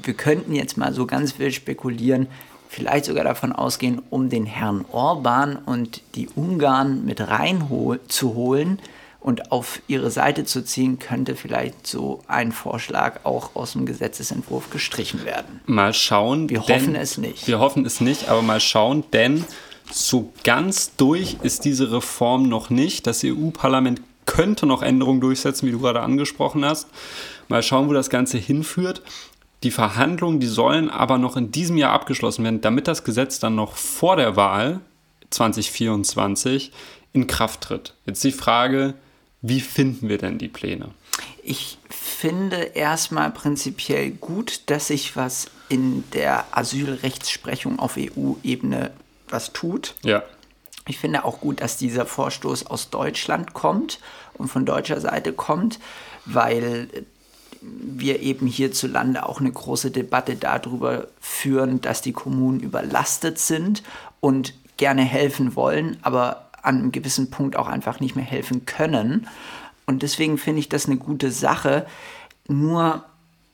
wir 0.02 0.14
könnten 0.14 0.54
jetzt 0.54 0.76
mal 0.76 0.92
so 0.94 1.06
ganz 1.06 1.38
wild 1.38 1.54
spekulieren, 1.54 2.28
vielleicht 2.68 3.06
sogar 3.06 3.24
davon 3.24 3.52
ausgehen, 3.52 4.02
um 4.10 4.28
den 4.28 4.46
Herrn 4.46 4.84
Orban 4.92 5.56
und 5.56 6.02
die 6.14 6.28
Ungarn 6.34 7.04
mit 7.04 7.20
reinzuholen, 7.20 8.78
und 9.28 9.52
auf 9.52 9.82
ihre 9.88 10.10
Seite 10.10 10.44
zu 10.44 10.64
ziehen, 10.64 10.98
könnte 10.98 11.36
vielleicht 11.36 11.86
so 11.86 12.22
ein 12.28 12.50
Vorschlag 12.50 13.26
auch 13.26 13.54
aus 13.56 13.72
dem 13.72 13.84
Gesetzesentwurf 13.84 14.70
gestrichen 14.70 15.26
werden. 15.26 15.60
Mal 15.66 15.92
schauen. 15.92 16.48
Wir 16.48 16.66
hoffen 16.66 16.94
es 16.94 17.18
nicht. 17.18 17.46
Wir 17.46 17.58
hoffen 17.58 17.84
es 17.84 18.00
nicht, 18.00 18.30
aber 18.30 18.40
mal 18.40 18.58
schauen, 18.58 19.04
denn 19.12 19.44
so 19.92 20.32
ganz 20.44 20.96
durch 20.96 21.36
ist 21.42 21.66
diese 21.66 21.92
Reform 21.92 22.44
noch 22.44 22.70
nicht. 22.70 23.06
Das 23.06 23.22
EU-Parlament 23.22 24.00
könnte 24.24 24.64
noch 24.64 24.80
Änderungen 24.80 25.20
durchsetzen, 25.20 25.68
wie 25.68 25.72
du 25.72 25.80
gerade 25.80 26.00
angesprochen 26.00 26.64
hast. 26.64 26.88
Mal 27.48 27.62
schauen, 27.62 27.86
wo 27.90 27.92
das 27.92 28.08
Ganze 28.08 28.38
hinführt. 28.38 29.02
Die 29.62 29.70
Verhandlungen, 29.70 30.40
die 30.40 30.46
sollen 30.46 30.88
aber 30.88 31.18
noch 31.18 31.36
in 31.36 31.52
diesem 31.52 31.76
Jahr 31.76 31.92
abgeschlossen 31.92 32.44
werden, 32.44 32.62
damit 32.62 32.88
das 32.88 33.04
Gesetz 33.04 33.38
dann 33.40 33.56
noch 33.56 33.76
vor 33.76 34.16
der 34.16 34.36
Wahl 34.36 34.80
2024 35.28 36.72
in 37.12 37.26
Kraft 37.26 37.60
tritt. 37.60 37.92
Jetzt 38.06 38.24
die 38.24 38.32
Frage, 38.32 38.94
wie 39.40 39.60
finden 39.60 40.08
wir 40.08 40.18
denn 40.18 40.38
die 40.38 40.48
Pläne? 40.48 40.90
Ich 41.42 41.78
finde 41.88 42.56
erstmal 42.56 43.30
prinzipiell 43.30 44.10
gut, 44.10 44.62
dass 44.66 44.88
sich 44.88 45.16
was 45.16 45.50
in 45.68 46.04
der 46.12 46.44
Asylrechtsprechung 46.50 47.78
auf 47.78 47.96
EU-Ebene 47.96 48.90
was 49.28 49.52
tut. 49.52 49.94
Ja. 50.02 50.22
Ich 50.86 50.98
finde 50.98 51.24
auch 51.24 51.40
gut, 51.40 51.60
dass 51.60 51.76
dieser 51.76 52.06
Vorstoß 52.06 52.66
aus 52.66 52.90
Deutschland 52.90 53.52
kommt 53.52 54.00
und 54.34 54.48
von 54.48 54.64
deutscher 54.64 55.00
Seite 55.00 55.32
kommt, 55.32 55.78
weil 56.24 56.88
wir 57.60 58.20
eben 58.20 58.46
hierzulande 58.46 59.26
auch 59.26 59.40
eine 59.40 59.52
große 59.52 59.90
Debatte 59.90 60.36
darüber 60.36 61.08
führen, 61.20 61.80
dass 61.80 62.02
die 62.02 62.12
Kommunen 62.12 62.60
überlastet 62.60 63.38
sind 63.38 63.82
und 64.20 64.54
gerne 64.76 65.02
helfen 65.02 65.56
wollen, 65.56 65.98
aber 66.02 66.47
an 66.62 66.78
einem 66.78 66.92
gewissen 66.92 67.30
Punkt 67.30 67.56
auch 67.56 67.68
einfach 67.68 68.00
nicht 68.00 68.16
mehr 68.16 68.24
helfen 68.24 68.66
können. 68.66 69.28
und 69.86 70.02
deswegen 70.02 70.38
finde 70.38 70.60
ich 70.60 70.68
das 70.68 70.86
eine 70.86 70.96
gute 70.96 71.30
Sache. 71.30 71.86
Nur 72.46 73.04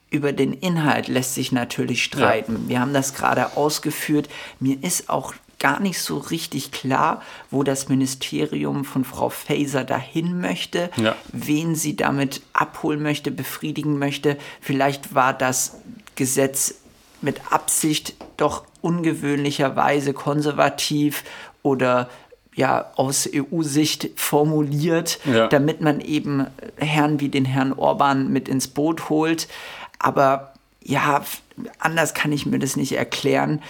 über 0.09 0.33
den 0.33 0.53
Inhalt 0.53 1.07
lässt 1.07 1.35
sich 1.35 1.51
natürlich 1.51 2.03
streiten. 2.03 2.53
Ja. 2.63 2.69
Wir 2.69 2.79
haben 2.79 2.93
das 2.93 3.13
gerade 3.13 3.57
ausgeführt. 3.57 4.29
Mir 4.59 4.81
ist 4.83 5.09
auch 5.09 5.33
gar 5.59 5.79
nicht 5.79 5.99
so 5.99 6.17
richtig 6.17 6.71
klar, 6.71 7.21
wo 7.49 7.63
das 7.63 7.89
Ministerium 7.89 8.85
von 8.85 9.05
Frau 9.05 9.29
Faeser 9.29 9.83
dahin 9.83 10.39
möchte, 10.39 10.89
ja. 10.97 11.15
wen 11.31 11.75
sie 11.75 11.95
damit 11.95 12.41
abholen 12.53 13.01
möchte, 13.01 13.31
befriedigen 13.31 13.97
möchte. 13.97 14.37
Vielleicht 14.61 15.15
war 15.15 15.33
das 15.33 15.77
Gesetz 16.15 16.75
mit 17.21 17.51
Absicht 17.51 18.15
doch 18.37 18.65
ungewöhnlicherweise 18.81 20.13
konservativ 20.13 21.23
oder 21.63 22.09
ja 22.55 22.91
aus 22.95 23.29
EU-Sicht 23.31 24.11
formuliert, 24.15 25.19
ja. 25.25 25.47
damit 25.47 25.81
man 25.81 25.99
eben 25.99 26.47
Herren 26.77 27.19
wie 27.19 27.29
den 27.29 27.45
Herrn 27.45 27.73
Orban 27.73 28.31
mit 28.31 28.47
ins 28.47 28.67
Boot 28.67 29.09
holt. 29.09 29.47
Aber 29.99 30.53
ja, 30.81 31.23
anders 31.79 32.13
kann 32.13 32.31
ich 32.31 32.45
mir 32.45 32.59
das 32.59 32.75
nicht 32.75 32.93
erklären, 32.93 33.61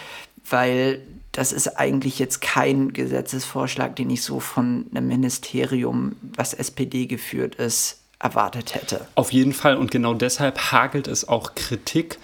weil 0.50 1.02
das 1.32 1.52
ist 1.52 1.68
eigentlich 1.80 2.20
jetzt 2.20 2.42
kein 2.42 2.94
Gesetzesvorschlag, 2.94 3.96
den 3.96 4.10
ich 4.10 4.22
so 4.22 4.40
von 4.40 4.86
einem 4.92 5.08
Ministerium, 5.08 6.16
was 6.36 6.54
SPD 6.54 7.08
geführt 7.08 7.56
ist, 7.56 8.00
erwartet 8.20 8.76
hätte. 8.76 9.08
Auf 9.16 9.34
jeden 9.34 9.54
Fall 9.54 9.76
und 9.76 9.92
genau 9.92 10.14
deshalb 10.14 10.72
hagelt 10.72 11.08
es 11.08 11.28
auch 11.28 11.56
Kritik 11.56 12.18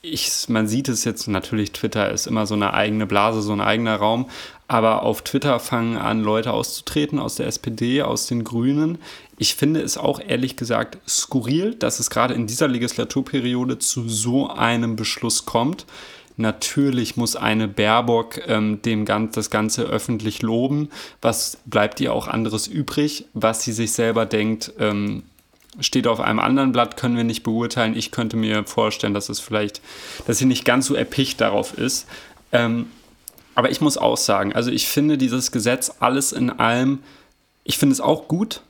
ich, 0.00 0.48
man 0.48 0.68
sieht 0.68 0.88
es 0.88 1.04
jetzt 1.04 1.26
natürlich, 1.26 1.72
Twitter 1.72 2.10
ist 2.10 2.26
immer 2.26 2.46
so 2.46 2.54
eine 2.54 2.72
eigene 2.72 3.06
Blase, 3.06 3.42
so 3.42 3.52
ein 3.52 3.60
eigener 3.60 3.96
Raum, 3.96 4.30
aber 4.68 5.02
auf 5.02 5.22
Twitter 5.22 5.58
fangen 5.58 5.96
an, 5.96 6.22
Leute 6.22 6.52
auszutreten 6.52 7.18
aus 7.18 7.34
der 7.34 7.46
SPD, 7.46 8.02
aus 8.02 8.26
den 8.26 8.44
Grünen. 8.44 8.98
Ich 9.38 9.56
finde 9.56 9.80
es 9.80 9.98
auch 9.98 10.20
ehrlich 10.20 10.56
gesagt 10.56 10.98
skurril, 11.08 11.74
dass 11.74 12.00
es 12.00 12.10
gerade 12.10 12.34
in 12.34 12.46
dieser 12.46 12.68
Legislaturperiode 12.68 13.78
zu 13.78 14.08
so 14.08 14.48
einem 14.48 14.94
Beschluss 14.94 15.46
kommt. 15.46 15.86
Natürlich 16.36 17.16
muss 17.16 17.34
eine 17.34 17.66
Baerbock 17.66 18.46
ähm, 18.46 18.80
dem 18.82 19.04
Gan 19.04 19.32
das 19.32 19.50
Ganze 19.50 19.82
öffentlich 19.82 20.42
loben. 20.42 20.90
Was 21.20 21.58
bleibt 21.66 21.98
ihr 22.00 22.12
auch 22.12 22.28
anderes 22.28 22.68
übrig? 22.68 23.26
Was 23.34 23.64
sie 23.64 23.72
sich 23.72 23.90
selber 23.90 24.24
denkt, 24.24 24.72
ähm, 24.78 25.24
steht 25.80 26.06
auf 26.06 26.20
einem 26.20 26.38
anderen 26.38 26.72
Blatt, 26.72 26.96
können 26.96 27.16
wir 27.16 27.24
nicht 27.24 27.42
beurteilen. 27.42 27.96
Ich 27.96 28.10
könnte 28.10 28.36
mir 28.36 28.64
vorstellen, 28.64 29.14
dass 29.14 29.28
es 29.28 29.40
vielleicht, 29.40 29.80
dass 30.26 30.38
sie 30.38 30.46
nicht 30.46 30.64
ganz 30.64 30.86
so 30.86 30.94
erpicht 30.94 31.40
darauf 31.40 31.76
ist. 31.76 32.06
Ähm, 32.52 32.86
aber 33.54 33.70
ich 33.70 33.80
muss 33.80 33.98
auch 33.98 34.16
sagen, 34.16 34.52
also 34.52 34.70
ich 34.70 34.86
finde 34.86 35.18
dieses 35.18 35.50
Gesetz 35.50 35.92
alles 35.98 36.32
in 36.32 36.50
allem, 36.50 37.00
ich 37.64 37.76
finde 37.76 37.92
es 37.92 38.00
auch 38.00 38.28
gut, 38.28 38.62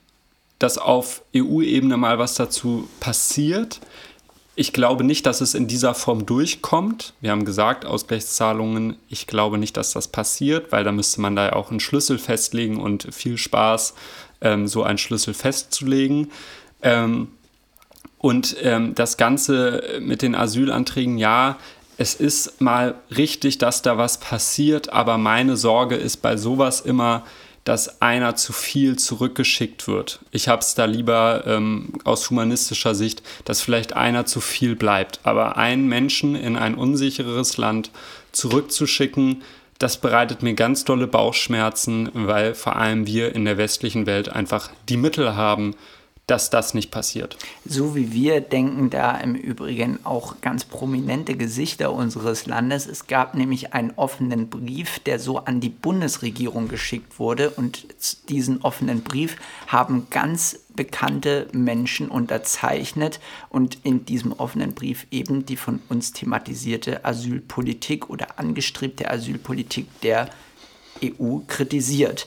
dass 0.59 0.79
auf 0.79 1.23
EU-Ebene 1.37 1.97
mal 1.97 2.19
was 2.19 2.35
dazu 2.35 2.89
passiert. 3.01 3.81
Ich 4.55 4.73
glaube 4.73 5.05
nicht, 5.05 5.25
dass 5.27 5.41
es 5.41 5.55
in 5.55 5.69
dieser 5.69 5.95
Form 5.95 6.27
durchkommt. 6.27 7.13
Wir 7.21 7.31
haben 7.31 7.45
gesagt, 7.45 7.85
Ausgleichszahlungen, 7.85 8.97
ich 9.09 9.29
glaube 9.29 9.57
nicht, 9.57 9.77
dass 9.77 9.93
das 9.93 10.09
passiert, 10.09 10.73
weil 10.73 10.83
da 10.83 10.91
müsste 10.91 11.21
man 11.21 11.37
da 11.37 11.47
ja 11.47 11.53
auch 11.53 11.71
einen 11.71 11.81
Schlüssel 11.81 12.19
festlegen 12.19 12.81
und 12.81 13.15
viel 13.15 13.37
Spaß, 13.37 13.95
ähm, 14.41 14.67
so 14.67 14.83
einen 14.83 14.99
Schlüssel 14.99 15.35
festzulegen. 15.35 16.33
Ähm, 16.83 17.29
und 18.19 18.57
ähm, 18.63 18.95
das 18.95 19.17
Ganze 19.17 19.99
mit 20.01 20.23
den 20.23 20.35
Asylanträgen, 20.35 21.19
ja, 21.19 21.57
es 21.99 22.15
ist 22.15 22.61
mal 22.61 22.95
richtig, 23.17 23.59
dass 23.59 23.83
da 23.83 23.99
was 23.99 24.19
passiert, 24.21 24.93
aber 24.93 25.19
meine 25.19 25.57
Sorge 25.57 25.97
ist 25.97 26.19
bei 26.19 26.37
sowas 26.37 26.81
immer, 26.81 27.25
dass 27.65 28.01
einer 28.01 28.35
zu 28.35 28.53
viel 28.53 28.97
zurückgeschickt 28.97 29.89
wird. 29.89 30.21
Ich 30.31 30.49
habe 30.49 30.63
es 30.63 30.75
da 30.75 30.87
lieber 30.87 31.45
ähm, 31.47 31.93
aus 32.05 32.31
humanistischer 32.31 32.95
Sicht, 32.95 33.23
dass 33.45 33.61
vielleicht 33.61 33.93
einer 33.93 34.25
zu 34.25 34.41
viel 34.41 34.75
bleibt. 34.75 35.21
Aber 35.25 35.59
einen 35.59 35.87
Menschen 35.87 36.35
in 36.35 36.57
ein 36.57 36.77
unsicheres 36.77 37.59
Land 37.59 37.91
zurückzuschicken, 38.33 39.43
das 39.79 40.01
bereitet 40.01 40.43
mir 40.43 40.55
ganz 40.55 40.85
dolle 40.85 41.07
Bauchschmerzen, 41.07 42.09
weil 42.15 42.55
vor 42.55 42.77
allem 42.77 43.07
wir 43.07 43.35
in 43.35 43.45
der 43.45 43.59
westlichen 43.59 44.07
Welt 44.07 44.29
einfach 44.29 44.71
die 44.89 44.97
Mittel 44.97 45.37
haben, 45.37 45.75
dass 46.29 46.51
das 46.51 46.75
nicht 46.75 46.91
passiert. 46.91 47.39
So 47.65 47.97
wie 47.97 48.13
wir 48.13 48.43
denken 48.43 48.91
da 48.91 49.17
im 49.17 49.35
Übrigen 49.35 49.99
auch 50.05 50.43
ganz 50.43 50.67
prominente 50.67 51.37
Gesichter 51.37 51.91
unseres 51.91 52.45
Landes. 52.45 52.87
Es 52.87 53.07
gab 53.07 53.35
nämlich 53.35 53.73
einen 53.73 53.93
offenen 53.97 54.51
Brief, 54.51 54.99
der 54.99 55.19
so 55.19 55.39
an 55.39 55.61
die 55.61 55.71
Bundesregierung 55.71 56.69
geschickt 56.69 57.19
wurde 57.19 57.49
und 57.49 57.87
diesen 58.29 58.61
offenen 58.61 59.03
Brief 59.03 59.37
haben 59.69 60.09
ganz 60.11 60.61
bekannte 60.77 61.49
Menschen 61.53 62.09
unterzeichnet 62.09 63.21
und 63.49 63.79
in 63.83 64.05
diesem 64.05 64.33
offenen 64.33 64.75
Brief 64.75 65.07
eben 65.11 65.47
die 65.47 65.57
von 65.57 65.81
uns 65.89 66.13
thematisierte 66.13 67.07
Asylpolitik 67.07 68.11
oder 68.11 68.39
angestrebte 68.39 69.11
Asylpolitik 69.11 69.87
der 70.03 70.29
EU 71.03 71.39
kritisiert. 71.47 72.27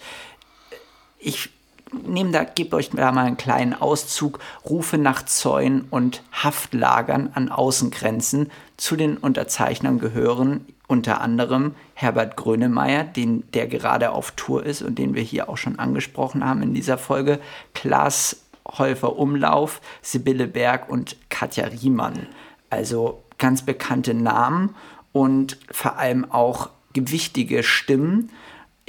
Ich 1.19 1.51
nehmt 1.93 2.33
da, 2.33 2.43
gebt 2.43 2.73
euch 2.73 2.89
da 2.89 3.11
mal 3.11 3.25
einen 3.25 3.37
kleinen 3.37 3.73
Auszug, 3.73 4.39
Rufe 4.65 4.97
nach 4.97 5.25
Zäunen 5.25 5.85
und 5.89 6.23
Haftlagern 6.31 7.31
an 7.33 7.49
Außengrenzen. 7.49 8.51
Zu 8.77 8.95
den 8.95 9.17
Unterzeichnern 9.17 9.99
gehören 9.99 10.65
unter 10.87 11.21
anderem 11.21 11.75
Herbert 11.93 12.35
Grönemeyer, 12.35 13.03
den, 13.03 13.49
der 13.53 13.67
gerade 13.67 14.11
auf 14.11 14.31
Tour 14.31 14.65
ist 14.65 14.81
und 14.81 14.99
den 14.99 15.15
wir 15.15 15.23
hier 15.23 15.49
auch 15.49 15.57
schon 15.57 15.79
angesprochen 15.79 16.45
haben 16.45 16.61
in 16.61 16.73
dieser 16.73 16.97
Folge, 16.97 17.39
Klaas 17.73 18.41
Häufer 18.77 19.17
Umlauf, 19.17 19.81
Sibylle 20.01 20.47
Berg 20.47 20.89
und 20.89 21.15
Katja 21.29 21.67
Riemann. 21.67 22.27
Also 22.69 23.23
ganz 23.37 23.63
bekannte 23.63 24.13
Namen 24.13 24.75
und 25.13 25.57
vor 25.71 25.97
allem 25.97 26.29
auch 26.29 26.69
gewichtige 26.93 27.63
Stimmen 27.63 28.29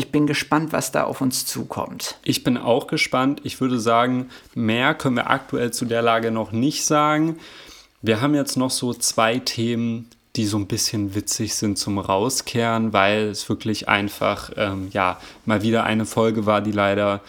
ich 0.03 0.11
bin 0.11 0.27
gespannt, 0.27 0.73
was 0.73 0.91
da 0.91 1.05
auf 1.05 1.21
uns 1.21 1.47
zukommt. 1.47 2.17
Ich 2.25 2.43
bin 2.43 2.57
auch 2.57 2.89
gespannt. 2.89 3.41
Ich 3.45 3.61
würde 3.61 3.79
sagen, 3.79 4.31
mehr 4.53 4.95
können 4.95 5.15
wir 5.15 5.31
aktuell 5.31 5.71
zu 5.73 5.85
der 5.85 6.03
Lage 6.03 6.33
noch 6.33 6.51
nicht 6.51 6.85
sagen. 6.85 7.39
Wir 8.03 8.21
haben 8.21 8.35
jetzt 8.35 8.57
noch 8.57 8.73
so 8.73 8.93
zwei 8.95 9.39
Themen, 9.39 10.11
die 10.35 10.47
so 10.47 10.57
ein 10.57 10.67
bisschen 10.67 11.15
witzig 11.15 11.55
sind 11.55 11.79
zum 11.79 12.01
Rauskehren, 12.01 12.93
weil 12.93 13.29
es 13.29 13.49
wirklich 13.49 13.89
einfach, 13.89 14.51
ähm, 14.57 14.89
ja, 14.93 15.21
mal 15.47 15.63
wieder 15.63 15.85
eine 15.85 16.05
Folge 16.05 16.47
war, 16.47 16.63
die 16.63 16.73
leider 16.73 17.21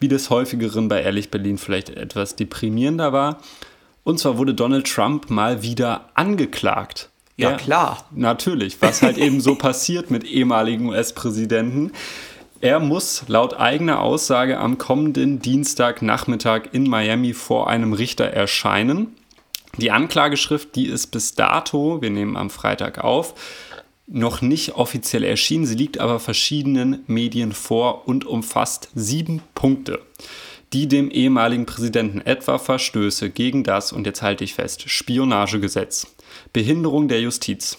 wie 0.00 0.08
des 0.08 0.30
häufigeren 0.30 0.88
bei 0.88 1.02
Ehrlich 1.02 1.30
Berlin 1.30 1.58
vielleicht 1.58 1.90
etwas 1.90 2.34
deprimierender 2.34 3.12
war. 3.12 3.42
Und 4.04 4.20
zwar 4.20 4.38
wurde 4.38 4.54
Donald 4.54 4.86
Trump 4.86 5.28
mal 5.28 5.62
wieder 5.62 6.08
angeklagt. 6.14 7.10
Ja, 7.36 7.50
ja, 7.50 7.56
klar. 7.56 8.06
Natürlich, 8.10 8.80
was 8.80 9.02
halt 9.02 9.18
eben 9.18 9.40
so 9.40 9.54
passiert 9.54 10.10
mit 10.10 10.24
ehemaligen 10.24 10.86
US-Präsidenten. 10.86 11.92
Er 12.60 12.78
muss 12.78 13.24
laut 13.26 13.54
eigener 13.54 14.00
Aussage 14.00 14.58
am 14.58 14.78
kommenden 14.78 15.40
Dienstagnachmittag 15.40 16.68
in 16.72 16.84
Miami 16.88 17.32
vor 17.32 17.68
einem 17.68 17.92
Richter 17.92 18.26
erscheinen. 18.26 19.16
Die 19.78 19.90
Anklageschrift, 19.90 20.76
die 20.76 20.86
ist 20.86 21.08
bis 21.08 21.34
dato, 21.34 22.02
wir 22.02 22.10
nehmen 22.10 22.36
am 22.36 22.50
Freitag 22.50 23.02
auf, 23.02 23.34
noch 24.06 24.42
nicht 24.42 24.74
offiziell 24.74 25.24
erschienen. 25.24 25.64
Sie 25.64 25.74
liegt 25.74 25.98
aber 25.98 26.20
verschiedenen 26.20 27.02
Medien 27.06 27.52
vor 27.52 28.06
und 28.06 28.26
umfasst 28.26 28.90
sieben 28.94 29.40
Punkte, 29.54 30.00
die 30.72 30.86
dem 30.86 31.10
ehemaligen 31.10 31.66
Präsidenten 31.66 32.20
etwa 32.20 32.58
Verstöße 32.58 33.30
gegen 33.30 33.64
das, 33.64 33.92
und 33.92 34.06
jetzt 34.06 34.22
halte 34.22 34.44
ich 34.44 34.54
fest, 34.54 34.88
Spionagegesetz, 34.88 36.06
Behinderung 36.52 37.08
der 37.08 37.20
Justiz, 37.20 37.78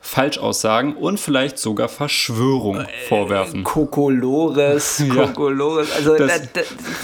Falschaussagen 0.00 0.96
und 0.96 1.20
vielleicht 1.20 1.58
sogar 1.58 1.88
Verschwörung 1.88 2.80
äh, 2.80 2.86
vorwerfen. 3.08 3.64
Kokolores, 3.64 5.02
Kokolores. 5.14 5.92
Also 5.92 6.16
da, 6.16 6.26
da, 6.38 6.60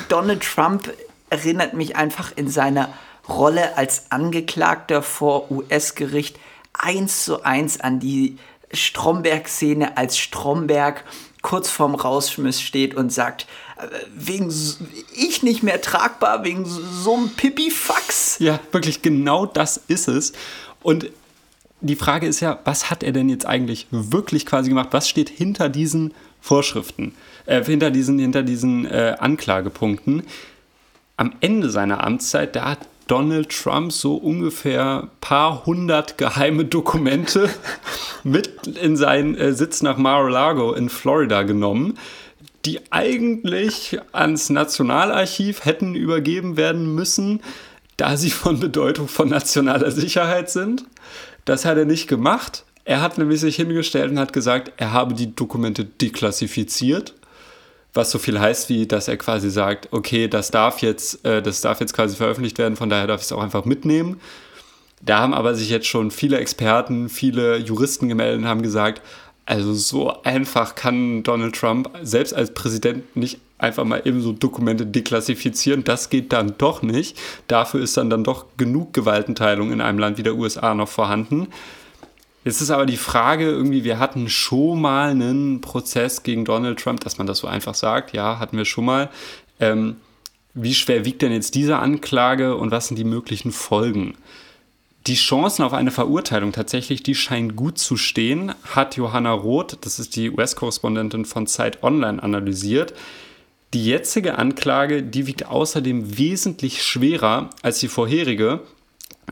Donald 0.09 0.43
Trump 0.43 0.93
erinnert 1.29 1.75
mich 1.75 1.97
einfach 1.97 2.33
in 2.37 2.49
seiner 2.49 2.89
Rolle 3.29 3.77
als 3.77 4.11
Angeklagter 4.11 5.03
vor 5.03 5.51
US-Gericht 5.51 6.39
eins 6.73 7.25
zu 7.25 7.43
eins 7.43 7.81
an 7.81 8.01
die 8.01 8.39
Stromberg-Szene, 8.73 9.97
als 9.97 10.19
Stromberg 10.19 11.05
kurz 11.43 11.71
vorm 11.71 11.95
Rausschmiss 11.95 12.61
steht 12.61 12.95
und 12.95 13.12
sagt, 13.12 13.47
äh, 13.79 13.87
wegen 14.12 14.53
ich 15.14 15.43
nicht 15.43 15.62
mehr 15.62 15.81
tragbar, 15.81 16.45
wegen 16.45 16.64
so 16.64 17.14
einem 17.14 17.31
Pipifax. 17.31 18.39
Ja, 18.41 18.59
wirklich 18.73 19.03
genau 19.03 19.47
das 19.47 19.81
ist 19.89 20.09
es. 20.09 20.33
Und 20.87 21.11
die 21.80 21.97
Frage 21.97 22.28
ist 22.28 22.39
ja, 22.39 22.61
was 22.64 22.91
hat 22.91 23.03
er 23.03 23.11
denn 23.11 23.28
jetzt 23.28 23.45
eigentlich 23.45 23.89
wirklich 23.91 24.47
quasi 24.47 24.68
gemacht? 24.68 24.91
Was 24.93 25.09
steht 25.09 25.28
hinter 25.28 25.68
diesen 25.68 26.14
Vorschriften, 26.41 27.12
äh, 27.47 27.64
hinter 27.64 27.91
diesen, 27.91 28.20
hinter 28.20 28.45
diesen 28.45 28.87
äh, 28.87 29.16
Anklagepunkten? 29.18 30.22
Am 31.16 31.32
Ende 31.41 31.70
seiner 31.70 32.05
Amtszeit, 32.05 32.55
da 32.55 32.70
hat 32.70 32.78
Donald 33.09 33.49
Trump 33.49 33.91
so 33.91 34.14
ungefähr 34.14 35.03
ein 35.03 35.11
paar 35.20 35.66
hundert 35.66 36.18
geheime 36.18 36.66
Dokumente 36.66 37.51
mit 38.22 38.68
in 38.80 38.97
seinen 38.97 39.34
äh, 39.34 39.55
Sitz 39.55 39.82
nach 39.82 39.97
Mar-a-Lago 39.97 40.72
in 40.72 40.89
Florida 40.89 41.43
genommen 41.43 41.99
die 42.66 42.80
eigentlich 42.91 43.99
ans 44.12 44.51
Nationalarchiv 44.51 45.64
hätten 45.64 45.95
übergeben 45.95 46.57
werden 46.57 46.95
müssen, 46.95 47.41
da 47.97 48.17
sie 48.17 48.31
von 48.31 48.61
Bedeutung 48.61 49.09
von 49.09 49.29
nationaler 49.29 49.91
Sicherheit 49.91 50.51
sind. 50.51 50.85
Das 51.45 51.65
hat 51.65 51.79
er 51.79 51.85
nicht 51.85 52.09
gemacht. 52.09 52.65
Er 52.85 53.01
hat 53.01 53.19
nämlich 53.19 53.41
sich 53.41 53.57
hingestellt 53.57 54.11
und 54.11 54.19
hat 54.19 54.33
gesagt, 54.33 54.73
er 54.77 54.93
habe 54.93 55.15
die 55.15 55.35
Dokumente 55.35 55.85
deklassifiziert, 55.85 57.15
was 57.95 58.11
so 58.11 58.19
viel 58.19 58.39
heißt 58.39 58.69
wie, 58.69 58.87
dass 58.87 59.09
er 59.09 59.17
quasi 59.17 59.51
sagt, 59.51 59.89
okay, 59.93 60.29
das 60.29 60.51
darf 60.51 60.83
jetzt, 60.83 61.25
äh, 61.25 61.43
das 61.43 61.61
darf 61.63 61.81
jetzt 61.81 61.95
quasi 61.95 62.15
veröffentlicht 62.17 62.59
werden, 62.59 62.77
von 62.77 62.89
daher 62.89 63.07
darf 63.07 63.21
ich 63.21 63.27
es 63.27 63.33
auch 63.33 63.43
einfach 63.43 63.65
mitnehmen. 63.65 64.21
Da 65.03 65.19
haben 65.19 65.35
aber 65.35 65.55
sich 65.55 65.69
jetzt 65.69 65.87
schon 65.87 66.11
viele 66.11 66.39
Experten, 66.39 67.09
viele 67.09 67.57
Juristen 67.59 68.09
gemeldet 68.09 68.41
und 68.41 68.49
haben 68.49 68.63
gesagt, 68.63 69.03
also 69.47 69.75
so 69.75 70.23
einfach 70.23 70.75
kann 70.75 71.23
Donald 71.23 71.55
Trump 71.55 71.91
selbst 72.03 72.35
als 72.35 72.53
Präsident 72.55 73.17
nicht 73.17 73.39
einfach 73.59 73.85
mal 73.85 74.03
eben 74.05 74.21
so 74.21 74.33
Dokumente 74.33 74.87
deklassifizieren. 74.87 75.85
Das 75.85 76.11
geht 76.11 76.33
dann 76.33 76.55
doch 76.59 76.83
nicht. 76.83 77.19
Dafür 77.49 77.81
ist 77.81 77.97
dann 77.97 78.11
dann 78.11 78.25
doch 78.25 78.47
genug 78.57 78.93
Gewaltenteilung 78.93 79.73
in 79.73 79.81
einem 79.81 79.99
Land 79.99 80.19
wie 80.19 80.23
der 80.23 80.37
USA 80.37 80.75
noch 80.75 80.89
vorhanden. 80.89 81.49
Jetzt 82.45 82.61
ist 82.61 82.71
aber 82.71 82.87
die 82.87 82.97
Frage, 82.97 83.45
irgendwie, 83.45 83.83
wir 83.83 83.99
hatten 83.99 84.29
schon 84.29 84.81
mal 84.81 85.11
einen 85.11 85.61
Prozess 85.61 86.23
gegen 86.23 86.45
Donald 86.45 86.79
Trump, 86.79 87.01
dass 87.01 87.19
man 87.19 87.27
das 87.27 87.39
so 87.39 87.49
einfach 87.49 87.75
sagt. 87.75 88.13
Ja, 88.13 88.39
hatten 88.39 88.57
wir 88.57 88.65
schon 88.65 88.85
mal. 88.85 89.11
Ähm, 89.59 89.97
wie 90.55 90.75
schwer 90.75 91.05
wiegt 91.05 91.23
denn 91.23 91.33
jetzt 91.33 91.55
diese 91.55 91.79
Anklage 91.79 92.57
und 92.57 92.71
was 92.71 92.89
sind 92.89 92.99
die 92.99 93.05
möglichen 93.05 93.53
Folgen? 93.53 94.15
Die 95.07 95.15
Chancen 95.15 95.65
auf 95.65 95.73
eine 95.73 95.91
Verurteilung 95.91 96.53
tatsächlich, 96.53 97.03
die 97.03 97.15
scheinen 97.15 97.57
gut 97.57 97.79
zu 97.79 97.97
stehen, 97.97 98.55
hat 98.75 98.97
Johanna 98.97 99.33
Roth, 99.33 99.79
das 99.83 99.99
ist 99.99 100.17
die 100.17 100.31
US-Korrespondentin 100.31 101.25
von 101.25 101.47
Zeit 101.47 101.83
Online, 101.83 102.23
analysiert. 102.23 102.95
Die 103.75 103.85
jetzige 103.85 104.39
Anklage, 104.39 105.03
die 105.03 105.27
wiegt 105.27 105.47
außerdem 105.47 106.19
wesentlich 106.19 106.83
schwerer 106.83 107.51
als 107.62 107.79
die 107.79 107.89
vorherige. 107.89 108.61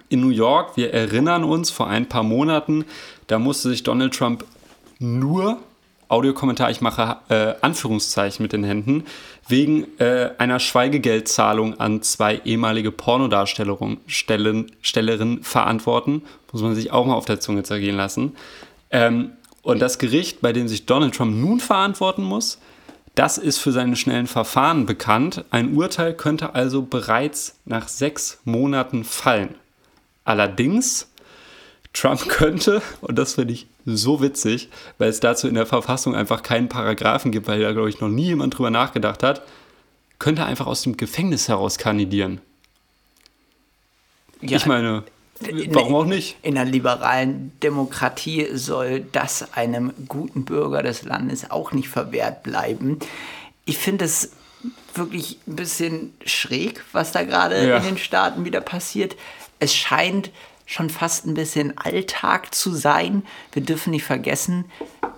In 0.08 0.20
New 0.20 0.30
York, 0.30 0.76
wir 0.76 0.92
erinnern 0.92 1.44
uns, 1.44 1.70
vor 1.70 1.88
ein 1.88 2.08
paar 2.08 2.24
Monaten, 2.24 2.84
da 3.28 3.38
musste 3.38 3.68
sich 3.68 3.84
Donald 3.84 4.14
Trump 4.14 4.44
nur 4.98 5.58
Audiokommentar, 6.08 6.70
ich 6.70 6.80
mache 6.80 7.16
äh, 7.28 7.54
Anführungszeichen 7.60 8.42
mit 8.42 8.52
den 8.52 8.62
Händen, 8.62 9.04
wegen 9.48 9.86
äh, 9.98 10.30
einer 10.38 10.60
Schweigegeldzahlung 10.60 11.80
an 11.80 12.02
zwei 12.02 12.40
ehemalige 12.44 12.92
Pornodarstellerinnen 12.92 15.42
verantworten. 15.42 16.22
Muss 16.52 16.62
man 16.62 16.74
sich 16.74 16.92
auch 16.92 17.06
mal 17.06 17.14
auf 17.14 17.24
der 17.24 17.40
Zunge 17.40 17.62
zergehen 17.64 17.96
lassen. 17.96 18.36
Ähm, 18.90 19.32
und 19.62 19.80
das 19.80 19.98
Gericht, 19.98 20.40
bei 20.40 20.52
dem 20.52 20.68
sich 20.68 20.86
Donald 20.86 21.14
Trump 21.14 21.34
nun 21.34 21.58
verantworten 21.58 22.22
muss, 22.22 22.58
das 23.14 23.38
ist 23.38 23.58
für 23.58 23.72
seine 23.72 23.96
schnellen 23.96 24.26
Verfahren 24.26 24.86
bekannt. 24.86 25.44
Ein 25.50 25.76
Urteil 25.76 26.14
könnte 26.14 26.54
also 26.54 26.82
bereits 26.82 27.56
nach 27.64 27.88
sechs 27.88 28.40
Monaten 28.44 29.04
fallen. 29.04 29.54
Allerdings, 30.24 31.08
Trump 31.92 32.20
könnte, 32.28 32.82
und 33.00 33.16
das 33.16 33.34
finde 33.34 33.54
ich 33.54 33.66
so 33.86 34.20
witzig, 34.20 34.68
weil 34.98 35.10
es 35.10 35.20
dazu 35.20 35.46
in 35.46 35.54
der 35.54 35.66
Verfassung 35.66 36.14
einfach 36.14 36.42
keinen 36.42 36.68
Paragraphen 36.68 37.30
gibt, 37.30 37.46
weil 37.46 37.60
da, 37.60 37.72
glaube 37.72 37.88
ich, 37.88 38.00
noch 38.00 38.08
nie 38.08 38.26
jemand 38.26 38.56
drüber 38.56 38.70
nachgedacht 38.70 39.22
hat, 39.22 39.42
könnte 40.18 40.44
einfach 40.44 40.66
aus 40.66 40.82
dem 40.82 40.96
Gefängnis 40.96 41.48
heraus 41.48 41.78
kandidieren. 41.78 42.40
Ja, 44.40 44.56
ich 44.56 44.66
meine, 44.66 45.04
warum 45.40 45.94
auch 45.94 46.04
nicht? 46.04 46.36
In 46.42 46.56
einer 46.56 46.70
liberalen 46.70 47.52
Demokratie 47.62 48.48
soll 48.52 49.00
das 49.00 49.52
einem 49.54 49.92
guten 50.08 50.44
Bürger 50.44 50.82
des 50.82 51.02
Landes 51.02 51.50
auch 51.50 51.72
nicht 51.72 51.88
verwehrt 51.88 52.42
bleiben. 52.42 52.98
Ich 53.64 53.78
finde 53.78 54.04
es 54.04 54.32
wirklich 54.94 55.38
ein 55.46 55.56
bisschen 55.56 56.14
schräg, 56.24 56.82
was 56.92 57.12
da 57.12 57.24
gerade 57.24 57.66
ja. 57.66 57.78
in 57.78 57.84
den 57.84 57.98
Staaten 57.98 58.44
wieder 58.44 58.60
passiert. 58.60 59.16
Es 59.58 59.74
scheint 59.74 60.30
schon 60.66 60.90
fast 60.90 61.26
ein 61.26 61.34
bisschen 61.34 61.76
Alltag 61.76 62.54
zu 62.54 62.74
sein. 62.74 63.22
Wir 63.52 63.62
dürfen 63.62 63.90
nicht 63.90 64.04
vergessen, 64.04 64.64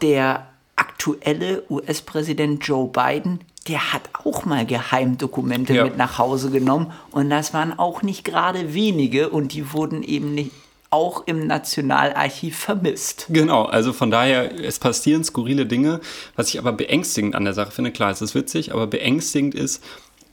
der 0.03 0.49
aktuelle 0.77 1.65
US-Präsident 1.71 2.67
Joe 2.67 2.89
Biden, 2.89 3.41
der 3.69 3.93
hat 3.93 4.03
auch 4.25 4.45
mal 4.45 4.67
Geheimdokumente 4.67 5.75
ja. 5.75 5.85
mit 5.85 5.97
nach 5.97 6.19
Hause 6.19 6.51
genommen 6.51 6.93
und 7.11 7.31
das 7.31 7.55
waren 7.55 7.79
auch 7.79 8.03
nicht 8.03 8.25
gerade 8.25 8.75
wenige 8.75 9.29
und 9.31 9.53
die 9.53 9.73
wurden 9.73 10.03
eben 10.03 10.35
nicht 10.35 10.53
auch 10.91 11.27
im 11.27 11.47
Nationalarchiv 11.47 12.57
vermisst. 12.57 13.27
Genau, 13.29 13.65
also 13.65 13.93
von 13.93 14.11
daher, 14.11 14.59
es 14.65 14.79
passieren 14.79 15.25
skurrile 15.25 15.67
Dinge. 15.67 16.01
Was 16.37 16.49
ich 16.49 16.59
aber 16.59 16.73
beängstigend 16.73 17.35
an 17.35 17.45
der 17.45 17.55
Sache 17.55 17.73
finde, 17.73 17.91
klar, 17.91 18.11
es 18.11 18.23
ist 18.23 18.35
witzig, 18.35 18.73
aber 18.73 18.87
beängstigend 18.87 19.55
ist, 19.55 19.83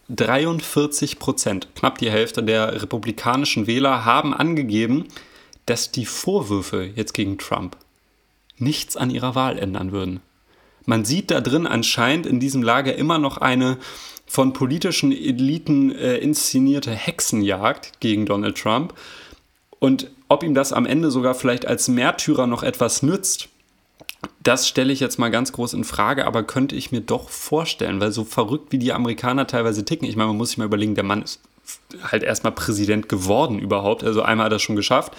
43 0.09 1.17
Prozent, 1.17 1.67
knapp 1.75 1.97
die 1.97 2.11
Hälfte 2.11 2.43
der 2.43 2.81
republikanischen 2.81 3.67
Wähler 3.67 4.05
haben 4.05 4.33
angegeben, 4.33 5.07
dass 5.65 5.91
die 5.91 6.05
Vorwürfe 6.05 6.83
jetzt 6.95 7.13
gegen 7.13 7.37
Trump 7.37 7.77
nichts 8.57 8.97
an 8.97 9.09
ihrer 9.09 9.33
Wahl 9.33 9.57
ändern 9.57 9.91
würden. 9.91 10.21
Man 10.85 11.05
sieht 11.05 11.31
da 11.31 11.41
drin 11.41 11.67
anscheinend 11.67 12.25
in 12.25 12.39
diesem 12.39 12.63
Lager 12.63 12.95
immer 12.95 13.17
noch 13.17 13.37
eine 13.37 13.77
von 14.25 14.53
politischen 14.53 15.11
Eliten 15.11 15.91
äh, 15.91 16.17
inszenierte 16.17 16.91
Hexenjagd 16.91 17.99
gegen 17.99 18.25
Donald 18.25 18.57
Trump. 18.57 18.93
Und 19.79 20.09
ob 20.29 20.43
ihm 20.43 20.53
das 20.53 20.73
am 20.73 20.85
Ende 20.85 21.11
sogar 21.11 21.35
vielleicht 21.35 21.67
als 21.67 21.87
Märtyrer 21.87 22.47
noch 22.47 22.63
etwas 22.63 23.03
nützt, 23.03 23.49
das 24.41 24.67
stelle 24.67 24.93
ich 24.93 24.99
jetzt 24.99 25.19
mal 25.19 25.29
ganz 25.29 25.51
groß 25.51 25.73
in 25.73 25.83
Frage, 25.83 26.25
aber 26.25 26.43
könnte 26.43 26.75
ich 26.75 26.91
mir 26.91 27.01
doch 27.01 27.29
vorstellen, 27.29 27.99
weil 27.99 28.11
so 28.11 28.23
verrückt 28.23 28.71
wie 28.71 28.77
die 28.77 28.93
Amerikaner 28.93 29.47
teilweise 29.47 29.85
ticken, 29.85 30.07
ich 30.07 30.15
meine, 30.15 30.27
man 30.27 30.37
muss 30.37 30.49
sich 30.49 30.57
mal 30.57 30.65
überlegen, 30.65 30.95
der 30.95 31.03
Mann 31.03 31.21
ist 31.21 31.39
halt 32.01 32.23
erstmal 32.23 32.53
Präsident 32.53 33.09
geworden 33.09 33.59
überhaupt, 33.59 34.03
also 34.03 34.21
einmal 34.21 34.45
hat 34.45 34.53
er 34.53 34.57
es 34.57 34.61
schon 34.61 34.75
geschafft. 34.75 35.13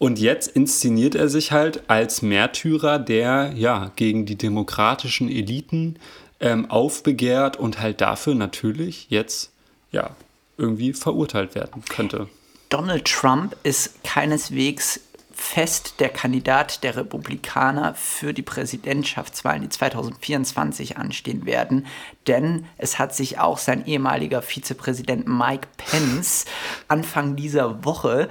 Und 0.00 0.18
jetzt 0.18 0.48
inszeniert 0.48 1.14
er 1.14 1.28
sich 1.28 1.52
halt 1.52 1.90
als 1.90 2.22
Märtyrer, 2.22 2.98
der 2.98 3.52
ja 3.54 3.92
gegen 3.96 4.24
die 4.24 4.36
demokratischen 4.36 5.28
Eliten 5.28 5.96
ähm, 6.40 6.70
aufbegehrt 6.70 7.58
und 7.58 7.80
halt 7.80 8.00
dafür 8.00 8.34
natürlich 8.34 9.08
jetzt 9.10 9.52
ja 9.92 10.16
irgendwie 10.56 10.94
verurteilt 10.94 11.54
werden 11.54 11.84
könnte. 11.86 12.30
Donald 12.70 13.04
Trump 13.04 13.54
ist 13.62 14.02
keineswegs 14.02 15.00
fest 15.34 15.96
der 15.98 16.08
Kandidat 16.08 16.82
der 16.82 16.96
Republikaner 16.96 17.94
für 17.94 18.32
die 18.32 18.42
Präsidentschaftswahlen, 18.42 19.62
die 19.62 19.68
2024 19.68 20.96
anstehen 20.96 21.44
werden. 21.44 21.86
Denn 22.26 22.64
es 22.78 22.98
hat 22.98 23.14
sich 23.14 23.38
auch 23.38 23.58
sein 23.58 23.84
ehemaliger 23.86 24.40
Vizepräsident 24.40 25.28
Mike 25.28 25.68
Pence 25.76 26.46
Anfang 26.88 27.36
dieser 27.36 27.84
Woche 27.84 28.30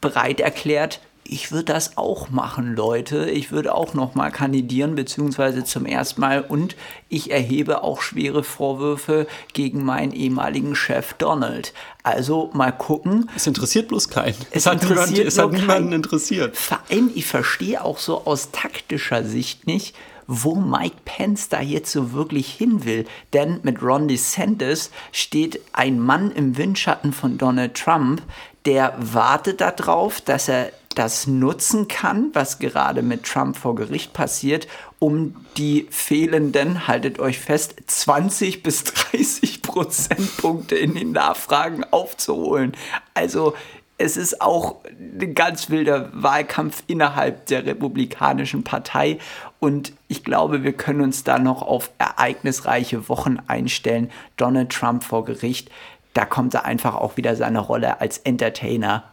bereit 0.00 0.40
erklärt, 0.40 1.00
ich 1.32 1.52
würde 1.52 1.72
das 1.72 1.96
auch 1.96 2.30
machen, 2.30 2.74
Leute. 2.74 3.30
Ich 3.30 3.52
würde 3.52 3.72
auch 3.72 3.94
noch 3.94 4.16
mal 4.16 4.30
kandidieren, 4.30 4.96
beziehungsweise 4.96 5.62
zum 5.62 5.86
ersten 5.86 6.20
Mal. 6.20 6.40
Und 6.40 6.74
ich 7.08 7.30
erhebe 7.30 7.84
auch 7.84 8.02
schwere 8.02 8.42
Vorwürfe 8.42 9.28
gegen 9.52 9.84
meinen 9.84 10.12
ehemaligen 10.12 10.74
Chef 10.74 11.12
Donald. 11.14 11.72
Also 12.02 12.50
mal 12.52 12.72
gucken. 12.72 13.30
Es 13.36 13.46
interessiert 13.46 13.88
bloß 13.88 14.08
keinen. 14.08 14.34
Es, 14.50 14.62
es 14.62 14.66
hat, 14.66 14.82
niemand, 14.82 15.18
es 15.18 15.38
hat 15.38 15.52
niemanden 15.52 15.92
interessiert. 15.92 16.56
Vor 16.56 16.80
allem, 16.90 17.12
ich 17.14 17.26
verstehe 17.26 17.84
auch 17.84 17.98
so 17.98 18.24
aus 18.24 18.50
taktischer 18.50 19.22
Sicht 19.22 19.68
nicht, 19.68 19.94
wo 20.32 20.54
Mike 20.54 20.98
Pence 21.04 21.48
da 21.48 21.60
jetzt 21.60 21.90
so 21.90 22.12
wirklich 22.12 22.52
hin 22.52 22.84
will. 22.84 23.04
Denn 23.32 23.60
mit 23.62 23.82
Ron 23.82 24.08
DeSantis 24.08 24.90
steht 25.12 25.60
ein 25.72 25.98
Mann 25.98 26.30
im 26.30 26.56
Windschatten 26.56 27.12
von 27.12 27.36
Donald 27.36 27.74
Trump, 27.74 28.22
der 28.66 28.94
wartet 28.98 29.60
darauf, 29.60 30.20
dass 30.20 30.48
er 30.48 30.72
das 30.94 31.26
nutzen 31.26 31.86
kann, 31.86 32.30
was 32.32 32.58
gerade 32.58 33.02
mit 33.02 33.24
Trump 33.24 33.56
vor 33.56 33.74
Gericht 33.76 34.12
passiert, 34.12 34.66
um 34.98 35.36
die 35.56 35.86
fehlenden, 35.90 36.88
haltet 36.88 37.20
euch 37.20 37.38
fest, 37.38 37.76
20 37.86 38.62
bis 38.62 38.84
30 38.84 39.62
Prozentpunkte 39.62 40.76
in 40.76 40.94
den 40.94 41.12
Nachfragen 41.12 41.84
aufzuholen. 41.90 42.72
Also 43.14 43.54
es 43.98 44.16
ist 44.16 44.40
auch 44.40 44.76
ein 44.98 45.34
ganz 45.34 45.70
wilder 45.70 46.10
Wahlkampf 46.12 46.82
innerhalb 46.86 47.46
der 47.46 47.66
Republikanischen 47.66 48.64
Partei 48.64 49.18
und 49.60 49.92
ich 50.08 50.24
glaube, 50.24 50.64
wir 50.64 50.72
können 50.72 51.02
uns 51.02 51.22
da 51.22 51.38
noch 51.38 51.62
auf 51.62 51.90
ereignisreiche 51.98 53.08
Wochen 53.08 53.38
einstellen. 53.46 54.10
Donald 54.38 54.70
Trump 54.70 55.04
vor 55.04 55.26
Gericht, 55.26 55.70
da 56.14 56.24
kommt 56.24 56.54
er 56.54 56.64
einfach 56.64 56.94
auch 56.94 57.16
wieder 57.16 57.36
seine 57.36 57.60
Rolle 57.60 58.00
als 58.00 58.18
Entertainer 58.18 59.04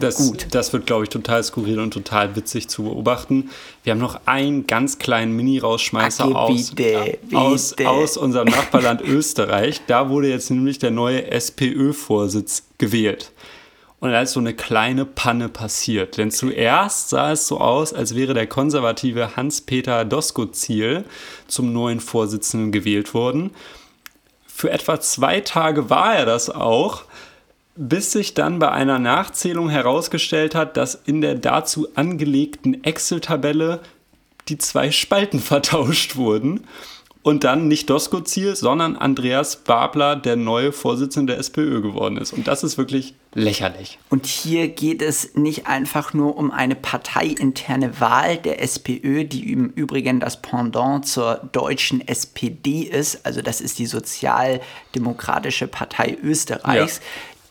das, 0.00 0.16
gut. 0.16 0.46
Das 0.50 0.72
wird, 0.72 0.86
glaube 0.86 1.04
ich, 1.04 1.10
total 1.10 1.42
skurril 1.42 1.80
und 1.80 1.92
total 1.92 2.36
witzig 2.36 2.68
zu 2.68 2.84
beobachten. 2.84 3.50
Wir 3.84 3.92
haben 3.92 4.00
noch 4.00 4.20
einen 4.26 4.66
ganz 4.66 4.98
kleinen 4.98 5.34
Mini-Rausschmeißer 5.36 6.24
aus, 6.24 6.70
bitte, 6.70 7.18
bitte. 7.22 7.38
aus, 7.38 7.74
aus 7.84 8.16
unserem 8.16 8.48
Nachbarland 8.48 9.00
Österreich. 9.04 9.80
Da 9.86 10.08
wurde 10.08 10.28
jetzt 10.28 10.50
nämlich 10.50 10.78
der 10.78 10.90
neue 10.90 11.30
SPÖ-Vorsitz 11.30 12.64
gewählt. 12.78 13.32
Und 14.00 14.10
da 14.10 14.22
ist 14.22 14.32
so 14.32 14.40
eine 14.40 14.52
kleine 14.52 15.04
Panne 15.04 15.48
passiert. 15.48 16.16
Denn 16.16 16.32
zuerst 16.32 17.10
sah 17.10 17.32
es 17.32 17.46
so 17.46 17.60
aus, 17.60 17.92
als 17.94 18.16
wäre 18.16 18.34
der 18.34 18.48
konservative 18.48 19.36
Hans-Peter 19.36 20.04
Doskozil 20.04 21.04
zum 21.46 21.72
neuen 21.72 22.00
Vorsitzenden 22.00 22.72
gewählt 22.72 23.14
worden. 23.14 23.52
Für 24.54 24.70
etwa 24.70 25.00
zwei 25.00 25.40
Tage 25.40 25.90
war 25.90 26.14
er 26.14 26.26
das 26.26 26.50
auch, 26.50 27.04
bis 27.74 28.12
sich 28.12 28.34
dann 28.34 28.58
bei 28.58 28.70
einer 28.70 28.98
Nachzählung 28.98 29.70
herausgestellt 29.70 30.54
hat, 30.54 30.76
dass 30.76 30.94
in 30.94 31.20
der 31.20 31.34
dazu 31.34 31.88
angelegten 31.94 32.84
Excel-Tabelle 32.84 33.80
die 34.48 34.58
zwei 34.58 34.90
Spalten 34.90 35.40
vertauscht 35.40 36.16
wurden 36.16 36.64
und 37.22 37.44
dann 37.44 37.68
nicht 37.68 37.88
Doskozil, 37.88 38.56
sondern 38.56 38.96
Andreas 38.96 39.56
Babler 39.56 40.16
der 40.16 40.36
neue 40.36 40.72
Vorsitzende 40.72 41.34
der 41.34 41.40
SPÖ 41.40 41.80
geworden 41.80 42.16
ist. 42.16 42.32
Und 42.32 42.48
das 42.48 42.64
ist 42.64 42.78
wirklich 42.78 43.14
lächerlich. 43.34 43.98
Und 44.10 44.26
hier 44.26 44.68
geht 44.68 45.02
es 45.02 45.34
nicht 45.34 45.66
einfach 45.66 46.14
nur 46.14 46.36
um 46.36 46.50
eine 46.50 46.74
parteiinterne 46.74 48.00
Wahl 48.00 48.38
der 48.38 48.60
SPÖ, 48.60 49.24
die 49.24 49.52
im 49.52 49.70
Übrigen 49.70 50.18
das 50.18 50.42
Pendant 50.42 51.06
zur 51.06 51.48
deutschen 51.52 52.06
SPD 52.06 52.82
ist. 52.82 53.24
Also 53.24 53.40
das 53.40 53.60
ist 53.60 53.78
die 53.78 53.86
Sozialdemokratische 53.86 55.68
Partei 55.68 56.16
Österreichs. 56.22 56.96
Ja 56.96 57.02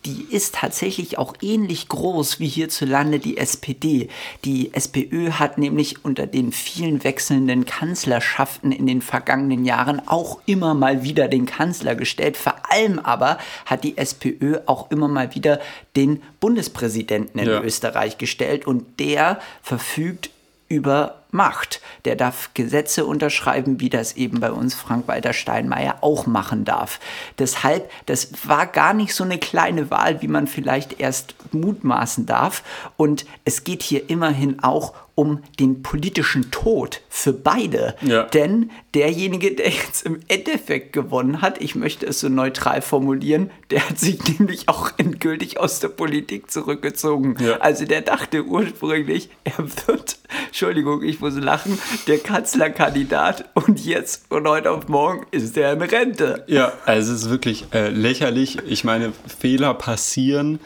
die 0.06 0.26
ist 0.30 0.56
tatsächlich 0.56 1.18
auch 1.18 1.36
ähnlich 1.42 1.88
groß 1.88 2.40
wie 2.40 2.48
hierzulande 2.48 3.20
die 3.20 3.38
SPD. 3.38 4.10
Die 4.46 4.74
SPÖ 4.74 5.32
hat 5.32 5.58
nämlich 5.58 6.04
unter 6.04 6.26
den 6.26 6.52
vielen 6.52 7.04
wechselnden 7.04 7.66
Kanzlerschaften 7.66 8.72
in 8.72 8.88
den 8.88 9.02
vergangenen 9.02 9.64
Jahren 9.64 10.02
auch 10.08 10.40
immer 10.46 10.74
mal 10.74 11.04
wieder 11.04 11.28
den 11.28 11.46
Kanzler 11.46 11.96
gestellt. 11.96 12.38
Vor 12.38 12.56
allem 12.70 13.00
aber 13.00 13.38
hat 13.66 13.84
die 13.84 13.98
SPÖ 13.98 14.60
auch 14.66 14.90
immer 14.90 15.08
mal 15.08 15.36
wieder 15.36 15.60
den 15.96 16.24
Bundespräsidenten 16.40 17.40
in 17.40 17.48
ja. 17.48 17.62
Österreich 17.62 18.18
gestellt 18.18 18.66
und 18.66 19.00
der 19.00 19.40
verfügt 19.62 20.32
über 20.68 21.21
Macht. 21.32 21.82
Der 22.06 22.16
darf 22.16 22.52
Gesetze 22.54 23.06
unterschreiben, 23.06 23.80
wie 23.80 23.90
das 23.90 24.14
eben 24.14 24.40
bei 24.40 24.52
uns 24.52 24.76
Frank-Walter 24.76 25.34
Steinmeier 25.34 25.98
auch 26.02 26.28
machen 26.28 26.66
darf. 26.66 27.00
Deshalb, 27.40 27.90
das 28.06 28.48
war 28.48 28.68
gar 28.68 28.94
nicht 28.94 29.16
so 29.16 29.24
eine 29.24 29.38
kleine 29.38 29.90
Wahl, 29.90 30.22
wie 30.22 30.28
man 30.28 30.48
vielleicht 30.48 31.00
erst 31.00 31.36
mutmaßen 31.54 32.26
darf. 32.26 32.64
Und 32.98 33.26
es 33.46 33.64
geht 33.64 33.82
hier 33.82 34.10
immerhin 34.10 34.62
auch 34.62 34.94
um 35.22 35.44
den 35.60 35.84
politischen 35.84 36.50
Tod 36.50 37.02
für 37.08 37.32
beide. 37.32 37.94
Ja. 38.02 38.24
Denn 38.24 38.72
derjenige, 38.96 39.54
der 39.54 39.70
jetzt 39.70 40.04
im 40.04 40.20
Endeffekt 40.28 40.94
gewonnen 40.94 41.44
hat, 41.44 41.62
ich 41.62 41.76
möchte 41.76 42.08
es 42.08 42.22
so 42.22 42.28
neutral 42.28 42.82
formulieren, 42.82 43.52
der 43.70 43.88
hat 43.88 44.00
sich 44.00 44.18
nämlich 44.40 44.68
auch 44.68 44.90
endgültig 44.98 45.60
aus 45.60 45.80
der 45.80 45.90
Politik 45.90 46.50
zurückgezogen. 46.50 47.36
Ja. 47.40 47.58
Also 47.58 47.86
der 47.86 48.02
dachte 48.02 48.44
ursprünglich, 48.46 49.30
er 49.44 49.60
wird, 49.60 50.18
Entschuldigung, 50.48 51.04
ich 51.04 51.20
muss 51.20 51.36
lachen, 51.36 51.78
der 52.08 52.18
Kanzlerkandidat 52.18 53.46
und 53.54 53.86
jetzt 53.86 54.26
von 54.28 54.48
heute 54.48 54.72
auf 54.72 54.88
morgen 54.88 55.28
ist 55.30 55.56
er 55.56 55.74
in 55.74 55.84
Rente. 55.84 56.46
Ja, 56.48 56.74
also 56.86 57.14
es 57.14 57.22
ist 57.22 57.30
wirklich 57.30 57.66
äh, 57.74 57.90
lächerlich. 57.90 58.58
Ich 58.66 58.84
meine, 58.84 59.14
Fehler 59.40 59.76
passieren. 59.76 60.60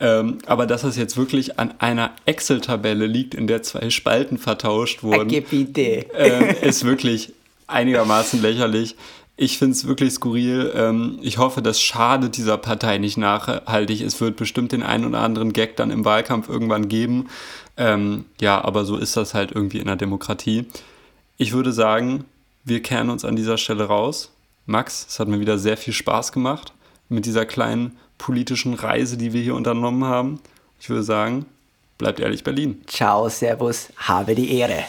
Ähm, 0.00 0.38
aber 0.46 0.66
dass 0.66 0.82
es 0.82 0.96
jetzt 0.96 1.18
wirklich 1.18 1.58
an 1.58 1.74
einer 1.78 2.12
Excel-Tabelle 2.24 3.06
liegt, 3.06 3.34
in 3.34 3.46
der 3.46 3.62
zwei 3.62 3.90
Spalten 3.90 4.38
vertauscht 4.38 5.02
wurden, 5.02 5.28
äh, 6.14 6.56
ist 6.66 6.84
wirklich 6.84 7.34
einigermaßen 7.66 8.40
lächerlich. 8.40 8.96
Ich 9.36 9.58
finde 9.58 9.72
es 9.72 9.86
wirklich 9.86 10.14
skurril. 10.14 10.72
Ähm, 10.74 11.18
ich 11.20 11.38
hoffe, 11.38 11.60
das 11.62 11.80
schadet 11.80 12.36
dieser 12.38 12.56
Partei 12.56 12.98
nicht 12.98 13.18
nachhaltig. 13.18 14.00
Es 14.00 14.20
wird 14.20 14.36
bestimmt 14.36 14.72
den 14.72 14.82
einen 14.82 15.04
oder 15.04 15.20
anderen 15.20 15.52
Gag 15.52 15.76
dann 15.76 15.90
im 15.90 16.04
Wahlkampf 16.04 16.48
irgendwann 16.48 16.88
geben. 16.88 17.28
Ähm, 17.76 18.24
ja, 18.40 18.62
aber 18.62 18.84
so 18.84 18.96
ist 18.96 19.16
das 19.16 19.34
halt 19.34 19.52
irgendwie 19.52 19.78
in 19.78 19.86
der 19.86 19.96
Demokratie. 19.96 20.66
Ich 21.36 21.52
würde 21.52 21.72
sagen, 21.72 22.24
wir 22.64 22.82
kehren 22.82 23.10
uns 23.10 23.24
an 23.24 23.36
dieser 23.36 23.56
Stelle 23.58 23.84
raus. 23.84 24.32
Max, 24.66 25.06
es 25.08 25.18
hat 25.18 25.28
mir 25.28 25.40
wieder 25.40 25.58
sehr 25.58 25.76
viel 25.76 25.94
Spaß 25.94 26.32
gemacht 26.32 26.72
mit 27.08 27.26
dieser 27.26 27.46
kleinen 27.46 27.96
politischen 28.20 28.74
Reise, 28.74 29.16
die 29.16 29.32
wir 29.32 29.42
hier 29.42 29.54
unternommen 29.54 30.04
haben. 30.04 30.40
Ich 30.78 30.90
würde 30.90 31.02
sagen, 31.02 31.46
bleibt 31.98 32.20
ehrlich 32.20 32.44
Berlin. 32.44 32.82
Ciao, 32.86 33.28
Servus, 33.28 33.88
habe 33.96 34.34
die 34.34 34.58
Ehre. 34.58 34.84